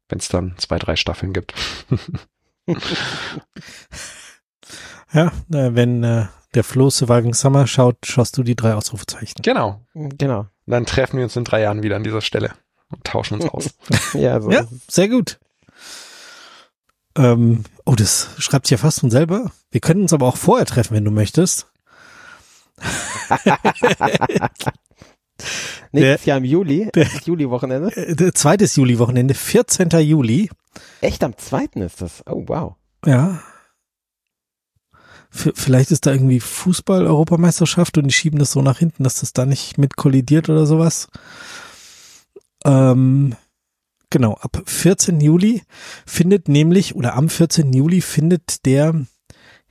[0.08, 1.54] wenn es dann zwei, drei Staffeln gibt.
[5.12, 9.42] ja, wenn äh, der Flo Surviving Summer schaut, schaust du die drei Ausrufezeichen.
[9.42, 9.82] Genau.
[9.94, 10.46] Genau.
[10.66, 12.52] Dann treffen wir uns in drei Jahren wieder an dieser Stelle
[12.90, 13.74] und tauschen uns aus.
[14.14, 15.38] ja, so ja sehr gut.
[17.16, 19.52] Ähm, oh, das schreibt sich ja fast von selber.
[19.70, 21.68] Wir können uns aber auch vorher treffen, wenn du möchtest.
[25.92, 27.88] Nächstes Jahr im Juli, der, Juli-Wochenende.
[27.96, 29.90] Äh, zweites Juli-Wochenende, 14.
[30.00, 30.50] Juli.
[31.00, 32.22] Echt, am zweiten ist das?
[32.26, 32.74] Oh, wow.
[33.06, 33.40] Ja.
[35.30, 39.32] V vielleicht ist da irgendwie Fußball-Europameisterschaft und die schieben das so nach hinten, dass das
[39.32, 41.08] da nicht mit kollidiert oder sowas.
[42.64, 43.34] Ähm,
[44.10, 45.20] genau, ab 14.
[45.20, 45.62] Juli
[46.06, 47.72] findet nämlich, oder am 14.
[47.72, 49.06] Juli findet der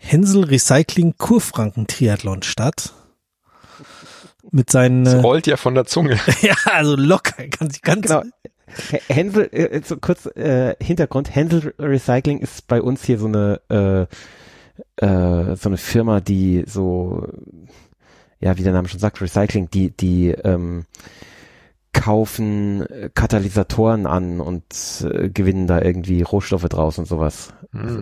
[0.03, 2.93] Hänsel Recycling Kurfranken Triathlon statt.
[4.51, 5.05] Mit seinen.
[5.05, 6.19] Das äh, rollt ja von der Zunge.
[6.41, 8.07] ja, also locker, ganz, ganz.
[8.07, 8.23] Genau.
[9.07, 15.05] Hänsel, äh, so kurz äh, Hintergrund, Hänsel Recycling ist bei uns hier so eine äh,
[15.05, 17.27] äh, so eine Firma, die so
[18.39, 20.85] ja, wie der Name schon sagt, Recycling, die die ähm,
[21.93, 24.65] kaufen Katalysatoren an und
[25.09, 27.53] äh, gewinnen da irgendwie Rohstoffe draus und sowas.
[27.71, 28.01] Mm.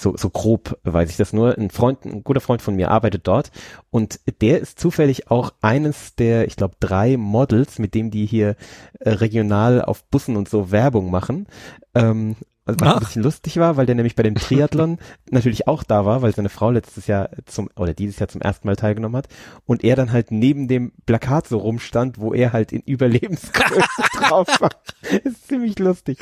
[0.00, 1.58] So, so grob weiß ich das nur.
[1.58, 3.50] Ein Freund, ein guter Freund von mir arbeitet dort
[3.90, 8.56] und der ist zufällig auch eines der, ich glaube, drei Models, mit dem die hier
[9.00, 11.48] äh, regional auf Bussen und so Werbung machen.
[11.94, 12.94] Ähm, was Ach.
[12.94, 14.98] ein bisschen lustig war, weil der nämlich bei dem Triathlon
[15.30, 18.68] natürlich auch da war, weil seine Frau letztes Jahr zum oder dieses Jahr zum ersten
[18.68, 19.28] Mal teilgenommen hat
[19.66, 23.82] und er dann halt neben dem Plakat so rumstand, wo er halt in Überlebensgröße
[24.18, 24.70] drauf war.
[25.24, 26.18] Ist ziemlich lustig.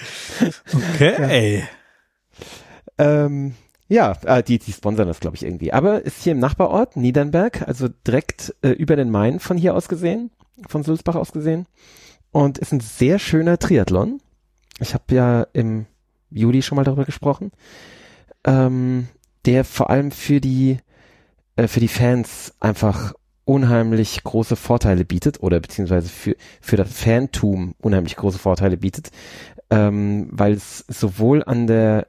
[0.95, 1.63] Okay.
[2.99, 3.25] Ja.
[3.25, 3.55] Ähm,
[3.89, 5.73] ja, äh, die, die sponsern das, glaube ich, irgendwie.
[5.73, 9.89] Aber ist hier im Nachbarort, Niedernberg, also direkt äh, über den Main von hier aus
[9.89, 10.31] gesehen,
[10.69, 11.67] von Sulzbach aus gesehen.
[12.31, 14.21] und ist ein sehr schöner Triathlon.
[14.81, 15.87] Ich habe ja im
[16.31, 17.53] Juli schon mal darüber gesprochen,
[18.45, 19.09] ähm,
[19.47, 20.79] der vor allem für die
[21.57, 27.75] äh, für die Fans einfach unheimlich große Vorteile bietet oder beziehungsweise für für das Fantum
[27.81, 29.11] unheimlich große Vorteile bietet,
[29.71, 32.09] ähm, weil es sowohl an der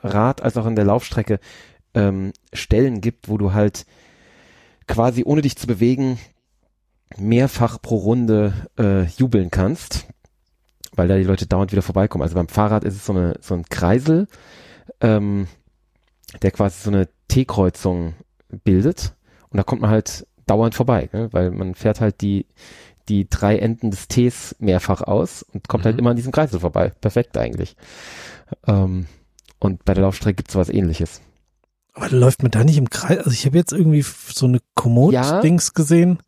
[0.00, 1.40] Fahrrad als auch an der Laufstrecke
[1.94, 3.86] ähm, Stellen gibt, wo du halt
[4.86, 6.18] quasi ohne dich zu bewegen
[7.16, 10.06] mehrfach pro Runde äh, jubeln kannst,
[10.94, 12.22] weil da die Leute dauernd wieder vorbeikommen.
[12.22, 14.28] Also beim Fahrrad ist es so eine so ein Kreisel,
[15.00, 15.48] ähm,
[16.42, 18.14] der quasi so eine T-Kreuzung
[18.64, 19.14] bildet
[19.50, 21.28] und da kommt man halt dauernd vorbei, ne?
[21.32, 22.46] weil man fährt halt die
[23.08, 25.96] die drei Enden des Ts mehrfach aus und kommt halt mhm.
[25.96, 26.92] halt immer an diesem Kreisel vorbei.
[27.00, 27.74] Perfekt eigentlich.
[28.66, 29.06] Ähm,
[29.60, 31.20] und bei der Laufstrecke gibt es sowas ähnliches.
[31.94, 33.18] Aber läuft man da nicht im Kreis?
[33.18, 36.18] Also ich habe jetzt irgendwie so eine Komoot-Dings ja, gesehen.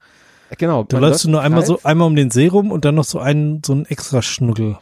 [0.59, 0.83] Genau.
[0.83, 3.21] Da läufst du nur einmal so, einmal um den See rum und dann noch so
[3.21, 4.79] einen, so ein extra Schnuddel.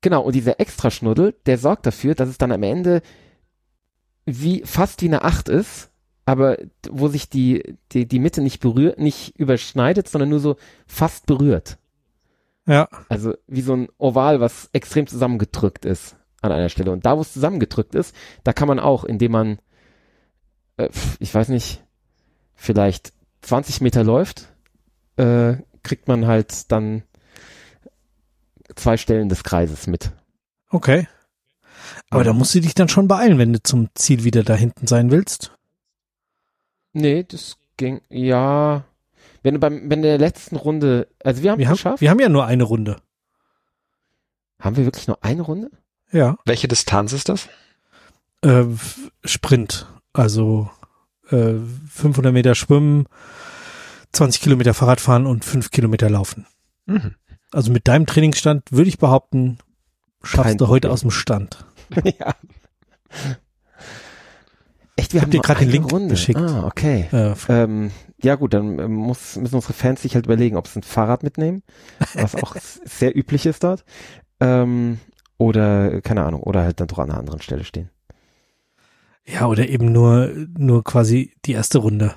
[0.00, 3.02] Genau, und dieser extra Schnuddel, der sorgt dafür, dass es dann am Ende
[4.26, 5.90] wie, fast wie eine Acht ist,
[6.26, 6.56] aber
[6.90, 10.56] wo sich die, die, die Mitte nicht berührt, nicht überschneidet, sondern nur so
[10.88, 11.78] fast berührt.
[12.66, 12.88] Ja.
[13.08, 16.90] Also wie so ein Oval, was extrem zusammengedrückt ist an einer Stelle.
[16.90, 18.14] Und da, wo es zusammengedrückt ist,
[18.44, 19.58] da kann man auch, indem man
[20.76, 20.88] äh,
[21.18, 21.82] ich weiß nicht,
[22.54, 23.12] vielleicht
[23.42, 24.48] 20 Meter läuft,
[25.16, 27.02] äh, kriegt man halt dann
[28.76, 30.12] zwei Stellen des Kreises mit.
[30.70, 31.08] Okay.
[32.10, 34.86] Aber da musst du dich dann schon beeilen, wenn du zum Ziel wieder da hinten
[34.86, 35.52] sein willst.
[36.92, 38.84] Nee, das ging, ja.
[39.42, 42.00] Wenn du beim, wenn der letzten Runde, also wir haben wir es geschafft.
[42.00, 42.96] wir haben ja nur eine Runde.
[44.60, 45.70] Haben wir wirklich nur eine Runde?
[46.12, 46.36] Ja.
[46.44, 47.48] Welche Distanz ist das?
[48.42, 48.64] Äh,
[49.24, 49.86] Sprint.
[50.12, 50.70] Also
[51.30, 51.54] äh,
[51.88, 53.06] 500 Meter schwimmen,
[54.12, 56.46] 20 Kilometer Fahrrad fahren und 5 Kilometer laufen.
[56.86, 57.14] Mhm.
[57.50, 59.58] Also mit deinem Trainingsstand würde ich behaupten,
[60.22, 61.64] schaffst Kein du heute aus dem Stand.
[62.04, 62.34] ja.
[64.96, 66.08] Echt, wir ich haben dir gerade den Link Runde.
[66.08, 66.38] geschickt.
[66.38, 67.08] Ah, okay.
[67.12, 67.90] Äh, ähm,
[68.22, 71.22] ja gut, dann äh, muss, müssen unsere Fans sich halt überlegen, ob sie ein Fahrrad
[71.22, 71.62] mitnehmen,
[72.14, 73.84] was auch sehr üblich ist dort.
[74.40, 74.98] Ähm,
[75.38, 77.90] oder, keine Ahnung, oder halt dann doch an einer anderen Stelle stehen.
[79.24, 82.14] Ja, oder eben nur, nur quasi die erste Runde.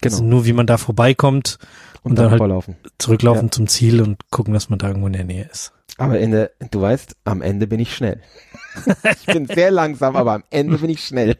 [0.00, 0.14] Genau.
[0.14, 1.58] Also nur wie man da vorbeikommt
[2.02, 2.64] und, und dann, dann halt
[2.98, 3.52] zurücklaufen ja.
[3.52, 5.72] zum Ziel und gucken, dass man da irgendwo in der Nähe ist.
[5.98, 8.22] Aber Ende, du weißt, am Ende bin ich schnell.
[9.20, 11.36] ich bin sehr langsam, aber am Ende bin ich schnell.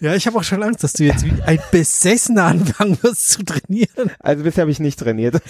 [0.00, 3.44] Ja, ich habe auch schon Angst, dass du jetzt wie ein Besessener anfangen wirst zu
[3.44, 4.10] trainieren.
[4.18, 5.40] Also bisher habe ich nicht trainiert.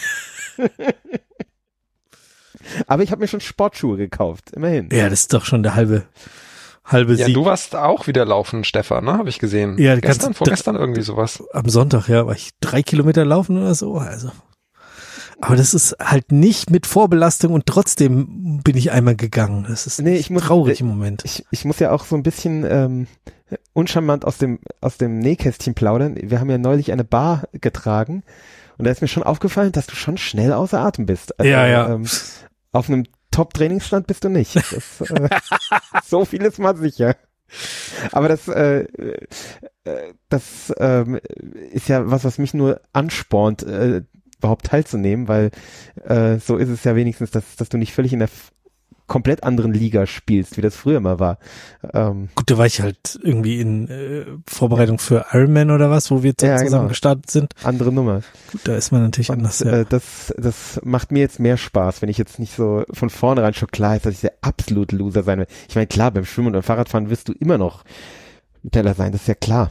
[2.86, 4.88] Aber ich habe mir schon Sportschuhe gekauft, immerhin.
[4.92, 6.04] Ja, das ist doch schon der halbe
[6.84, 7.34] halbe ja, Sieg.
[7.34, 9.14] du warst auch wieder laufen, Stefan, ne?
[9.14, 9.78] Habe ich gesehen.
[9.78, 11.42] Ja, gestern, vorgestern irgendwie sowas.
[11.52, 13.96] Am Sonntag, ja, war ich drei Kilometer laufen oder so.
[13.96, 14.30] Also.
[15.40, 19.66] Aber das ist halt nicht mit Vorbelastung und trotzdem bin ich einmal gegangen.
[19.68, 21.24] Das ist nee, ich muss, traurig im Moment.
[21.24, 23.06] Ich, ich muss ja auch so ein bisschen ähm,
[23.72, 26.16] uncharmant aus dem, aus dem Nähkästchen plaudern.
[26.20, 28.22] Wir haben ja neulich eine Bar getragen
[28.78, 31.38] und da ist mir schon aufgefallen, dass du schon schnell außer Atem bist.
[31.38, 31.92] Also, ja, ja.
[31.92, 32.06] Ähm,
[32.74, 34.56] auf einem Top-Trainingsstand bist du nicht.
[34.56, 35.28] Das, äh,
[36.04, 37.16] so viel ist mal sicher.
[38.12, 38.80] Aber das, äh,
[39.84, 41.04] äh, das äh,
[41.70, 44.02] ist ja was, was mich nur anspornt, äh,
[44.38, 45.50] überhaupt teilzunehmen, weil
[46.04, 48.28] äh, so ist es ja wenigstens, dass, dass du nicht völlig in der
[49.06, 51.38] komplett anderen Liga spielst, wie das früher mal war.
[51.92, 56.22] Ähm, Gut, da war ich halt irgendwie in äh, Vorbereitung für Ironman oder was, wo
[56.22, 56.88] wir ja, zusammen genau.
[56.88, 57.54] gestartet sind.
[57.62, 58.22] Andere Nummer.
[58.50, 59.60] Gut, da ist man natürlich Und, anders.
[59.60, 59.80] Ja.
[59.80, 63.54] Äh, das, das macht mir jetzt mehr Spaß, wenn ich jetzt nicht so von vornherein
[63.54, 65.48] schon klar ist, dass ich der absolute Loser sein will.
[65.68, 67.84] Ich meine, klar, beim Schwimmen und beim Fahrradfahren wirst du immer noch
[68.70, 69.70] Teller sein, das ist ja klar.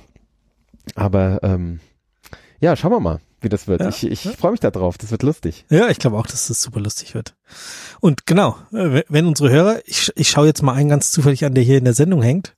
[0.96, 1.80] Aber ähm,
[2.60, 3.82] ja, schauen wir mal wie das wird.
[3.82, 3.90] Ja.
[3.90, 4.32] Ich, ich ja.
[4.32, 4.98] freue mich da drauf.
[4.98, 5.66] Das wird lustig.
[5.70, 7.36] Ja, ich glaube auch, dass das super lustig wird.
[8.00, 11.54] Und genau, äh, wenn unsere Hörer, ich, ich schaue jetzt mal einen ganz zufällig an,
[11.54, 12.56] der hier in der Sendung hängt,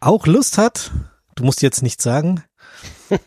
[0.00, 0.90] auch Lust hat,
[1.34, 2.42] du musst jetzt nichts sagen.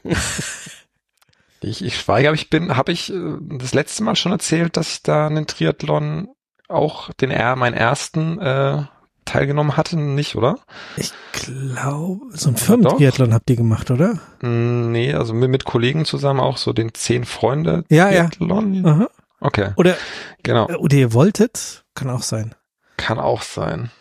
[1.61, 4.93] ich, ich schweige, aber ich bin, habe ich äh, das letzte Mal schon erzählt, dass
[4.93, 6.29] ich da einen Triathlon
[6.67, 8.83] auch den R, meinen ersten äh,
[9.27, 10.57] teilgenommen hatte, nicht, oder?
[10.95, 14.19] Ich glaube, so ein Firmentriathlon habt ihr gemacht, oder?
[14.41, 18.73] Mm, nee, also mit, mit Kollegen zusammen auch so den zehn Freunde ja, Triathlon.
[18.73, 19.07] Ja.
[19.39, 19.71] Okay.
[19.75, 19.95] Oder
[20.41, 20.67] genau.
[20.67, 22.55] Oder ihr wolltet, kann auch sein.
[22.97, 23.91] Kann auch sein.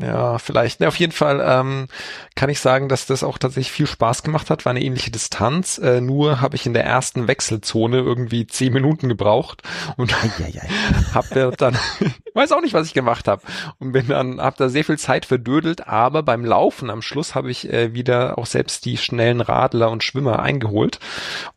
[0.00, 0.80] Ja, vielleicht.
[0.80, 1.88] Ne, auf jeden Fall ähm,
[2.36, 4.64] kann ich sagen, dass das auch tatsächlich viel Spaß gemacht hat.
[4.64, 5.78] War eine ähnliche Distanz.
[5.78, 9.62] Äh, nur habe ich in der ersten Wechselzone irgendwie zehn Minuten gebraucht
[9.96, 10.14] und
[11.14, 11.76] habe dann
[12.34, 13.42] weiß auch nicht, was ich gemacht habe
[13.78, 15.88] und bin dann habe da sehr viel Zeit verdödelt.
[15.88, 20.04] Aber beim Laufen am Schluss habe ich äh, wieder auch selbst die schnellen Radler und
[20.04, 21.00] Schwimmer eingeholt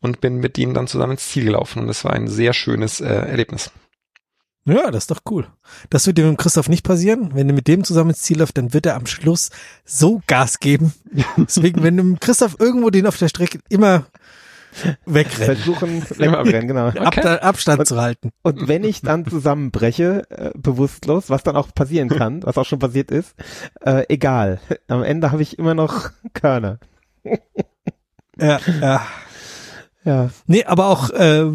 [0.00, 3.00] und bin mit ihnen dann zusammen ins Ziel gelaufen und das war ein sehr schönes
[3.00, 3.70] äh, Erlebnis.
[4.66, 5.46] Ja, das ist doch cool.
[5.90, 7.30] Das wird dir mit Christoph nicht passieren.
[7.34, 9.50] Wenn du mit dem zusammen ins Ziel läufst, dann wird er am Schluss
[9.84, 10.94] so Gas geben.
[11.36, 14.06] Deswegen, wenn du mit Christoph irgendwo den auf der Strecke immer
[15.04, 15.56] wegrennen.
[15.56, 16.88] Versuchen wegzurennen, genau.
[16.88, 17.20] Okay.
[17.20, 18.32] Ab, Abstand und, zu halten.
[18.42, 22.78] Und wenn ich dann zusammenbreche, äh, bewusstlos, was dann auch passieren kann, was auch schon
[22.78, 23.34] passiert ist,
[23.84, 24.60] äh, egal.
[24.88, 26.78] Am Ende habe ich immer noch Körner.
[28.38, 29.06] ja, ja.
[30.04, 30.30] Ja.
[30.46, 31.50] Nee, aber auch äh,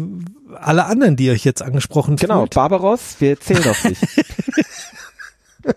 [0.54, 2.54] alle anderen, die euch jetzt angesprochen Genau, fühlt.
[2.54, 3.98] Barbaros, wir zählen auf dich.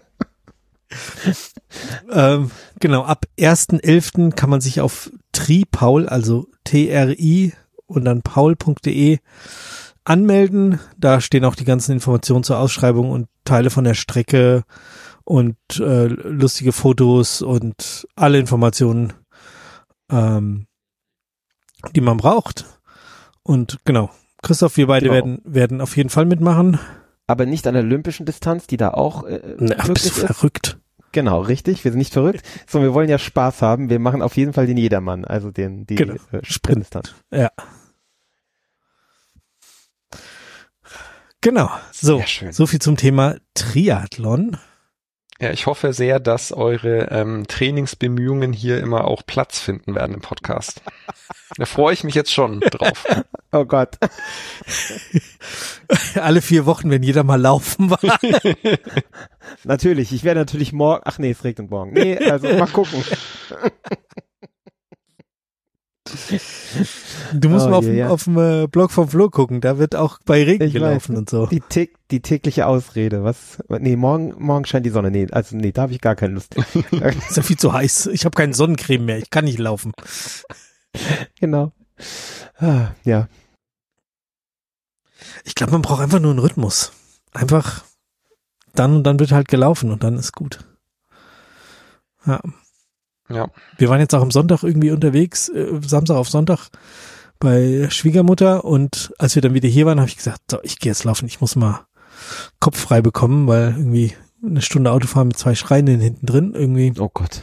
[2.12, 4.32] ähm, genau, ab 1.11.
[4.34, 7.54] kann man sich auf TriPaul, also T-R-I
[7.86, 9.20] und dann paul.de
[10.04, 10.80] anmelden.
[10.98, 14.64] Da stehen auch die ganzen Informationen zur Ausschreibung und Teile von der Strecke
[15.24, 19.14] und äh, lustige Fotos und alle Informationen,
[20.10, 20.68] ähm,
[21.96, 22.66] die man braucht.
[23.44, 24.10] Und genau,
[24.44, 25.16] Christoph, wir beide genau.
[25.16, 26.80] werden, werden auf jeden Fall mitmachen.
[27.26, 30.20] Aber nicht an der olympischen Distanz, die da auch äh, Na, bist ist.
[30.20, 30.78] verrückt.
[31.14, 31.84] Genau, richtig.
[31.84, 33.90] Wir sind nicht verrückt, sondern wir wollen ja Spaß haben.
[33.90, 36.16] Wir machen auf jeden Fall den Jedermann, also den die genau.
[36.32, 37.16] äh, Sprintdistanz.
[37.32, 37.50] Ja.
[41.42, 41.70] Genau.
[41.92, 44.58] So, so viel zum Thema Triathlon.
[45.44, 50.22] Ja, ich hoffe sehr, dass eure ähm, Trainingsbemühungen hier immer auch Platz finden werden im
[50.22, 50.82] Podcast.
[51.58, 53.06] Da freue ich mich jetzt schon drauf.
[53.52, 54.00] Oh Gott.
[56.16, 58.00] Alle vier Wochen, wenn jeder mal laufen war.
[59.64, 61.94] natürlich, ich werde natürlich morgen, ach nee, es regnet morgen.
[61.94, 63.04] Nee, also mal gucken.
[67.34, 69.96] Du musst oh, mal auf, yeah, auf dem äh, Blog vom Flo gucken, da wird
[69.96, 71.46] auch bei Regen ich gelaufen weiß, und so.
[71.46, 71.62] Die,
[72.12, 73.60] die tägliche Ausrede, was?
[73.70, 75.12] Nee, morgen, morgen scheint die Sonne.
[75.12, 76.56] Nee, also nee, da habe ich gar keine Lust.
[77.30, 78.08] ist ja viel zu heiß.
[78.08, 79.94] Ich habe keine Sonnencreme mehr, ich kann nicht laufen.
[81.40, 81.72] Genau.
[82.58, 83.28] Ah, ja.
[85.44, 86.92] Ich glaube, man braucht einfach nur einen Rhythmus.
[87.32, 87.84] Einfach
[88.74, 90.60] dann und dann wird halt gelaufen und dann ist gut.
[92.26, 92.42] Ja.
[93.34, 93.50] Ja.
[93.78, 96.70] Wir waren jetzt auch am Sonntag irgendwie unterwegs, äh, Samstag auf Sonntag
[97.40, 100.92] bei Schwiegermutter und als wir dann wieder hier waren, habe ich gesagt, so, ich gehe
[100.92, 101.86] jetzt laufen, ich muss mal
[102.60, 104.14] Kopf frei bekommen, weil irgendwie
[104.46, 106.94] eine Stunde Autofahren mit zwei Schreien hinten drin irgendwie.
[107.00, 107.42] Oh Gott.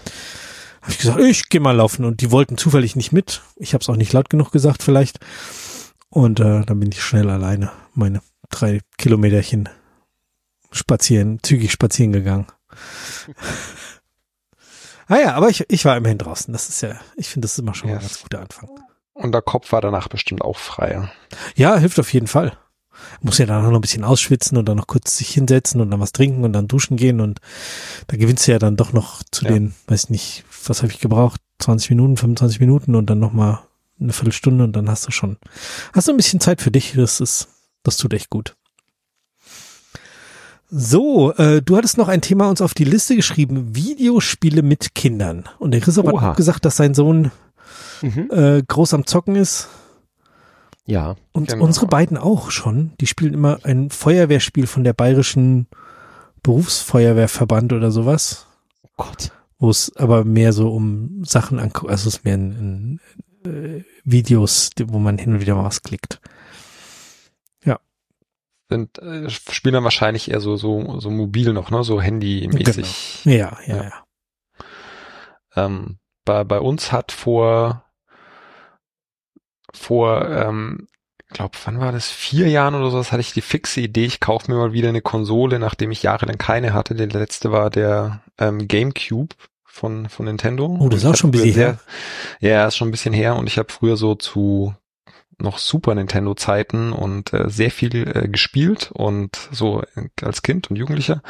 [0.83, 3.43] Habe ich gesagt, ich gehe mal laufen und die wollten zufällig nicht mit.
[3.57, 5.19] Ich habe es auch nicht laut genug gesagt vielleicht.
[6.09, 9.69] Und äh, dann bin ich schnell alleine meine drei Kilometerchen
[10.73, 12.47] spazieren, zügig spazieren gegangen.
[15.11, 16.53] Ah ja, aber ich, ich war immerhin draußen.
[16.53, 17.99] Das ist ja, ich finde, das ist immer schon yes.
[17.99, 18.71] ein ganz guter Anfang.
[19.13, 21.11] Und der Kopf war danach bestimmt auch frei.
[21.57, 22.57] Ja, hilft auf jeden Fall.
[23.21, 25.99] Muss ja dann noch ein bisschen ausschwitzen und dann noch kurz sich hinsetzen und dann
[25.99, 27.41] was trinken und dann duschen gehen und
[28.07, 29.51] da gewinnst du ja dann doch noch zu ja.
[29.51, 31.41] den, weiß nicht, was habe ich gebraucht?
[31.59, 33.59] 20 Minuten, 25 Minuten und dann nochmal
[34.01, 35.39] eine Viertelstunde und dann hast du schon,
[35.93, 36.93] hast du ein bisschen Zeit für dich.
[36.95, 37.49] Das ist,
[37.83, 38.55] das tut echt gut.
[40.71, 45.49] So, äh, du hattest noch ein Thema uns auf die Liste geschrieben, Videospiele mit Kindern.
[45.59, 46.21] Und der Christoph Oha.
[46.21, 47.33] hat auch gesagt, dass sein Sohn
[48.03, 48.31] mhm.
[48.31, 49.69] äh, groß am Zocken ist.
[50.87, 51.17] Ja.
[51.33, 52.93] Und unsere beiden auch schon.
[53.01, 55.67] Die spielen immer ein Feuerwehrspiel von der bayerischen
[56.43, 58.47] Berufsfeuerwehrverband oder sowas.
[58.85, 59.33] Oh Gott.
[59.59, 62.99] Wo es aber mehr so um Sachen anguckt, also es ist mehr in,
[63.45, 66.21] in äh, Videos, wo man hin und wieder mal was klickt
[68.71, 73.23] sind, äh, spielen dann wahrscheinlich eher so, so, so mobil noch, ne, so handymäßig.
[73.25, 73.37] Genau.
[73.37, 73.83] Ja, ja, ja.
[73.85, 74.05] ja.
[75.57, 77.85] Ähm, bei, bei uns hat vor,
[79.75, 80.89] vor, ähm,
[81.33, 82.11] glaube, wann war das?
[82.11, 84.89] Vier Jahren oder so, das hatte ich die fixe Idee, ich kaufe mir mal wieder
[84.89, 86.95] eine Konsole, nachdem ich jahrelang keine hatte.
[86.95, 89.35] Der letzte war der ähm, GameCube
[89.65, 90.67] von, von Nintendo.
[90.81, 91.79] Oh, das ist auch schon ein bisschen her.
[92.41, 94.75] Ja, ist schon ein bisschen her und ich habe früher so zu
[95.41, 99.83] noch Super Nintendo Zeiten und äh, sehr viel äh, gespielt und so
[100.23, 101.23] als Kind und Jugendlicher.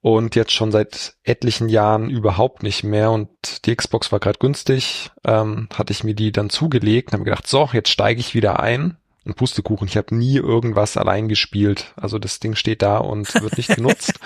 [0.00, 3.10] Und jetzt schon seit etlichen Jahren überhaupt nicht mehr.
[3.10, 3.28] Und
[3.64, 7.46] die Xbox war gerade günstig, ähm, hatte ich mir die dann zugelegt und habe gedacht,
[7.46, 8.98] so, jetzt steige ich wieder ein.
[9.24, 13.56] Und Pustekuchen, ich habe nie irgendwas allein gespielt, also das Ding steht da und wird
[13.56, 14.20] nicht genutzt.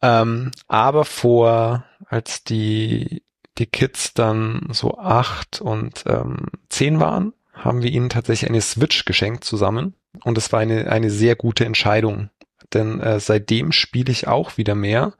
[0.00, 3.24] ähm, aber vor, als die
[3.58, 9.04] die Kids dann so acht und ähm, zehn waren, haben wir ihnen tatsächlich eine Switch
[9.04, 9.94] geschenkt zusammen.
[10.24, 12.30] Und es war eine, eine sehr gute Entscheidung.
[12.72, 15.14] Denn äh, seitdem spiele ich auch wieder mehr.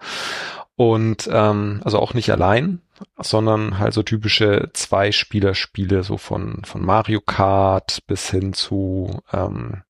[0.76, 2.82] Und ähm, also auch nicht allein,
[3.18, 9.82] sondern halt so typische Zwei-Spieler-Spiele, so von, von Mario Kart bis hin zu ähm,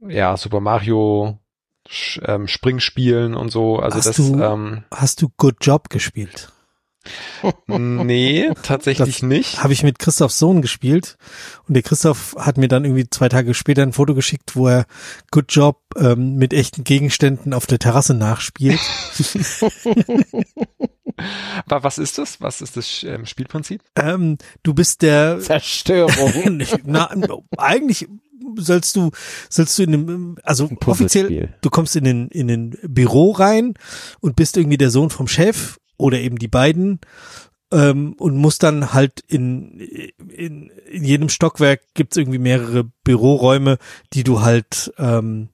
[0.00, 1.38] ja, Super Mario
[2.24, 3.78] ähm, Springspielen und so.
[3.78, 6.50] Also hast das du, ähm, hast du Good Job gespielt?
[7.66, 9.62] Nee, tatsächlich Das nicht.
[9.62, 11.16] Habe ich mit Christophs Sohn gespielt
[11.66, 14.86] und der Christoph hat mir dann irgendwie zwei Tage später ein Foto geschickt, wo er
[15.30, 18.80] Good Job ähm, mit echten Gegenständen auf der Terrasse nachspielt.
[21.66, 22.40] Aber was ist das?
[22.40, 23.82] Was ist das ähm, Spielprinzip?
[23.96, 26.62] ähm, du bist der Zerstörung.
[26.84, 27.10] Na,
[27.56, 28.08] eigentlich
[28.56, 29.10] sollst du,
[29.48, 33.74] sollst du in dem, also offiziell, du kommst in den, in den Büro rein
[34.20, 37.00] und bist irgendwie der Sohn vom Chef oder eben die beiden
[37.72, 43.78] ähm, und musst dann halt in, in, in jedem Stockwerk gibt's irgendwie mehrere Büroräume,
[44.12, 45.48] die du halt, ähm,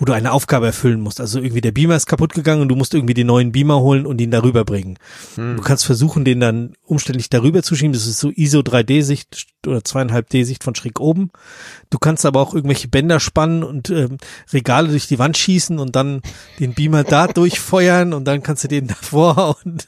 [0.00, 1.20] wo du eine Aufgabe erfüllen musst.
[1.20, 4.06] Also irgendwie der Beamer ist kaputt gegangen und du musst irgendwie den neuen Beamer holen
[4.06, 4.98] und ihn darüber bringen.
[5.34, 5.58] Hm.
[5.58, 7.92] Du kannst versuchen, den dann umständlich darüber zu schieben.
[7.92, 11.30] Das ist so ISO 3D-Sicht oder zweieinhalb D-Sicht von schräg oben.
[11.90, 14.16] Du kannst aber auch irgendwelche Bänder spannen und ähm,
[14.54, 16.22] Regale durch die Wand schießen und dann
[16.58, 19.86] den Beamer da durchfeuern und dann kannst du den davor und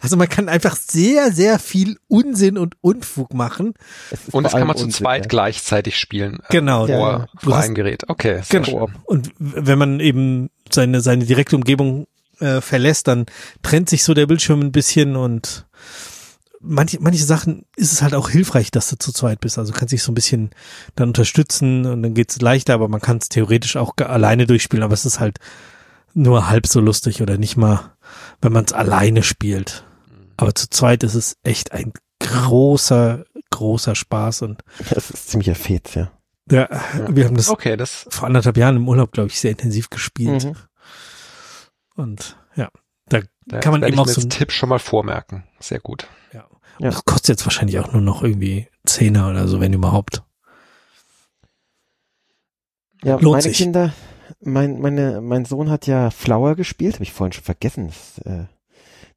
[0.00, 3.74] also man kann einfach sehr, sehr viel Unsinn und Unfug machen.
[4.32, 5.28] Und das kann man zu Unsinn, zweit ja.
[5.28, 6.40] gleichzeitig spielen.
[6.48, 6.86] äh, Genau.
[6.86, 7.26] Ja, Vor, ja.
[7.40, 8.04] Vor einem Gerät.
[8.08, 8.88] Okay, sehr Genau.
[8.88, 8.96] schön.
[9.04, 12.06] Und wenn man eben seine, seine direkte Umgebung
[12.40, 13.26] äh, verlässt, dann
[13.62, 15.66] trennt sich so der Bildschirm ein bisschen und
[16.60, 19.58] manche, manche Sachen ist es halt auch hilfreich, dass du zu zweit bist.
[19.58, 20.50] Also kannst dich so ein bisschen
[20.96, 24.94] dann unterstützen und dann geht's leichter, aber man kann es theoretisch auch alleine durchspielen, aber
[24.94, 25.38] es ist halt
[26.14, 27.92] nur halb so lustig oder nicht mal,
[28.40, 29.84] wenn man es alleine spielt.
[30.36, 35.94] Aber zu zweit ist es echt ein großer, großer Spaß und Das ist ziemlicher Fetz,
[35.94, 36.10] ja.
[36.50, 36.68] ja,
[37.08, 40.44] wir haben das Okay, das vor anderthalb Jahren im Urlaub, glaube ich, sehr intensiv gespielt.
[40.44, 40.56] Mhm.
[41.96, 42.68] Und ja,
[43.08, 45.44] da da kann man eben ich auch mir so als ein, Tipp schon mal vormerken.
[45.60, 46.08] Sehr gut.
[46.32, 46.46] ja.
[46.80, 46.90] Ja.
[46.90, 50.22] Das kostet jetzt wahrscheinlich auch nur noch irgendwie Zehner oder so, wenn überhaupt.
[53.04, 53.58] Ja, Lohnt meine sich.
[53.58, 53.92] Kinder,
[54.40, 57.88] mein, meine, mein Sohn hat ja Flower gespielt, habe ich vorhin schon vergessen.
[57.88, 58.44] Das, äh,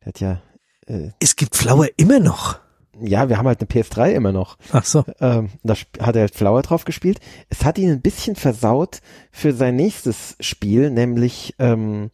[0.02, 0.42] der hat ja,
[0.88, 2.60] äh, Es gibt Flower immer noch.
[3.00, 4.58] ja, wir haben halt eine PS3 immer noch.
[4.72, 5.04] Ach so.
[5.20, 7.20] Ähm, da hat er halt Flower drauf gespielt.
[7.50, 9.02] Es hat ihn ein bisschen versaut
[9.32, 12.10] für sein nächstes Spiel, nämlich ähm,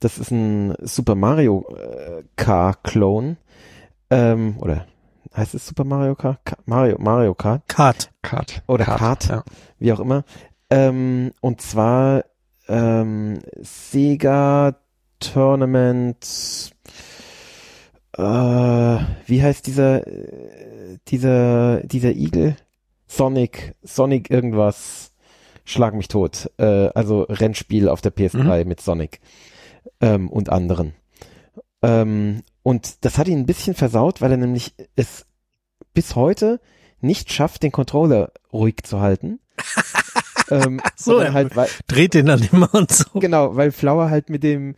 [0.00, 3.36] das ist ein Super Mario äh, Kart Clone.
[4.10, 4.86] Ähm, oder
[5.34, 6.44] heißt es Super Mario Kart?
[6.44, 8.10] Ka- Mario, Mario Kart Kart.
[8.20, 8.62] Kart.
[8.66, 9.44] oder Kart, Ja.
[9.78, 10.24] wie auch immer.
[10.72, 12.24] Ähm, und zwar
[12.66, 14.76] ähm, Sega
[15.20, 16.72] Tournament.
[18.16, 20.02] Äh, wie heißt dieser
[21.08, 22.56] dieser dieser Igel?
[23.06, 25.12] Sonic Sonic irgendwas.
[25.66, 26.50] Schlag mich tot.
[26.56, 29.20] Äh, also Rennspiel auf der PS3 mit Sonic
[30.00, 30.94] ähm, und anderen.
[31.82, 35.26] Ähm, und das hat ihn ein bisschen versaut, weil er nämlich es
[35.92, 36.60] bis heute
[37.02, 39.38] nicht schafft, den Controller ruhig zu halten.
[40.52, 43.04] ähm, So, er halt, weil, dreht den dann immer und so.
[43.18, 44.74] genau, weil Flower halt mit dem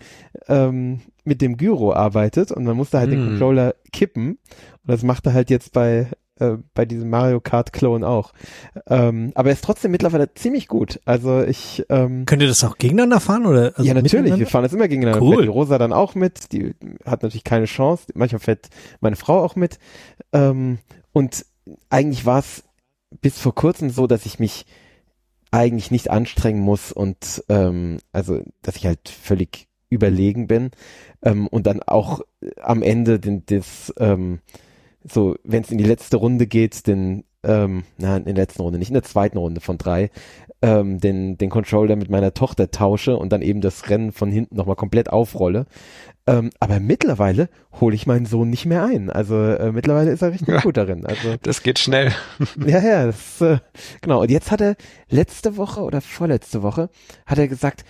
[0.48, 3.28] ähm, mit dem Gyro arbeitet und man musste halt den Hm.
[3.30, 4.38] Controller kippen und
[4.86, 6.08] das macht er halt jetzt bei
[6.40, 8.32] äh, bei diesem Mario Kart Clone auch.
[8.88, 11.00] Ähm, aber er ist trotzdem mittlerweile ziemlich gut.
[11.04, 13.72] Also ich ähm, Könnt ihr das auch gegeneinander fahren oder?
[13.76, 14.36] Also ja, natürlich.
[14.36, 15.24] Wir fahren das immer gegeneinander.
[15.24, 15.36] Cool.
[15.36, 16.52] Fährt die Rosa dann auch mit.
[16.52, 16.74] Die
[17.06, 18.06] hat natürlich keine Chance.
[18.14, 18.68] Manchmal fährt
[19.00, 19.78] meine Frau auch mit.
[20.32, 20.78] Ähm,
[21.12, 21.46] und
[21.88, 22.64] eigentlich war es
[23.20, 24.66] bis vor kurzem so, dass ich mich
[25.54, 30.72] eigentlich nicht anstrengen muss und ähm, also, dass ich halt völlig überlegen bin
[31.22, 32.22] ähm, und dann auch
[32.60, 34.40] am Ende den, das ähm,
[35.04, 38.80] so, wenn es in die letzte Runde geht, den ähm, nein, in der letzten Runde,
[38.80, 40.10] nicht in der zweiten Runde von drei,
[40.60, 44.56] ähm, den, den Controller mit meiner Tochter tausche und dann eben das Rennen von hinten
[44.56, 45.66] nochmal komplett aufrolle.
[46.26, 49.10] Ähm, aber mittlerweile hole ich meinen Sohn nicht mehr ein.
[49.10, 50.60] Also äh, mittlerweile ist er richtig Ja.
[50.60, 51.04] gut darin.
[51.04, 52.12] Also Das geht schnell.
[52.66, 53.58] ja, ja, das, äh,
[54.00, 54.22] genau.
[54.22, 54.76] Und jetzt hat er
[55.10, 56.88] letzte Woche oder vorletzte Woche
[57.26, 57.84] hat er gesagt,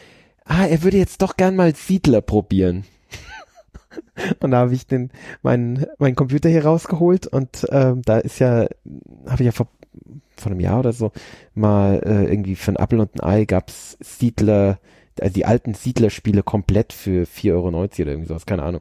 [0.44, 2.84] ah, er würde jetzt doch gern mal Siedler probieren.
[4.40, 5.10] und da habe ich den
[5.42, 8.66] meinen meinen Computer hier rausgeholt und ähm, da ist ja,
[9.28, 9.68] habe ich ja vor,
[10.36, 11.12] vor einem Jahr oder so
[11.54, 14.78] mal äh, irgendwie für ein Apfel und ein Ei gab's Siedler, also
[15.22, 18.80] die alten Siedler-Spiele komplett für 4,90 Euro oder irgendwie sowas, keine Ahnung.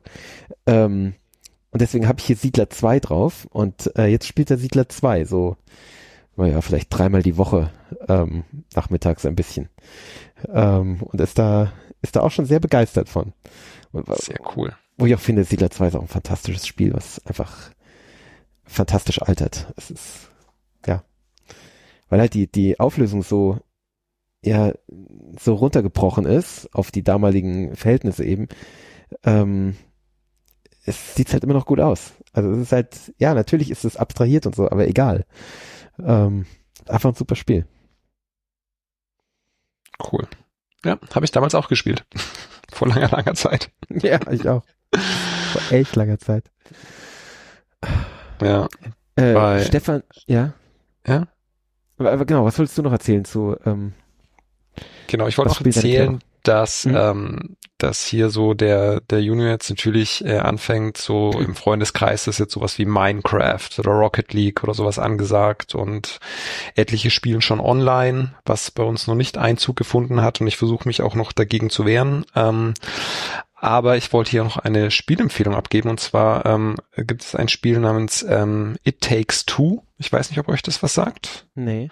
[0.65, 1.15] Ähm,
[1.72, 5.26] und deswegen habe ich hier Siedler 2 drauf und äh, jetzt spielt er Siedler 2,
[5.26, 5.57] so,
[6.35, 7.72] naja, vielleicht dreimal die Woche
[8.07, 8.43] ähm,
[8.76, 9.69] nachmittags ein bisschen.
[10.51, 13.34] Ähm, und ist da, ist da auch schon sehr begeistert von.
[13.91, 14.76] Und, Sehr cool.
[14.97, 17.72] wo ich auch finde, Siedler 2 ist auch ein fantastisches Spiel, was einfach
[18.65, 19.72] fantastisch altert.
[19.77, 20.30] Es ist,
[20.85, 21.03] ja.
[22.10, 23.60] Weil halt die, die Auflösung so
[24.44, 24.74] ja
[25.40, 28.48] so runtergebrochen ist auf die damaligen Verhältnisse eben,
[29.24, 29.76] ähm,
[30.86, 32.14] es sieht halt immer noch gut aus.
[32.34, 35.26] Also es ist halt, ja, natürlich ist es abstrahiert und so, aber egal.
[35.99, 36.45] Ähm,
[36.88, 37.65] einfach ein super Spiel.
[40.11, 40.28] Cool.
[40.84, 42.06] Ja, habe ich damals auch gespielt.
[42.72, 43.72] Vor langer, langer Zeit.
[43.90, 44.64] Ja, ich auch.
[45.52, 46.49] Vor echt langer Zeit.
[48.41, 48.68] Ja.
[49.15, 50.53] Äh, Stefan, ja?
[51.06, 51.28] Ja?
[51.98, 53.94] Aber, aber, genau, was wolltest du noch erzählen zu ähm,
[55.08, 56.95] Genau, ich wollte noch erzählen, dass, mhm.
[56.95, 61.45] ähm, dass hier so der, der Junior jetzt natürlich äh, anfängt, so mhm.
[61.45, 66.20] im Freundeskreis ist jetzt sowas wie Minecraft oder Rocket League oder sowas angesagt und
[66.76, 70.88] etliche spielen schon online, was bei uns noch nicht Einzug gefunden hat und ich versuche
[70.88, 72.26] mich auch noch dagegen zu wehren.
[72.36, 72.74] Ähm,
[73.56, 77.80] aber ich wollte hier noch eine Spielempfehlung abgeben und zwar ähm, gibt es ein Spiel
[77.80, 79.84] namens ähm, It Takes Two.
[79.98, 81.45] Ich weiß nicht, ob euch das was sagt.
[81.56, 81.90] Nee.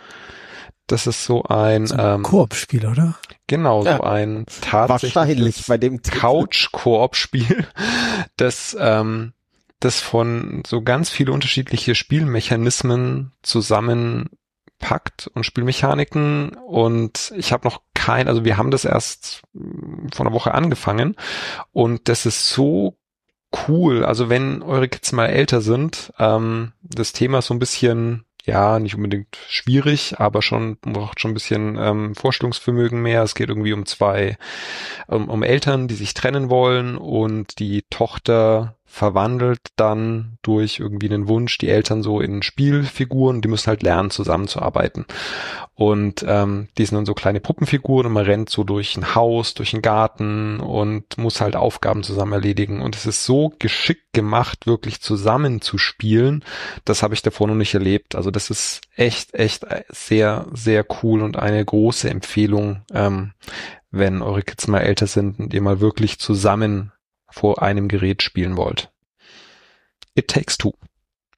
[0.92, 3.16] Das ist so ein, so ein ähm, Koop-Spiel, oder?
[3.48, 7.66] Genau, ja, so ein tatsächlich bei dem Couch-Koop-Spiel,
[8.38, 9.34] das ähm,
[9.82, 18.28] das von so ganz viele unterschiedliche Spielmechanismen zusammenpackt und Spielmechaniken und ich habe noch kein,
[18.28, 19.42] also wir haben das erst
[20.14, 21.16] vor einer Woche angefangen
[21.72, 22.98] und das ist so
[23.68, 24.06] cool.
[24.06, 28.80] Also wenn eure Kids mal älter sind, ähm, das Thema ist so ein bisschen ja,
[28.80, 33.24] nicht unbedingt schwierig, aber schon braucht schon ein bisschen ähm, Vorstellungsvermögen mehr.
[33.24, 34.38] Es geht irgendwie um zwei,
[35.08, 41.30] um, um Eltern, die sich trennen wollen und die Tochter verwandelt dann durch irgendwie einen
[41.30, 45.06] Wunsch die Eltern so in Spielfiguren, die müssen halt lernen, zusammenzuarbeiten.
[45.76, 49.54] Und ähm, die sind dann so kleine Puppenfiguren und man rennt so durch ein Haus,
[49.54, 52.82] durch einen Garten und muss halt Aufgaben zusammen erledigen.
[52.82, 56.44] Und es ist so geschickt gemacht, wirklich zusammen zu spielen.
[56.84, 58.16] Das habe ich davor noch nicht erlebt.
[58.16, 63.32] Also das ist echt, echt sehr, sehr cool und eine große Empfehlung, ähm,
[63.90, 66.92] wenn eure Kids mal älter sind und ihr mal wirklich zusammen
[67.32, 68.92] vor einem Gerät spielen wollt.
[70.16, 70.74] It Takes Two.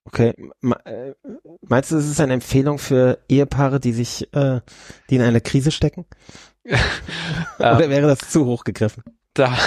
[0.05, 0.33] Okay,
[0.85, 1.13] äh,
[1.61, 4.59] meinst du, es ist eine Empfehlung für Ehepaare, die sich, äh,
[5.09, 6.05] die in einer Krise stecken?
[7.59, 9.03] Oder wäre das zu hoch gegriffen?
[9.33, 9.57] Da,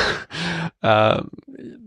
[0.82, 1.22] äh,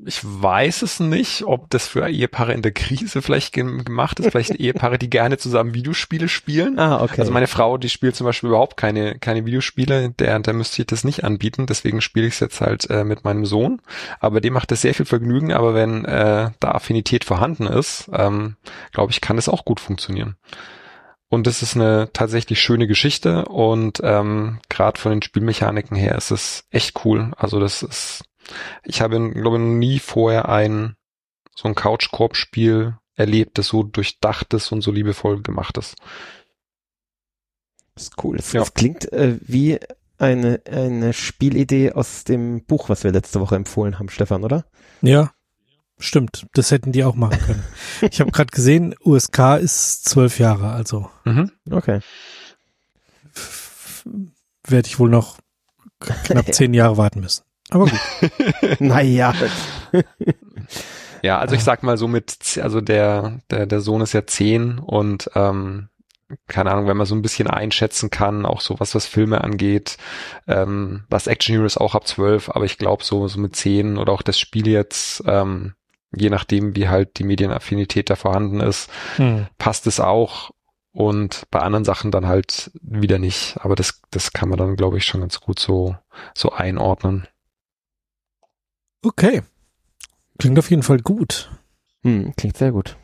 [0.06, 4.32] ich weiß es nicht, ob das für Ehepaare in der Krise vielleicht gemacht ist.
[4.32, 6.80] Vielleicht Ehepaare, die gerne zusammen Videospiele spielen.
[6.80, 7.22] Ah, okay.
[7.22, 10.10] Also meine Frau, die spielt zum Beispiel überhaupt keine, keine Videospiele.
[10.12, 11.66] Der, der müsste ich das nicht anbieten.
[11.66, 13.82] Deswegen spiele ich es jetzt halt äh, mit meinem Sohn.
[14.20, 15.54] Aber dem macht es sehr viel Vergnügen.
[15.54, 18.56] Aber wenn äh, da Affinität vorhanden ist, ähm,
[18.92, 20.36] glaube ich, kann das auch gut funktionieren.
[21.30, 26.32] Und es ist eine tatsächlich schöne Geschichte und ähm, gerade von den Spielmechaniken her ist
[26.32, 27.32] es echt cool.
[27.38, 28.24] Also das ist,
[28.84, 30.96] ich habe, glaube ich, nie vorher ein
[31.56, 35.96] so ein Couch-Korb-Spiel erlebt, das so durchdacht ist und so liebevoll gemacht ist.
[37.94, 38.38] Das ist cool.
[38.38, 38.62] Das, ja.
[38.62, 39.78] das klingt äh, wie
[40.18, 44.66] eine, eine Spielidee aus dem Buch, was wir letzte Woche empfohlen haben, Stefan, oder?
[45.02, 45.32] Ja,
[46.00, 47.64] Stimmt, das hätten die auch machen können.
[48.10, 51.10] ich habe gerade gesehen, USK ist zwölf Jahre, also.
[51.26, 51.52] Mhm.
[51.70, 52.00] Okay.
[54.66, 55.40] Werde ich wohl noch
[56.00, 57.44] knapp zehn Jahre warten müssen.
[57.70, 58.00] Aber gut.
[58.80, 59.34] naja.
[61.22, 64.80] ja, also ich sag mal so mit, also der, der, der Sohn ist ja zehn
[64.80, 65.90] und ähm,
[66.48, 69.98] keine Ahnung, wenn man so ein bisschen einschätzen kann, auch so was was Filme angeht,
[70.48, 74.14] ähm, was Action Heroes auch ab zwölf, aber ich glaube so, so mit zehn oder
[74.14, 75.74] auch das Spiel jetzt, ähm,
[76.16, 79.48] je nachdem, wie halt die Medienaffinität da vorhanden ist, hm.
[79.58, 80.52] passt es auch
[80.92, 83.58] und bei anderen Sachen dann halt wieder nicht.
[83.62, 85.96] Aber das, das kann man dann, glaube ich, schon ganz gut so,
[86.36, 87.28] so einordnen.
[89.04, 89.44] Okay.
[90.38, 91.52] Klingt auf jeden Fall gut.
[92.04, 92.98] Hm, klingt sehr gut.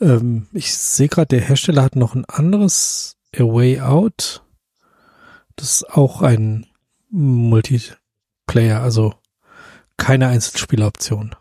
[0.00, 4.44] Ähm, ich sehe gerade, der Hersteller hat noch ein anderes A Way Out.
[5.56, 6.66] Das ist auch ein
[7.10, 9.14] Multiplayer, also
[9.96, 11.34] keine Einzelspieleroption.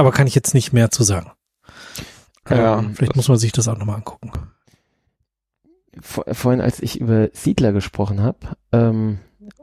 [0.00, 1.30] Aber kann ich jetzt nicht mehr zu sagen.
[2.48, 4.32] Ja, ähm, vielleicht muss man sich das auch nochmal angucken.
[6.00, 8.38] Vor, vorhin, als ich über Siedler gesprochen habe,
[8.72, 9.18] ähm,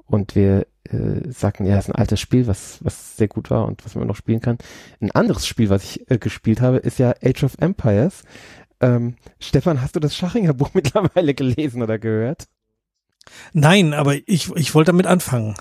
[0.05, 3.65] und wir äh, sagten, ja, es ist ein altes Spiel, was, was sehr gut war
[3.65, 4.59] und was man noch spielen kann.
[5.01, 8.23] Ein anderes Spiel, was ich äh, gespielt habe, ist ja Age of Empires.
[8.79, 12.45] Ähm, Stefan, hast du das Schachinger Buch mittlerweile gelesen oder gehört?
[13.53, 15.55] Nein, aber ich, ich wollte damit anfangen.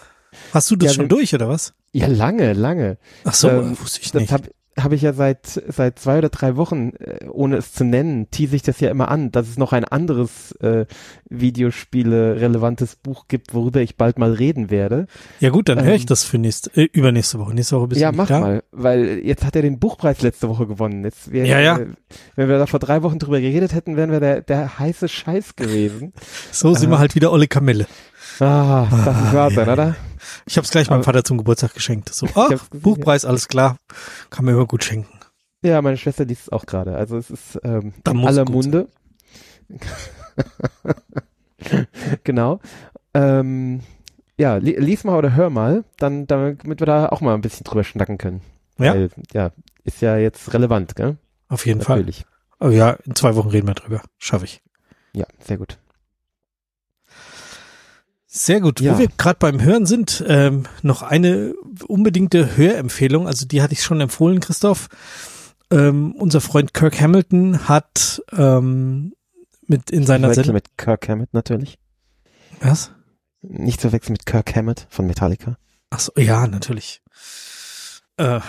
[0.53, 1.74] Hast du das ja, schon durch, oder was?
[1.93, 2.98] Ja, lange, lange.
[3.24, 4.31] Ach so, ähm, wusste ich nicht.
[4.31, 4.43] Das
[4.78, 8.57] habe ich ja seit seit zwei oder drei Wochen, äh, ohne es zu nennen, tease
[8.57, 10.86] ich das ja immer an, dass es noch ein anderes äh,
[11.31, 15.07] Videospiele relevantes Buch gibt, worüber ich bald mal reden werde.
[15.40, 17.55] Ja gut, dann ähm, höre ich das für nächste, äh, übernächste Woche.
[17.55, 18.40] Nächste Woche bist Ja, mach da.
[18.40, 21.05] mal, weil jetzt hat er den Buchpreis letzte Woche gewonnen.
[21.05, 21.78] Jetzt wär, ja, ja.
[21.78, 21.86] Äh,
[22.35, 25.57] wenn wir da vor drei Wochen drüber geredet hätten, wären wir der, der heiße Scheiß
[25.57, 26.12] gewesen.
[26.53, 27.86] so sind äh, wir halt wieder Olle Kamelle.
[28.40, 29.97] Ah, das ist wahr sein, oder?
[30.48, 32.14] Ich habe es gleich meinem Vater zum Geburtstag geschenkt.
[32.14, 33.77] So, ah, Buchpreis, alles klar,
[34.31, 35.18] kann mir immer gut schenken.
[35.62, 36.97] Ja, meine Schwester liest es auch gerade.
[36.97, 38.89] Also es ist ähm, in aller Munde.
[42.24, 42.60] genau.
[43.14, 43.81] Ähm,
[44.39, 47.64] ja, li lies mal oder hör mal, dann, damit wir da auch mal ein bisschen
[47.64, 48.43] drüber schnacken können.
[48.78, 48.94] Ja.
[48.94, 49.51] Weil, ja,
[49.82, 51.16] ist ja jetzt relevant, gell?
[51.48, 52.27] Auf jeden Natürlich.
[52.59, 52.68] Fall.
[52.68, 54.02] Oh ja, in zwei Wochen reden wir drüber.
[54.18, 54.62] Schaffe ich.
[55.12, 55.78] Ja, sehr gut.
[58.37, 58.81] Sehr gut.
[58.81, 58.95] Ja.
[58.95, 61.55] Wo wir gerade beim Hören sind, ähm, noch eine
[61.89, 63.27] unbedingte Hörempfehlung.
[63.27, 64.89] Also die hatte ich schon empfohlen, Christoph.
[65.71, 69.15] Ähm, unser Freund Kirk Hamilton hat ähm,
[69.67, 71.79] mit in seiner Sendung mit Kirk Hammett natürlich.
[72.61, 72.93] Was?
[73.41, 75.57] Nicht zu wechseln mit Kirk Hammett von Metallica.
[75.89, 77.01] Ach so, ja, natürlich.
[78.19, 78.41] Äh,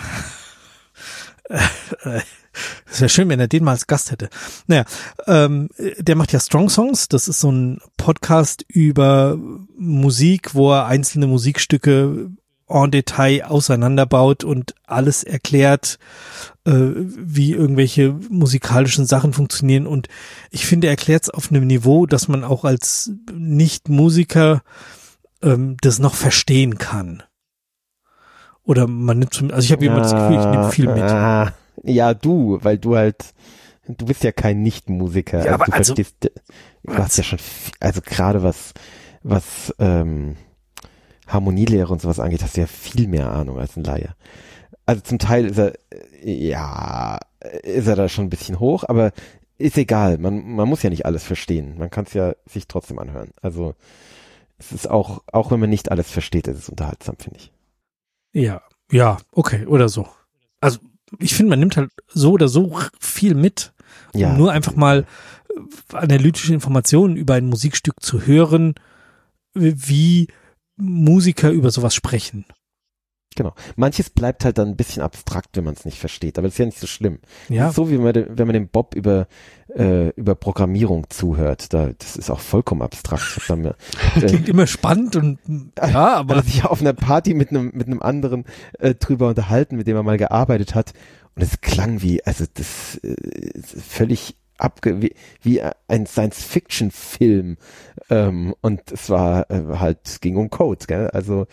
[1.48, 2.20] äh,
[2.90, 4.28] es wäre schön, wenn er den mal als Gast hätte.
[4.66, 4.84] Naja,
[5.26, 5.68] ähm,
[5.98, 7.08] der macht ja Strong Songs.
[7.08, 9.38] Das ist so ein Podcast über
[9.76, 12.30] Musik, wo er einzelne Musikstücke
[12.68, 15.98] en Detail auseinanderbaut und alles erklärt,
[16.64, 19.86] äh, wie irgendwelche musikalischen Sachen funktionieren.
[19.86, 20.08] Und
[20.50, 24.62] ich finde, er erklärt es auf einem Niveau, dass man auch als Nicht-Musiker
[25.42, 27.22] ähm, das noch verstehen kann.
[28.64, 31.52] Oder man nimmt, also ich habe immer das Gefühl, ich nehme viel mit.
[31.84, 33.34] Ja, du, weil du halt,
[33.86, 35.44] du bist ja kein Nicht-Musiker.
[35.44, 36.30] Ja, also du also, verstehst,
[36.82, 37.38] du hast ja schon,
[37.80, 38.74] also gerade was,
[39.22, 40.36] was ähm,
[41.26, 44.14] Harmonielehre und sowas angeht, hast du ja viel mehr Ahnung als ein Laie.
[44.86, 45.74] Also zum Teil ist er,
[46.22, 47.18] ja,
[47.62, 49.12] ist er da schon ein bisschen hoch, aber
[49.58, 50.18] ist egal.
[50.18, 51.76] Man, man muss ja nicht alles verstehen.
[51.78, 53.30] Man kann es ja sich trotzdem anhören.
[53.42, 53.74] Also
[54.58, 57.52] es ist auch, auch wenn man nicht alles versteht, ist es unterhaltsam, finde ich.
[58.32, 60.08] Ja, ja, okay, oder so.
[60.60, 60.78] Also
[61.18, 63.72] ich finde, man nimmt halt so oder so viel mit,
[64.12, 64.34] um ja.
[64.34, 65.06] nur einfach mal
[65.48, 68.74] äh, analytische Informationen über ein Musikstück zu hören,
[69.54, 70.28] wie
[70.76, 72.44] Musiker über sowas sprechen.
[73.38, 73.54] Genau.
[73.76, 76.58] Manches bleibt halt dann ein bisschen abstrakt, wenn man es nicht versteht, aber das ist
[76.58, 77.20] ja nicht so schlimm.
[77.48, 77.70] Ja.
[77.70, 79.28] so wie man, wenn man dem Bob über
[79.76, 83.22] äh, über Programmierung zuhört, da das ist auch vollkommen abstrakt.
[83.56, 83.76] Mir,
[84.16, 85.38] äh, Klingt immer spannend und
[85.78, 88.44] ja, aber hat sich auf einer Party mit einem mit einem anderen
[88.80, 90.92] äh, drüber unterhalten, mit dem er mal gearbeitet hat
[91.36, 93.14] und es klang wie also das äh,
[93.62, 97.56] völlig abge wie, wie ein Science-Fiction-Film
[98.10, 101.06] ähm, und es war äh, halt ging um Code, gell?
[101.10, 101.46] Also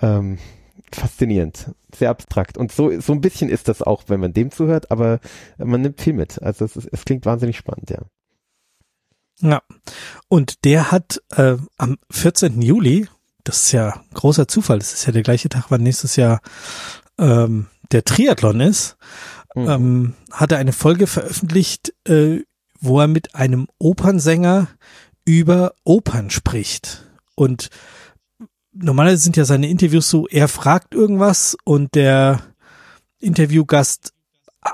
[0.00, 0.38] ähm,
[0.96, 2.58] faszinierend, sehr abstrakt.
[2.58, 5.20] Und so, so ein bisschen ist das auch, wenn man dem zuhört, aber
[5.58, 6.42] man nimmt viel mit.
[6.42, 7.98] Also es, ist, es klingt wahnsinnig spannend, ja.
[9.40, 9.62] Ja.
[10.28, 12.60] Und der hat äh, am 14.
[12.60, 13.08] Juli,
[13.44, 16.40] das ist ja großer Zufall, das ist ja der gleiche Tag, wann nächstes Jahr
[17.18, 18.96] ähm, der Triathlon ist,
[19.54, 19.68] mhm.
[19.68, 22.40] ähm, hat er eine Folge veröffentlicht, äh,
[22.80, 24.68] wo er mit einem Opernsänger
[25.24, 27.06] über Opern spricht.
[27.34, 27.70] Und
[28.72, 32.40] normalerweise sind ja seine Interviews so, er fragt irgendwas und der
[33.18, 34.12] Interviewgast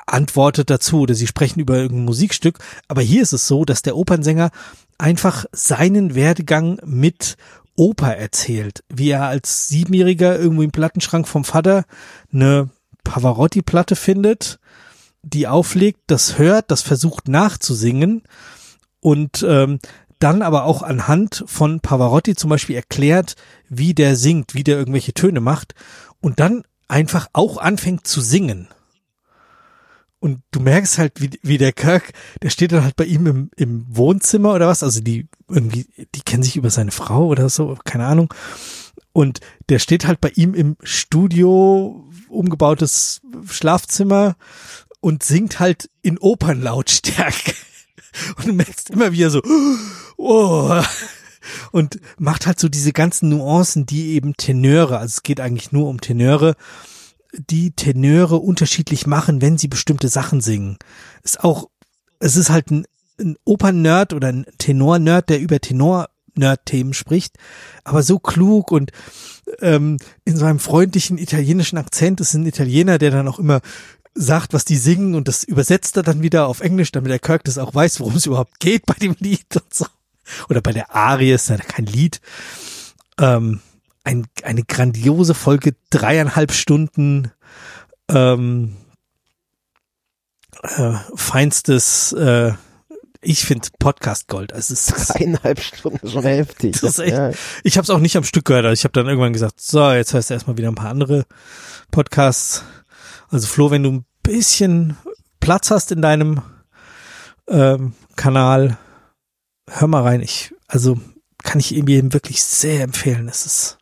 [0.06, 2.58] antwortet dazu oder sie sprechen über irgendein Musikstück.
[2.88, 4.50] Aber hier ist es so, dass der Opernsänger
[4.98, 7.36] einfach seinen Werdegang mit
[7.76, 11.84] Oper erzählt, wie er als Siebenjähriger irgendwo im Plattenschrank vom Vater
[12.32, 12.70] eine
[13.04, 14.58] Pavarotti-Platte findet,
[15.22, 18.22] die auflegt, das hört, das versucht nachzusingen
[19.00, 19.78] und ähm,
[20.18, 23.34] dann aber auch anhand von Pavarotti zum Beispiel erklärt,
[23.68, 25.74] wie der singt, wie der irgendwelche Töne macht
[26.20, 28.68] und dann einfach auch anfängt zu singen.
[30.18, 32.12] Und du merkst halt, wie, wie der Kirk,
[32.42, 36.22] der steht dann halt bei ihm im, im Wohnzimmer oder was, also die irgendwie, die
[36.22, 38.32] kennen sich über seine Frau oder so, keine Ahnung.
[39.12, 44.36] Und der steht halt bei ihm im Studio, umgebautes Schlafzimmer
[45.00, 47.54] und singt halt in Opernlautstärke.
[48.36, 49.42] Und du merkst immer wieder so,
[50.16, 50.82] oh,
[51.72, 55.88] und macht halt so diese ganzen Nuancen, die eben Tenöre, also es geht eigentlich nur
[55.88, 56.56] um Tenöre,
[57.32, 60.76] die Tenöre unterschiedlich machen, wenn sie bestimmte Sachen singen.
[61.22, 61.68] Ist auch,
[62.18, 62.86] es ist halt ein,
[63.20, 67.36] ein Opern-Nerd oder ein Tenor-Nerd, der über Tenor-Nerd-Themen spricht,
[67.84, 68.90] aber so klug und
[69.60, 73.60] ähm, in seinem freundlichen italienischen Akzent ist ein Italiener, der dann auch immer
[74.16, 77.44] sagt, was die singen und das übersetzt er dann wieder auf Englisch, damit der Kirk
[77.44, 79.86] das auch weiß, worum es überhaupt geht bei dem Lied und so.
[80.48, 82.20] Oder bei der Arie ist ja kein Lied.
[83.20, 83.60] Ähm,
[84.04, 87.30] ein, eine grandiose Folge, dreieinhalb Stunden
[88.08, 88.76] ähm,
[90.62, 92.52] äh, feinstes, äh,
[93.20, 94.52] ich finde Podcast Gold.
[94.52, 96.80] Also es ist Dreieinhalb Stunden schon heftig.
[96.80, 97.30] Das ist echt- ja.
[97.64, 98.64] Ich habe es auch nicht am Stück gehört.
[98.64, 101.26] Also ich habe dann irgendwann gesagt, so, jetzt hörst du erstmal wieder ein paar andere
[101.90, 102.62] Podcasts.
[103.28, 104.96] Also Flo, wenn du ein bisschen
[105.40, 106.42] Platz hast in deinem
[107.48, 108.78] ähm, Kanal,
[109.68, 110.20] hör mal rein.
[110.20, 110.98] Ich, also
[111.42, 113.28] kann ich ihm wirklich sehr empfehlen.
[113.28, 113.78] Es ist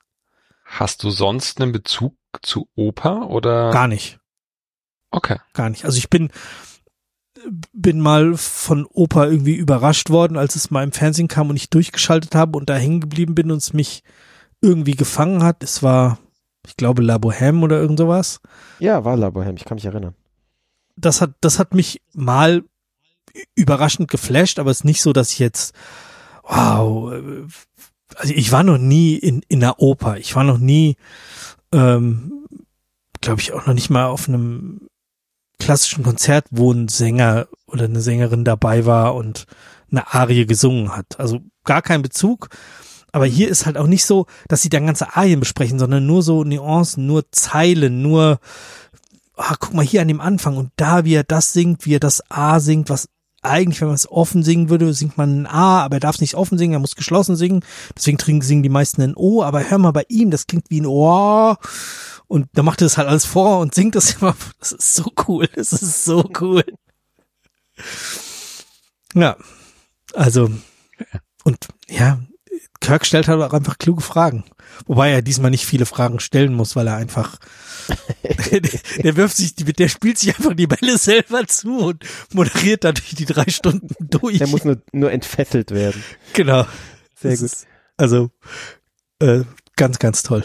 [0.64, 3.70] Hast du sonst einen Bezug zu Oper oder?
[3.70, 4.18] gar nicht,
[5.10, 5.38] Okay.
[5.52, 5.84] gar nicht.
[5.84, 6.30] Also ich bin
[7.72, 11.68] bin mal von Opa irgendwie überrascht worden, als es mal im Fernsehen kam und ich
[11.70, 14.02] durchgeschaltet habe und da hängen geblieben bin und es mich
[14.62, 15.62] irgendwie gefangen hat.
[15.62, 16.18] Es war,
[16.66, 18.40] ich glaube, La Bohème oder irgend sowas.
[18.78, 20.14] ja, war La Bohème, ich kann mich erinnern.
[20.96, 22.62] das hat, das hat mich mal
[23.54, 25.74] überraschend geflasht, aber es ist nicht so, dass ich jetzt,
[26.42, 27.42] wow, äh,
[28.16, 30.18] also ich war noch nie in, in einer Oper.
[30.18, 30.96] Ich war noch nie,
[31.72, 32.46] ähm,
[33.20, 34.88] glaube ich, auch noch nicht mal auf einem
[35.58, 39.46] klassischen Konzert, wo ein Sänger oder eine Sängerin dabei war und
[39.90, 41.18] eine Arie gesungen hat.
[41.18, 42.48] Also gar kein Bezug.
[43.14, 46.24] Aber hier ist halt auch nicht so, dass sie dann ganze Arien besprechen, sondern nur
[46.24, 48.40] so Nuancen, nur Zeilen, nur
[49.36, 52.00] ah, guck mal hier an dem Anfang und da, wie er das singt, wie er
[52.00, 53.08] das A singt, was
[53.40, 56.22] eigentlich, wenn man es offen singen würde, singt man ein A, aber er darf es
[56.22, 57.64] nicht offen singen, er muss geschlossen singen.
[57.96, 60.80] Deswegen trinken, singen die meisten ein O, aber hör mal bei ihm, das klingt wie
[60.80, 61.54] ein O.
[62.26, 64.34] Und da macht er das halt alles vor und singt das immer.
[64.58, 65.48] Das ist so cool.
[65.54, 66.64] Das ist so cool.
[69.14, 69.36] Ja.
[70.14, 70.50] Also,
[71.44, 72.18] und ja,
[72.80, 74.44] Kirk stellt halt auch einfach kluge Fragen.
[74.86, 77.38] Wobei er diesmal nicht viele Fragen stellen muss, weil er einfach
[78.50, 83.14] der, der wirft sich, der spielt sich einfach die Bälle selber zu und moderiert dadurch
[83.14, 84.38] die drei Stunden durch.
[84.38, 86.02] Der muss nur, nur entfesselt werden.
[86.32, 86.66] genau.
[87.20, 87.46] Sehr Das gut.
[87.52, 87.66] Ist,
[87.96, 88.30] also
[89.20, 89.42] äh,
[89.76, 90.44] ganz, ganz toll.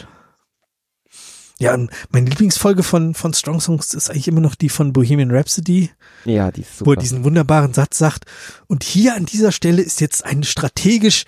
[1.58, 5.30] Ja, und meine Lieblingsfolge von von Strong Songs ist eigentlich immer noch die von Bohemian
[5.30, 5.90] Rhapsody,
[6.24, 7.00] Ja, die ist wo er super.
[7.02, 8.24] diesen wunderbaren Satz sagt.
[8.66, 11.24] Und hier an dieser Stelle ist jetzt eine strategisch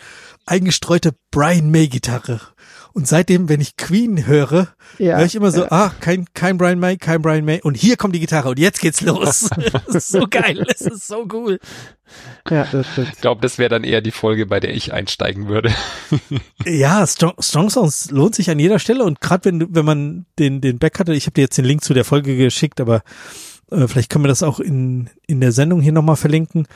[0.47, 2.40] eingestreute Brian May Gitarre.
[2.94, 5.73] Und seitdem, wenn ich Queen höre, Ja, höre ich immer so, ja.
[5.73, 7.60] ah, kein, kein Brian May, kein Brian May.
[7.62, 9.48] Und hier kommt die Gitarre und jetzt geht's los.
[9.86, 11.59] das ist so geil, das ist so cool.
[12.51, 13.09] Ja, das stimmt.
[13.14, 15.73] Ich glaube, das wäre dann eher die Folge, bei der ich einsteigen würde.
[16.66, 20.27] Ja, Strong, Strong Songs lohnt sich an jeder Stelle und gerade wenn, du- wenn man
[20.39, 23.02] den, den Back hatte, ich habe dir jetzt den Link zu der Folge geschickt, aber
[23.70, 26.66] äh, vielleicht können wir das auch in, in der Sendung hier nochmal verlinken.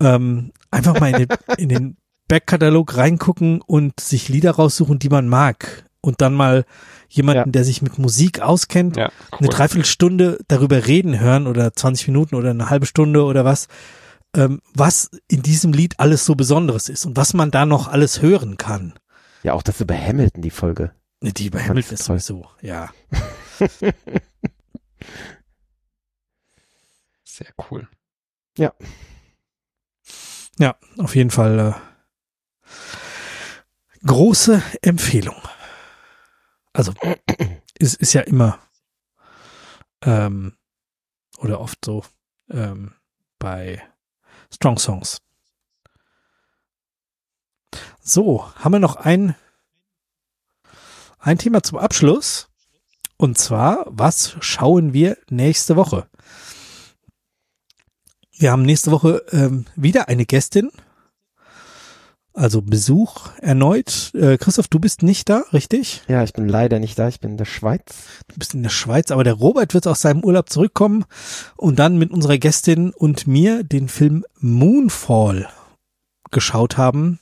[0.00, 1.28] Ähm, einfach mal in den,
[1.58, 1.96] in den
[2.32, 5.84] Backkatalog reingucken und sich Lieder raussuchen, die man mag.
[6.00, 6.64] Und dann mal
[7.10, 7.52] jemanden, Ja.
[7.52, 9.48] der sich mit Musik auskennt, Ja, eine cool.
[9.48, 13.68] Dreiviertelstunde darüber reden hören oder 20 Minuten oder eine halbe Stunde oder was,
[14.34, 18.22] ähm, was in diesem Lied alles so Besonderes ist und was man da noch alles
[18.22, 18.94] hören kann.
[19.42, 20.92] Ja, auch das über Hamilton, die Folge.
[21.20, 22.88] Ne, Die Fand Hamilton ist sowieso, ja.
[27.24, 27.88] Sehr cool.
[30.58, 31.72] Ja, auf jeden Fall äh,
[34.04, 35.36] große Empfehlung.
[36.72, 36.92] Also
[37.78, 38.58] ist, ist ja immer
[40.02, 40.56] ähm,
[41.38, 42.04] oder oft so
[42.50, 42.94] ähm,
[43.38, 43.82] bei
[44.52, 45.20] Strong Songs.
[48.00, 49.36] So, haben wir noch ein,
[51.18, 52.48] ein Thema zum Abschluss.
[53.16, 56.08] Und zwar, was schauen wir nächste Woche?
[58.32, 60.72] Wir haben nächste Woche ähm, wieder eine Gästin.
[62.34, 64.12] Also Besuch erneut.
[64.14, 66.02] Äh, Christoph, du bist nicht da, richtig?
[66.08, 67.82] Ja, ich bin leider nicht da, ich bin in der Schweiz.
[68.28, 71.04] Du bist in der Schweiz, aber der Robert wird aus seinem Urlaub zurückkommen
[71.56, 75.48] und dann mit unserer Gästin und mir den Film Moonfall
[76.30, 77.18] geschaut haben.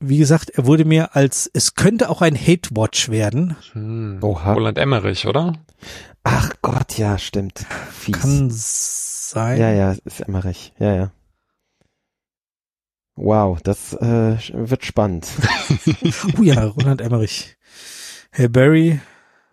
[0.00, 3.56] Wie gesagt, er wurde mir als, es könnte auch ein Hate-Watch werden.
[3.72, 4.18] Hm.
[4.22, 4.54] Oha.
[4.54, 5.54] Roland Emmerich, oder?
[6.24, 7.66] Ach Gott, ja, stimmt.
[7.92, 8.20] Fies.
[8.20, 9.58] Kann sein.
[9.58, 10.72] ja, ja, ist Emmerich.
[10.78, 11.10] Ja, ja.
[13.16, 15.26] Wow, das äh, wird spannend.
[16.38, 17.56] Oh ja, Roland Emmerich.
[18.30, 19.00] Herr Barry,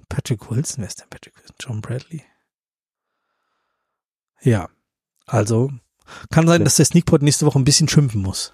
[0.09, 1.55] Patrick Wilson, wer ist denn Patrick Wilson?
[1.59, 2.23] John Bradley.
[4.41, 4.69] Ja,
[5.25, 5.71] also
[6.29, 6.65] kann sein, Ja.
[6.65, 8.53] dass der Sneakpot nächste Woche ein bisschen schimpfen muss.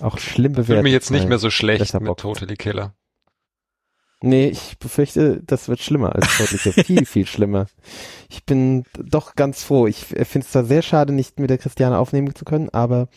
[0.00, 0.68] Auch schlimm bewertet.
[0.76, 2.18] Wird mir jetzt nicht mehr so schlecht mit Bock.
[2.18, 2.94] Totally Killer.
[4.20, 6.72] Nee, ich befürchte, das wird schlimmer als Totliche.
[6.84, 7.66] viel, viel schlimmer.
[8.30, 9.86] Ich bin doch ganz froh.
[9.86, 13.08] Ich finde es zwar sehr schade, nicht mit der Christiane aufnehmen zu können, aber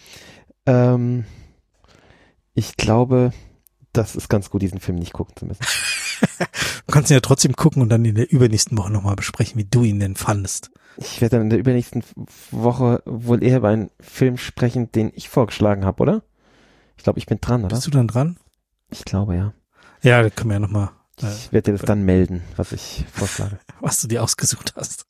[0.67, 1.25] ähm,
[2.53, 3.33] ich glaube,
[3.93, 5.65] das ist ganz gut, diesen Film nicht gucken zu müssen.
[6.87, 9.65] Du kannst ihn ja trotzdem gucken und dann in der übernächsten Woche nochmal besprechen, wie
[9.65, 10.71] du ihn denn fandest.
[10.95, 12.01] Ich werde dann in der übernächsten
[12.49, 16.23] Woche wohl eher über einen Film sprechen, den ich vorgeschlagen habe, oder?
[16.95, 17.75] Ich glaube, ich bin dran, oder?
[17.75, 18.37] Bist du dann dran?
[18.89, 19.53] Ich glaube, ja.
[20.01, 20.89] Ja, da können wir ja nochmal,
[21.21, 23.59] äh, Ich werde dir das dann melden, was ich vorschlage.
[23.81, 25.05] was du dir ausgesucht hast.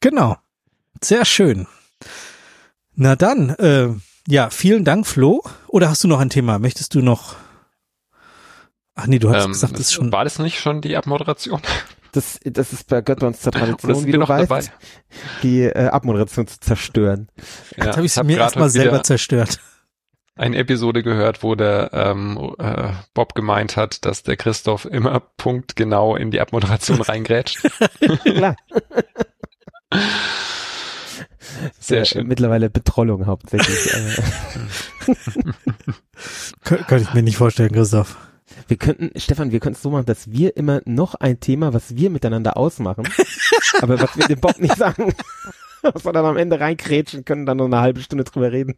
[0.00, 0.36] Genau.
[1.02, 1.66] Sehr schön.
[2.94, 3.88] Na dann, äh,
[4.28, 5.42] ja, vielen Dank, Flo.
[5.68, 6.58] Oder hast du noch ein Thema?
[6.58, 7.36] Möchtest du noch?
[8.94, 10.12] Ach nee, du hast ähm, gesagt, das ist schon.
[10.12, 11.60] War das nicht schon die Abmoderation?
[12.12, 14.64] Das, das ist bei Gott bei uns zur Tradition, wie du weißt, dabei?
[15.42, 17.28] die äh, Abmoderation zu zerstören.
[17.76, 19.60] Ja, Jetzt habe ich es mir erstmal selber zerstört.
[20.34, 26.16] Eine Episode gehört, wo der ähm, äh, Bob gemeint hat, dass der Christoph immer punktgenau
[26.16, 27.60] in die Abmoderation reingrätscht.
[28.24, 28.56] Klar.
[31.78, 32.26] Sehr schön.
[32.26, 33.92] Mittlerweile Betrollung hauptsächlich.
[36.64, 38.16] Könnte ich mir nicht vorstellen, Christoph.
[38.66, 41.96] Wir könnten, Stefan, wir könnten es so machen, dass wir immer noch ein Thema, was
[41.96, 43.08] wir miteinander ausmachen,
[43.80, 45.12] aber was wir dem Bob nicht sagen,
[45.82, 48.74] was wir dann am Ende reinkrätschen können, dann noch eine halbe Stunde drüber reden.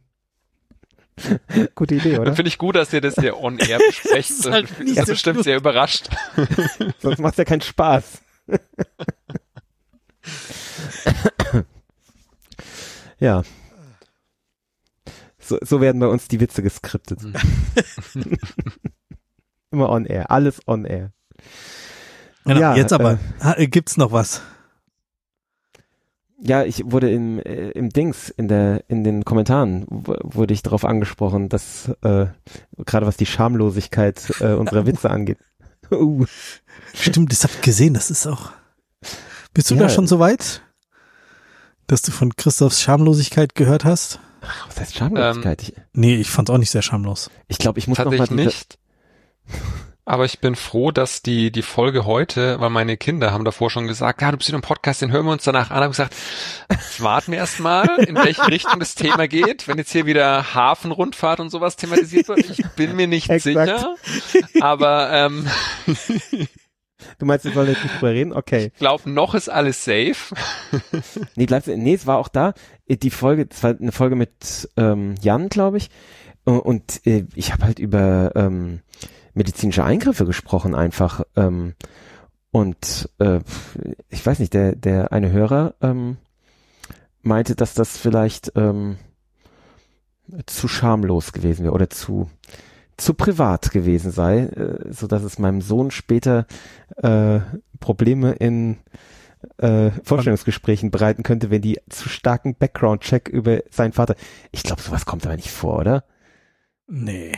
[1.74, 2.34] Gute Idee, oder?
[2.34, 4.30] Finde ich gut, dass ihr das hier on air besprecht.
[4.30, 5.44] das ist, halt das ist bestimmt gut.
[5.44, 6.08] sehr überrascht.
[6.98, 8.22] Sonst macht ja keinen Spaß.
[13.20, 13.42] Ja.
[15.38, 17.20] So, so werden bei uns die Witze geskriptet.
[19.70, 21.12] Immer on air, alles on air.
[22.44, 24.42] Genau, ja, jetzt aber, äh, gibt's noch was?
[26.42, 30.86] Ja, ich wurde im, äh, im Dings, in der, in den Kommentaren wurde ich darauf
[30.86, 32.26] angesprochen, dass äh,
[32.78, 35.38] gerade was die Schamlosigkeit äh, unserer Witze angeht.
[35.90, 36.24] uh.
[36.94, 38.52] Stimmt, das hab ich gesehen, das ist auch.
[39.52, 40.62] Bist du ja, da schon so weit,
[41.90, 44.20] dass du von Christophs Schamlosigkeit gehört hast?
[44.42, 45.72] Ach, was heißt Schamlosigkeit?
[45.76, 47.30] Ähm, nee, ich fand's auch nicht sehr schamlos.
[47.48, 48.78] Ich glaube, ich muss noch mal nicht.
[50.04, 53.86] Aber ich bin froh, dass die, die Folge heute, weil meine Kinder haben davor schon
[53.86, 55.84] gesagt, ja, du bist in einem Podcast, den hören wir uns danach an.
[55.84, 56.16] Haben gesagt,
[56.98, 59.68] warten wir erst mal, in welche Richtung das Thema geht.
[59.68, 63.94] Wenn jetzt hier wieder Hafenrundfahrt und sowas thematisiert wird, ich bin mir nicht sicher.
[64.60, 65.46] Aber ähm,
[67.18, 68.32] Du meinst, wir sollen jetzt nicht drüber reden?
[68.32, 68.70] Okay.
[68.72, 70.34] Ich glaube, noch ist alles safe.
[71.36, 72.54] nee, du, nee, es war auch da.
[72.88, 75.90] Die Folge, es war eine Folge mit ähm, Jan, glaube ich.
[76.44, 78.80] Und äh, ich habe halt über ähm,
[79.34, 81.22] medizinische Eingriffe gesprochen einfach.
[81.36, 81.74] Ähm,
[82.50, 83.40] und äh,
[84.08, 86.16] ich weiß nicht, der, der eine Hörer ähm,
[87.22, 88.96] meinte, dass das vielleicht ähm,
[90.46, 92.30] zu schamlos gewesen wäre oder zu
[93.00, 96.46] zu privat gewesen sei, äh, so dass es meinem Sohn später
[96.96, 97.40] äh,
[97.80, 98.78] Probleme in
[99.58, 104.14] äh, Vorstellungsgesprächen bereiten könnte, wenn die zu starken Background-Check über seinen Vater.
[104.52, 106.04] Ich glaube, sowas kommt aber nicht vor, oder?
[106.86, 107.32] Nee.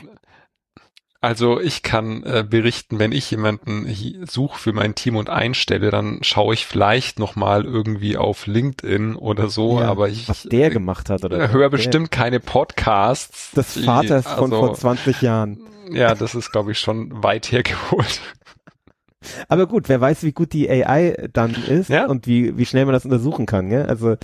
[1.22, 3.86] Also ich kann äh, berichten, wenn ich jemanden
[4.28, 9.48] suche für mein Team und einstelle, dann schaue ich vielleicht nochmal irgendwie auf LinkedIn oder
[9.48, 13.52] so, ja, aber ich was der gemacht hat oder höre bestimmt keine Podcasts.
[13.52, 15.60] Des Vaters also, von vor 20 Jahren.
[15.92, 18.20] Ja, das ist glaube ich schon weit hergeholt.
[19.48, 22.06] Aber gut, wer weiß, wie gut die AI dann ist ja?
[22.06, 23.68] und wie, wie schnell man das untersuchen kann.
[23.68, 23.86] Gell?
[23.86, 24.16] Also mhm.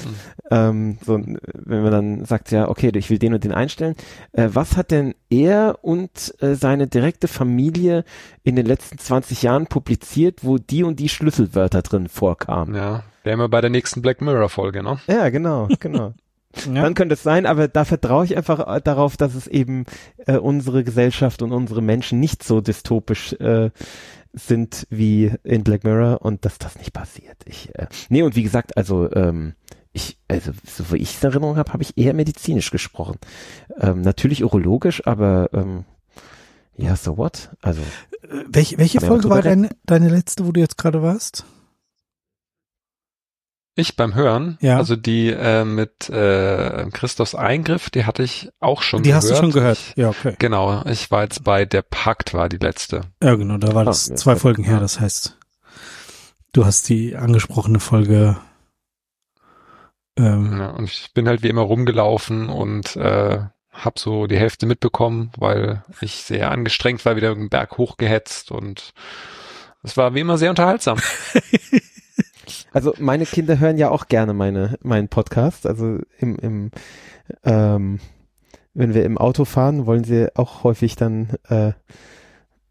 [0.50, 3.94] ähm, so, wenn man dann sagt, ja, okay, ich will den und den einstellen.
[4.32, 8.04] Äh, was hat denn er und äh, seine direkte Familie
[8.42, 12.74] in den letzten 20 Jahren publiziert, wo die und die Schlüsselwörter drin vorkamen?
[12.74, 14.98] Ja, wären wir bei der nächsten Black Mirror Folge, ne?
[15.06, 16.14] Ja, genau, genau.
[16.66, 16.82] Ja.
[16.82, 19.84] Dann könnte es sein, aber da vertraue ich einfach äh, darauf, dass es eben
[20.26, 23.70] äh, unsere Gesellschaft und unsere Menschen nicht so dystopisch äh,
[24.32, 27.36] sind wie in Black Mirror und dass das nicht passiert.
[27.44, 29.54] Ich, äh, nee, und wie gesagt, also ähm,
[29.92, 33.16] ich, also so wie ich es in Erinnerung habe, habe ich eher medizinisch gesprochen.
[33.80, 35.84] Ähm, natürlich urologisch, aber ähm,
[36.76, 37.50] ja, so what?
[37.62, 37.82] Also
[38.46, 41.44] welche, welche Folge war deine, deine letzte, wo du jetzt gerade warst?
[43.78, 44.76] Ich beim Hören, ja.
[44.76, 49.22] also die äh, mit äh, Christophs Eingriff, die hatte ich auch schon die gehört.
[49.22, 50.34] Die hast du schon gehört, ja, okay.
[50.40, 53.02] Genau, ich war jetzt bei Der Pakt war die letzte.
[53.22, 55.38] Ja, genau, da war das ah, zwei ja, Folgen her, das heißt,
[56.52, 58.36] du hast die angesprochene Folge
[60.18, 63.38] ähm, ja, und ich bin halt wie immer rumgelaufen und äh,
[63.70, 68.92] hab so die Hälfte mitbekommen, weil ich sehr angestrengt war, wieder einen Berg hochgehetzt und
[69.84, 70.98] es war wie immer sehr unterhaltsam.
[72.72, 75.66] Also meine Kinder hören ja auch gerne meine meinen Podcast.
[75.66, 76.70] Also im, im
[77.44, 78.00] ähm,
[78.74, 81.72] wenn wir im Auto fahren, wollen sie auch häufig dann, äh,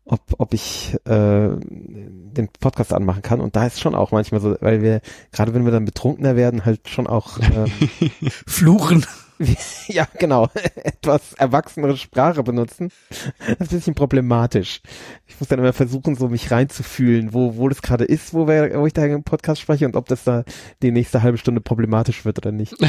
[0.05, 3.41] ob, ob ich äh, den Podcast anmachen kann.
[3.41, 5.01] Und da ist schon auch manchmal so, weil wir,
[5.33, 7.71] gerade wenn wir dann betrunkener werden, halt schon auch ähm,
[8.47, 9.05] fluchen.
[9.88, 10.49] ja, genau,
[10.84, 12.91] etwas erwachsenere Sprache benutzen.
[13.09, 14.81] Das ist ein bisschen problematisch.
[15.27, 18.80] Ich muss dann immer versuchen, so mich reinzufühlen, wo, wo das gerade ist, wo, wir,
[18.80, 20.43] wo ich da im Podcast spreche und ob das da
[20.81, 22.76] die nächste halbe Stunde problematisch wird oder nicht.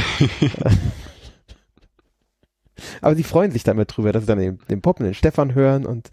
[3.00, 5.54] Aber sie freuen sich damit drüber, dass sie dann den, den Pop und den Stefan
[5.54, 6.10] hören und,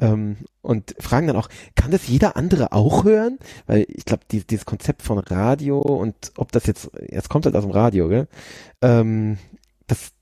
[0.00, 3.38] ähm, und fragen dann auch, kann das jeder andere auch hören?
[3.66, 7.56] Weil ich glaube, die, dieses Konzept von Radio und ob das jetzt, jetzt kommt halt
[7.56, 8.28] aus dem Radio, gell?
[8.82, 9.38] Ähm,
[9.90, 10.12] das,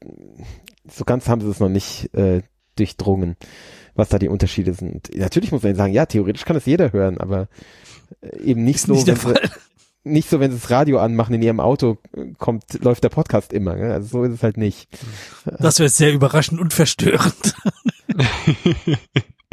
[0.91, 2.43] so ganz haben sie es noch nicht äh,
[2.77, 3.37] durchdrungen,
[3.95, 5.11] was da die Unterschiede sind.
[5.15, 7.49] Natürlich muss man sagen, ja, theoretisch kann das jeder hören, aber
[8.21, 9.35] äh, eben nicht so, nicht wenn sie,
[10.05, 11.99] nicht so, wenn sie das Radio anmachen, in ihrem Auto
[12.39, 13.77] kommt, läuft der Podcast immer.
[13.77, 13.93] Gell?
[13.93, 14.89] Also so ist es halt nicht.
[15.59, 17.55] Das wäre sehr überraschend und verstörend.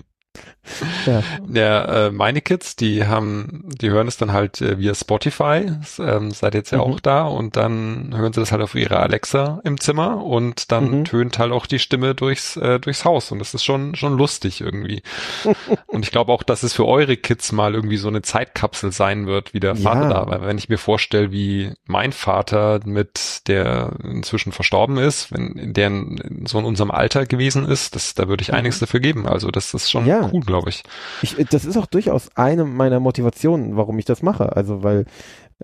[1.05, 5.71] Ja, ja äh, meine Kids, die haben, die hören es dann halt äh, via Spotify,
[5.99, 6.83] ähm, seid jetzt ja mhm.
[6.83, 10.99] auch da und dann hören sie das halt auf ihre Alexa im Zimmer und dann
[10.99, 11.05] mhm.
[11.05, 14.61] tönt halt auch die Stimme durchs äh, durchs Haus und das ist schon schon lustig
[14.61, 15.01] irgendwie.
[15.87, 19.27] und ich glaube auch, dass es für eure Kids mal irgendwie so eine Zeitkapsel sein
[19.27, 20.09] wird, wie der Vater ja.
[20.09, 25.73] da, weil wenn ich mir vorstelle, wie mein Vater mit der inzwischen verstorben ist, wenn
[25.73, 28.55] der in, so in unserem Alter gewesen ist, das da würde ich mhm.
[28.55, 29.27] einiges dafür geben.
[29.27, 30.29] Also das ist schon ja.
[30.31, 30.83] cool, glaube ich.
[31.21, 31.35] ich.
[31.49, 34.55] Das ist auch durchaus eine meiner Motivationen, warum ich das mache.
[34.55, 35.05] Also, weil,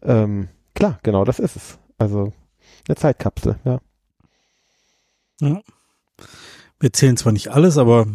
[0.02, 1.80] ähm, klar, genau das ist es.
[1.98, 2.34] Also,
[2.88, 3.80] eine Zeitkapsel, ja.
[5.40, 5.62] Ja.
[6.80, 8.08] Wir erzählen zwar nicht alles, aber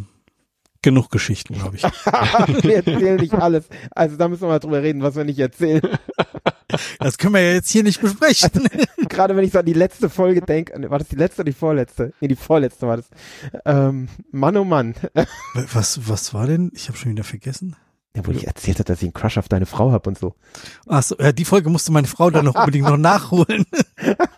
[0.86, 1.82] genug Geschichten, glaube ich.
[2.62, 3.68] wir erzählen nicht alles.
[3.90, 5.82] Also da müssen wir mal drüber reden, was wir nicht erzählen.
[7.00, 8.50] Das können wir ja jetzt hier nicht besprechen.
[8.72, 11.50] Also, gerade wenn ich so an die letzte Folge denke, war das die letzte oder
[11.50, 12.12] die vorletzte?
[12.20, 13.06] Nee, die vorletzte war das.
[13.64, 14.94] Ähm, Mann oh Mann.
[15.72, 16.70] Was, was war denn?
[16.74, 17.74] Ich habe schon wieder vergessen.
[18.14, 20.36] Ja, wo ich erzählt hat, dass ich einen Crush auf deine Frau hab und so.
[20.86, 23.66] Ach so, ja, die Folge musste meine Frau dann noch unbedingt noch nachholen.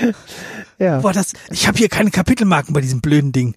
[0.78, 1.00] ja.
[1.00, 3.56] Boah, das, ich habe hier keine Kapitelmarken bei diesem blöden Ding.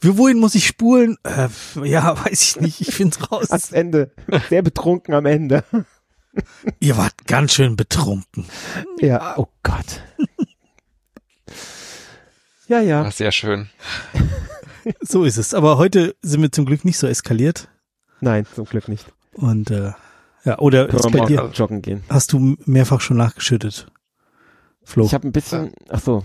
[0.00, 1.16] Wie, wohin muss ich spulen?
[1.24, 1.48] Äh,
[1.84, 2.80] ja, weiß ich nicht.
[2.80, 3.50] Ich find's raus.
[3.50, 4.12] Ans Ende.
[4.48, 5.64] Sehr betrunken am Ende.
[6.80, 8.46] Ihr wart ganz schön betrunken.
[9.00, 10.02] Ja, oh Gott.
[12.68, 13.04] ja, ja.
[13.06, 13.68] Ach, sehr schön.
[15.00, 15.52] so ist es.
[15.52, 17.68] Aber heute sind wir zum Glück nicht so eskaliert.
[18.20, 19.06] Nein, zum Glück nicht.
[19.34, 19.92] Und äh,
[20.44, 22.02] ja, oder bei dir, joggen gehen.
[22.08, 23.86] hast du mehrfach schon nachgeschüttet?
[24.84, 25.04] Flo.
[25.04, 26.22] Ich habe ein bisschen, ach so.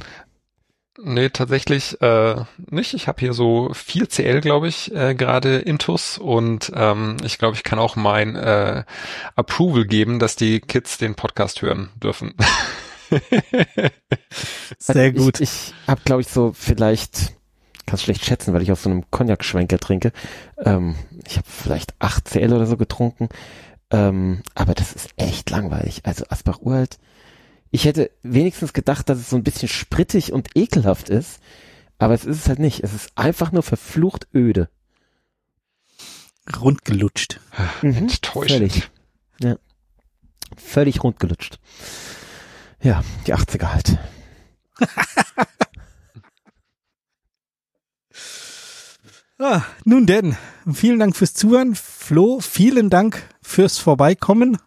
[1.00, 2.36] Nee, tatsächlich äh,
[2.70, 2.96] nicht.
[2.96, 7.56] Ich habe hier so 4 CL, glaube ich, äh, gerade intus und ähm, ich glaube,
[7.56, 8.84] ich kann auch mein äh,
[9.36, 12.34] Approval geben, dass die Kids den Podcast hören dürfen.
[14.80, 15.40] Sehr gut.
[15.40, 17.34] Ich, ich habe, glaube ich, so vielleicht,
[17.86, 20.12] kann schlecht schätzen, weil ich auf so einem Cognac-Schwenker trinke.
[20.58, 20.96] Ähm,
[21.28, 23.30] ich habe vielleicht 8 CL oder so getrunken.
[23.92, 26.02] Ähm, aber das ist echt langweilig.
[26.04, 26.98] Also Asbach Uralt
[27.72, 31.40] ich hätte wenigstens gedacht, dass es so ein bisschen sprittig und ekelhaft ist,
[31.98, 32.84] aber es ist es halt nicht.
[32.84, 34.70] Es ist einfach nur verflucht öde.
[36.60, 37.40] Rundgelutscht.
[37.82, 38.72] Mhm, Enttäuschend.
[38.72, 38.90] Völlig.
[39.42, 39.58] Ja.
[40.56, 41.60] Völlig rundgelutscht.
[42.82, 43.98] Ja, die 80er halt.
[49.40, 50.38] ah, nun denn,
[50.72, 51.74] vielen Dank fürs Zuhören.
[51.76, 54.58] Flo, vielen Dank fürs Vorbeikommen.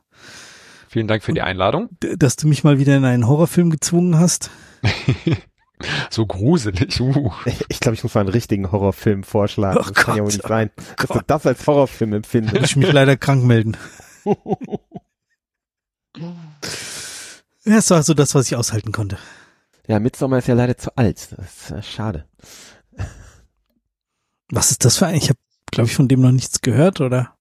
[0.92, 1.88] Vielen Dank für die Einladung.
[2.00, 4.50] Dass du mich mal wieder in einen Horrorfilm gezwungen hast.
[6.10, 7.00] so gruselig.
[7.00, 7.30] Uh.
[7.68, 9.76] Ich glaube, ich muss mal einen richtigen Horrorfilm vorschlagen.
[9.78, 10.04] Oh das Gott.
[10.04, 12.60] kann ja wohl nicht sein, oh dass du das als Horrorfilm empfindest.
[12.60, 13.76] Muss ich mich leider krank melden.
[17.64, 19.16] das war so das, was ich aushalten konnte.
[19.86, 21.28] Ja, Midsommar ist ja leider zu alt.
[21.36, 22.26] Das ist äh, schade.
[24.50, 25.14] Was ist das für ein?
[25.14, 25.38] Ich habe,
[25.70, 27.36] glaube ich, von dem noch nichts gehört, oder?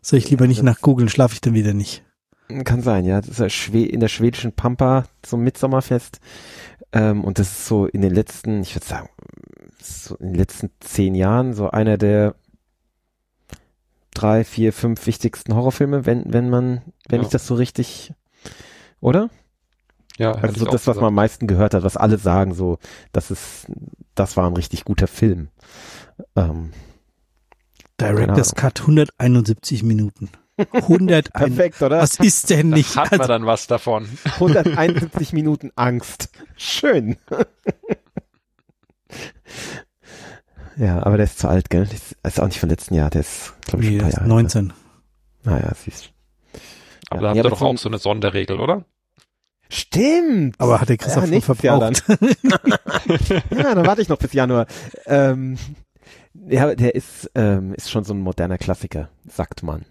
[0.00, 2.05] Soll ich lieber nicht nach googeln, schlafe ich dann wieder nicht.
[2.64, 3.20] Kann sein, ja.
[3.20, 6.20] Das ist ja in der schwedischen Pampa zum Mitsommerfest.
[6.92, 9.08] Ähm, und das ist so in den letzten, ich würde sagen,
[9.82, 12.34] so in den letzten zehn Jahren so einer der
[14.14, 17.26] drei, vier, fünf wichtigsten Horrorfilme, wenn, wenn man, wenn ja.
[17.26, 18.14] ich das so richtig,
[19.00, 19.28] oder?
[20.18, 22.78] Ja, also so das, was man am meisten gehört hat, was alle sagen, so,
[23.12, 23.66] das ist,
[24.14, 25.48] das war ein richtig guter Film.
[26.34, 26.72] Ähm,
[28.00, 30.30] Director's Cut 171 Minuten.
[30.72, 31.98] 100 Perfekt, oder?
[31.98, 32.96] Was ist denn nicht?
[32.96, 34.08] Da hat man also, dann was davon.
[34.24, 36.30] 171 Minuten Angst.
[36.56, 37.16] Schön.
[40.76, 41.86] ja, aber der ist zu alt, gell?
[41.90, 44.28] Das ist auch nicht vom letzten Jahr, der ist, glaube ich, nee, ein paar Jahre
[44.28, 44.72] 19.
[45.44, 46.10] Naja, siehst
[47.10, 48.84] Aber ja, da habt ihr doch auch so eine Sonderregel, oder?
[49.68, 50.60] Stimmt.
[50.60, 52.04] Aber hat der Christoph ja, verbraucht.
[53.50, 54.66] ja, dann warte ich noch bis Januar.
[55.06, 55.58] Ähm,
[56.48, 59.84] ja, der ist, ähm, ist schon so ein moderner Klassiker, sagt man.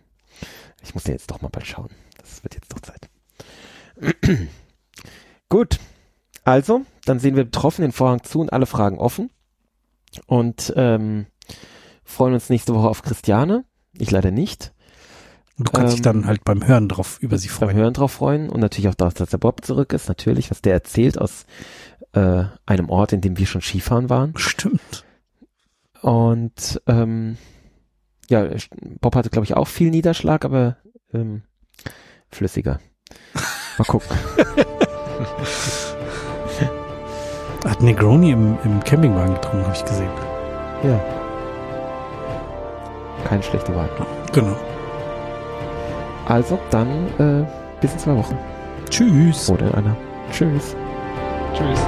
[0.85, 1.89] Ich muss den jetzt doch mal bald schauen.
[2.19, 3.09] Das wird jetzt doch Zeit.
[5.49, 5.79] Gut.
[6.43, 9.31] Also, dann sehen wir betroffen den Vorhang zu und alle Fragen offen.
[10.27, 11.25] Und ähm,
[12.03, 13.65] freuen uns nächste Woche auf Christiane.
[13.97, 14.73] Ich leider nicht.
[15.57, 17.69] Du kannst ähm, dich dann halt beim Hören drauf über sie freuen.
[17.69, 20.07] Beim Hören drauf freuen und natürlich auch darauf, dass der Bob zurück ist.
[20.07, 21.45] Natürlich, was der erzählt aus
[22.11, 24.33] äh, einem Ort, in dem wir schon Skifahren waren.
[24.37, 25.05] Stimmt.
[26.01, 27.37] Und ähm,
[28.29, 28.47] ja,
[29.01, 30.77] Bob hatte, glaube ich, auch viel Niederschlag, aber
[31.13, 31.43] ähm,
[32.29, 32.79] flüssiger.
[33.77, 34.09] Mal gucken.
[37.65, 40.09] Hat Negroni im, im Campingwagen getrunken, habe ich gesehen.
[40.83, 41.03] Ja.
[43.27, 43.89] Keine schlechte Wahl.
[44.33, 44.55] Genau.
[46.27, 47.45] Also, dann äh,
[47.81, 48.37] bis in zwei Wochen.
[48.89, 49.49] Tschüss.
[49.49, 49.97] Oder in einer.
[50.31, 50.75] Tschüss.
[51.53, 51.79] Tschüss.